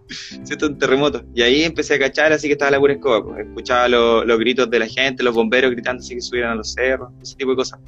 [0.07, 1.23] si esto es un terremoto.
[1.33, 3.23] Y ahí empecé a cachar, así que estaba la pura escoba.
[3.23, 3.47] Pues.
[3.47, 7.09] Escuchaba los gritos de la gente, los bomberos gritando así que subieran a los cerros,
[7.19, 7.79] ese tipo de cosas.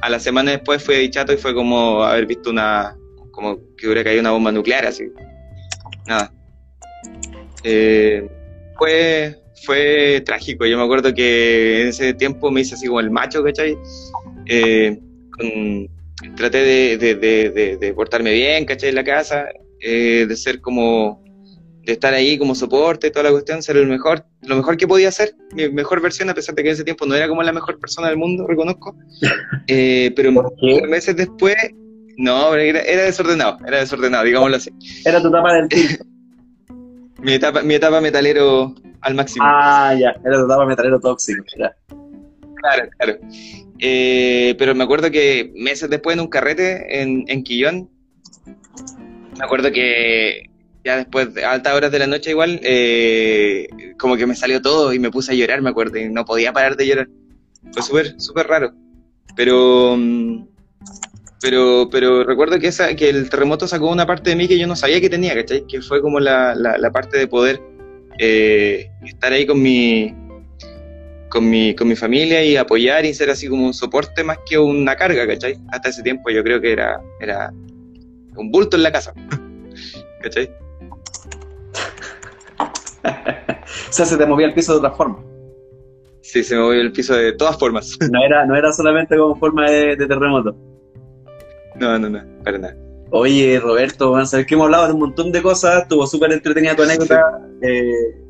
[0.00, 2.96] A la semana después fue dichato y fue como haber visto una,
[3.30, 5.04] como que hubiera caído una bomba nuclear, así.
[6.06, 6.32] Nada.
[7.62, 8.26] Eh,
[8.78, 10.64] fue, fue trágico.
[10.64, 13.76] Yo me acuerdo que en ese tiempo me hice así como el macho, ¿cachai?
[14.46, 14.98] Eh,
[16.36, 18.90] traté de, portarme bien, ¿cachai?
[18.90, 19.46] En la casa,
[19.80, 21.22] eh, de ser como,
[21.82, 25.10] de estar ahí como soporte, toda la cuestión, ser el mejor, lo mejor que podía
[25.10, 27.52] ser, mi mejor versión, a pesar de que en ese tiempo no era como la
[27.52, 28.96] mejor persona del mundo, reconozco.
[29.68, 30.30] Eh, pero
[30.88, 31.56] meses después,
[32.18, 34.70] no, era, era, desordenado, era desordenado, digámoslo así.
[35.04, 36.04] Era tu etapa del tiempo.
[37.18, 39.44] mi etapa, mi etapa metalero al máximo.
[39.44, 41.42] Ah, ya, era el metalero tóxico,
[42.66, 43.18] Claro, claro.
[43.78, 47.90] Eh, pero me acuerdo que meses después en un carrete en, en Quillón,
[49.38, 50.50] me acuerdo que
[50.84, 53.68] ya después de altas horas de la noche igual, eh,
[53.98, 56.52] como que me salió todo y me puse a llorar, me acuerdo, y no podía
[56.52, 57.08] parar de llorar.
[57.72, 58.72] Fue súper, súper raro.
[59.34, 59.98] Pero,
[61.40, 62.70] pero, pero recuerdo que,
[63.08, 65.66] el terremoto sacó una parte de mí que yo no sabía que tenía, ¿cachai?
[65.66, 67.60] Que fue como la, la, parte de poder
[68.18, 70.14] eh, estar ahí con mi,
[71.28, 74.58] con mi, con mi familia y apoyar y ser así como un soporte más que
[74.58, 75.56] una carga, ¿cachai?
[75.72, 77.52] Hasta ese tiempo yo creo que era, era
[78.36, 79.12] un bulto en la casa,
[80.22, 80.50] ¿cachai?
[83.88, 85.18] o sea, se te movía el piso de otra forma.
[86.22, 87.96] Sí, se movió el piso de todas formas.
[88.10, 90.56] No era, no era solamente como forma de, terremoto.
[91.76, 92.76] No, no, no, para nada.
[93.10, 96.82] Oye, Roberto, ver que hemos hablado de un montón de cosas, estuvo súper entretenida tu
[96.82, 97.40] anécdota.
[97.62, 98.25] Eh,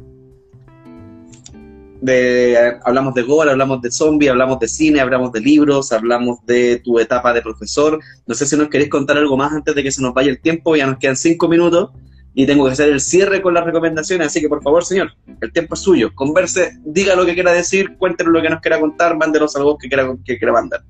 [2.06, 6.80] de, hablamos de gore, hablamos de zombie, hablamos de cine, hablamos de libros, hablamos de
[6.82, 8.00] tu etapa de profesor.
[8.26, 10.40] No sé si nos queréis contar algo más antes de que se nos vaya el
[10.40, 11.90] tiempo, ya nos quedan cinco minutos
[12.34, 15.52] y tengo que hacer el cierre con las recomendaciones, así que por favor, señor, el
[15.52, 16.14] tiempo es suyo.
[16.14, 19.88] Converse, diga lo que quiera decir, cuéntenos lo que nos quiera contar, mándenos algo que
[19.88, 20.82] quiera, que quiera mandar.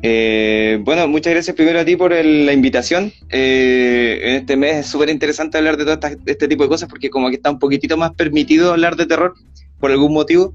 [0.00, 3.12] Eh, bueno, muchas gracias primero a ti por la invitación.
[3.28, 7.10] Eh, en este mes es súper interesante hablar de todo este tipo de cosas porque
[7.10, 9.34] como que está un poquitito más permitido hablar de terror
[9.80, 10.54] por algún motivo.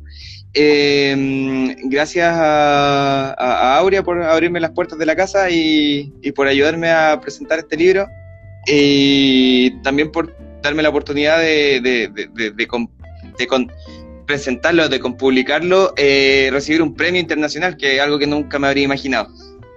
[0.53, 7.19] Eh, gracias a, Aurea por abrirme las puertas de la casa y por ayudarme a
[7.21, 8.07] presentar este libro
[8.65, 12.89] y también por darme la oportunidad de, de, de, de con,
[14.25, 18.85] presentarlo, de publicarlo, eh, recibir un premio internacional, que es algo que nunca me habría
[18.85, 19.27] imaginado.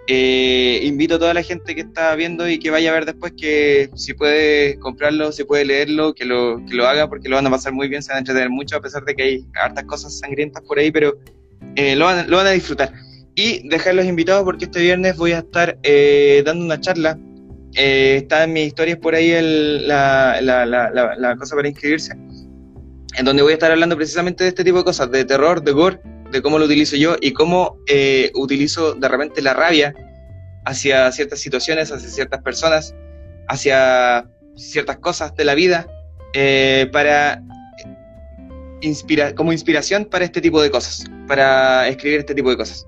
[0.08, 3.32] Eh, invito a toda la gente que está viendo y que vaya a ver después
[3.36, 7.46] que si puede comprarlo, si puede leerlo, que lo, que lo haga porque lo van
[7.46, 9.84] a pasar muy bien, se van a entretener mucho a pesar de que hay hartas
[9.84, 11.18] cosas sangrientas por ahí, pero
[11.74, 12.92] eh, lo, van, a disfrutar.
[13.34, 15.78] Y dejarlos invitados porque este viernes voy a estar
[16.44, 17.18] dando una charla
[17.78, 19.34] eh, está en mis historias por ahí
[19.86, 24.84] la, cosa para inscribirse, en donde voy a estar hablando precisamente de este tipo de
[24.84, 26.00] cosas, de terror, de gore,
[26.36, 29.94] de cómo lo utilizo yo y cómo eh, utilizo de repente la rabia
[30.64, 32.94] hacia ciertas situaciones, hacia ciertas personas,
[33.48, 35.86] hacia ciertas cosas de la vida,
[36.34, 37.42] eh, para
[38.80, 42.86] inspirar, como inspiración para este tipo de cosas, para escribir este tipo de cosas.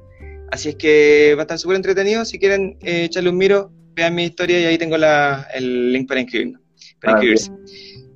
[0.51, 2.25] Así es que va a estar súper entretenido.
[2.25, 6.59] Si quieren echarle un miro, vean mi historia y ahí tengo el link para inscribirme,
[7.01, 7.53] para ah, inscribirse.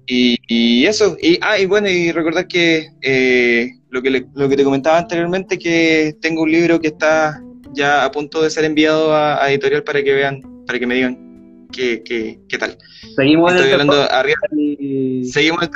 [0.07, 4.65] Y, eso, y, ah, y bueno, y recordar que eh, lo, que lo que te
[4.65, 7.43] comentaba anteriormente, que tengo un libro que está
[7.75, 11.69] ya a punto de ser enviado a, editorial para que vean, para que me digan
[11.71, 12.79] qué, qué, qué tal.
[13.15, 14.39] Seguimos Estoy hablando arriba.
[15.31, 15.69] Seguimos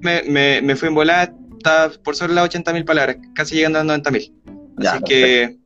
[0.00, 3.84] me, me, me fui en volada, está por sobre las 80.000 palabras, casi llegando a
[3.84, 4.32] las 90.000.
[4.86, 5.58] Así que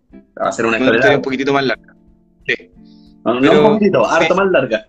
[0.43, 1.94] va a ser una historia un poquitito más larga.
[2.47, 2.70] Sí.
[3.27, 4.86] No, no un poquito, harto más larga.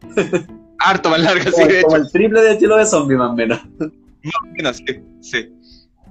[0.80, 1.64] harto más larga, sí.
[1.84, 3.60] Como, el triple de estilo de zombie, más o menos.
[3.80, 5.56] Más o menos, sí, sí.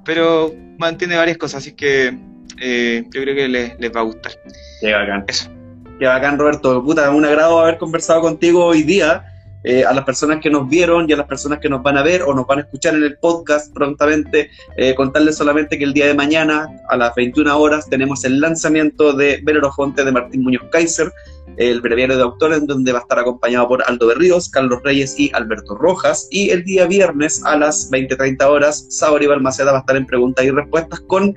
[0.05, 2.17] Pero mantiene varias cosas, así que
[2.61, 4.33] eh, yo creo que les, les, va a gustar.
[4.81, 5.25] Qué bacán.
[5.27, 5.51] Eso.
[5.99, 6.83] Qué bacán, Roberto.
[6.83, 9.25] Puta, un agrado haber conversado contigo hoy día.
[9.65, 12.03] Eh, a las personas que nos vieron y a las personas que nos van a
[12.03, 15.95] ver o nos van a escuchar en el podcast prontamente, eh, contarles solamente que el
[15.95, 19.43] día de mañana a las 21 horas tenemos el lanzamiento de
[19.75, 21.11] Fonte de Martín Muñoz Kaiser,
[21.57, 25.19] el breviario de autores, en donde va a estar acompañado por Aldo Berríos, Carlos Reyes
[25.19, 26.29] y Alberto Rojas.
[26.31, 30.45] Y el día viernes a las 20-30 horas, Sabor Balmaceda va a estar en preguntas
[30.45, 31.35] y respuestas con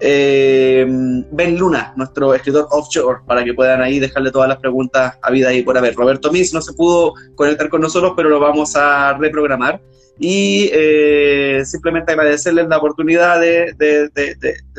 [0.00, 0.86] eh,
[1.30, 5.52] Ben Luna, nuestro escritor offshore, para que puedan ahí dejarle todas las preguntas a vida
[5.52, 5.94] y por haber.
[5.94, 9.80] Roberto Miss no se pudo conectar con nosotros, pero lo vamos a reprogramar.
[10.18, 13.74] Y eh, simplemente agradecerles la oportunidad de,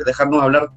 [0.04, 0.70] dejarnos hablar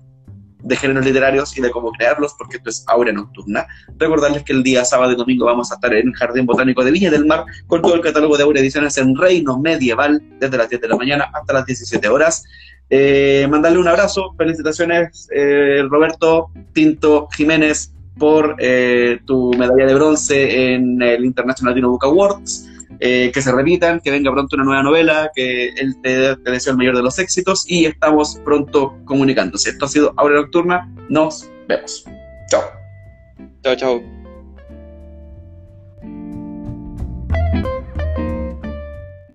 [0.66, 3.68] de géneros literarios y de cómo crearlos, porque esto es Aura Nocturna.
[3.98, 6.90] Recordarles que el día sábado y domingo vamos a estar en el Jardín Botánico de
[6.90, 10.68] Viña del Mar con todo el catálogo de Aura Ediciones en Reino Medieval, desde las
[10.68, 12.44] 10 de la mañana hasta las 17 horas.
[12.90, 20.74] Eh, mandarle un abrazo, felicitaciones eh, Roberto Tinto Jiménez por eh, tu medalla de bronce
[20.74, 22.70] en el International Dino Book Awards.
[22.98, 26.96] Que se repitan, que venga pronto una nueva novela, que él te, te, el mayor
[26.96, 29.72] de los éxitos y estamos pronto comunicándose.
[29.72, 32.06] Esto ha sido Aura Nocturna, nos vemos.
[32.50, 32.64] Chao.
[33.62, 34.15] Chao, chao.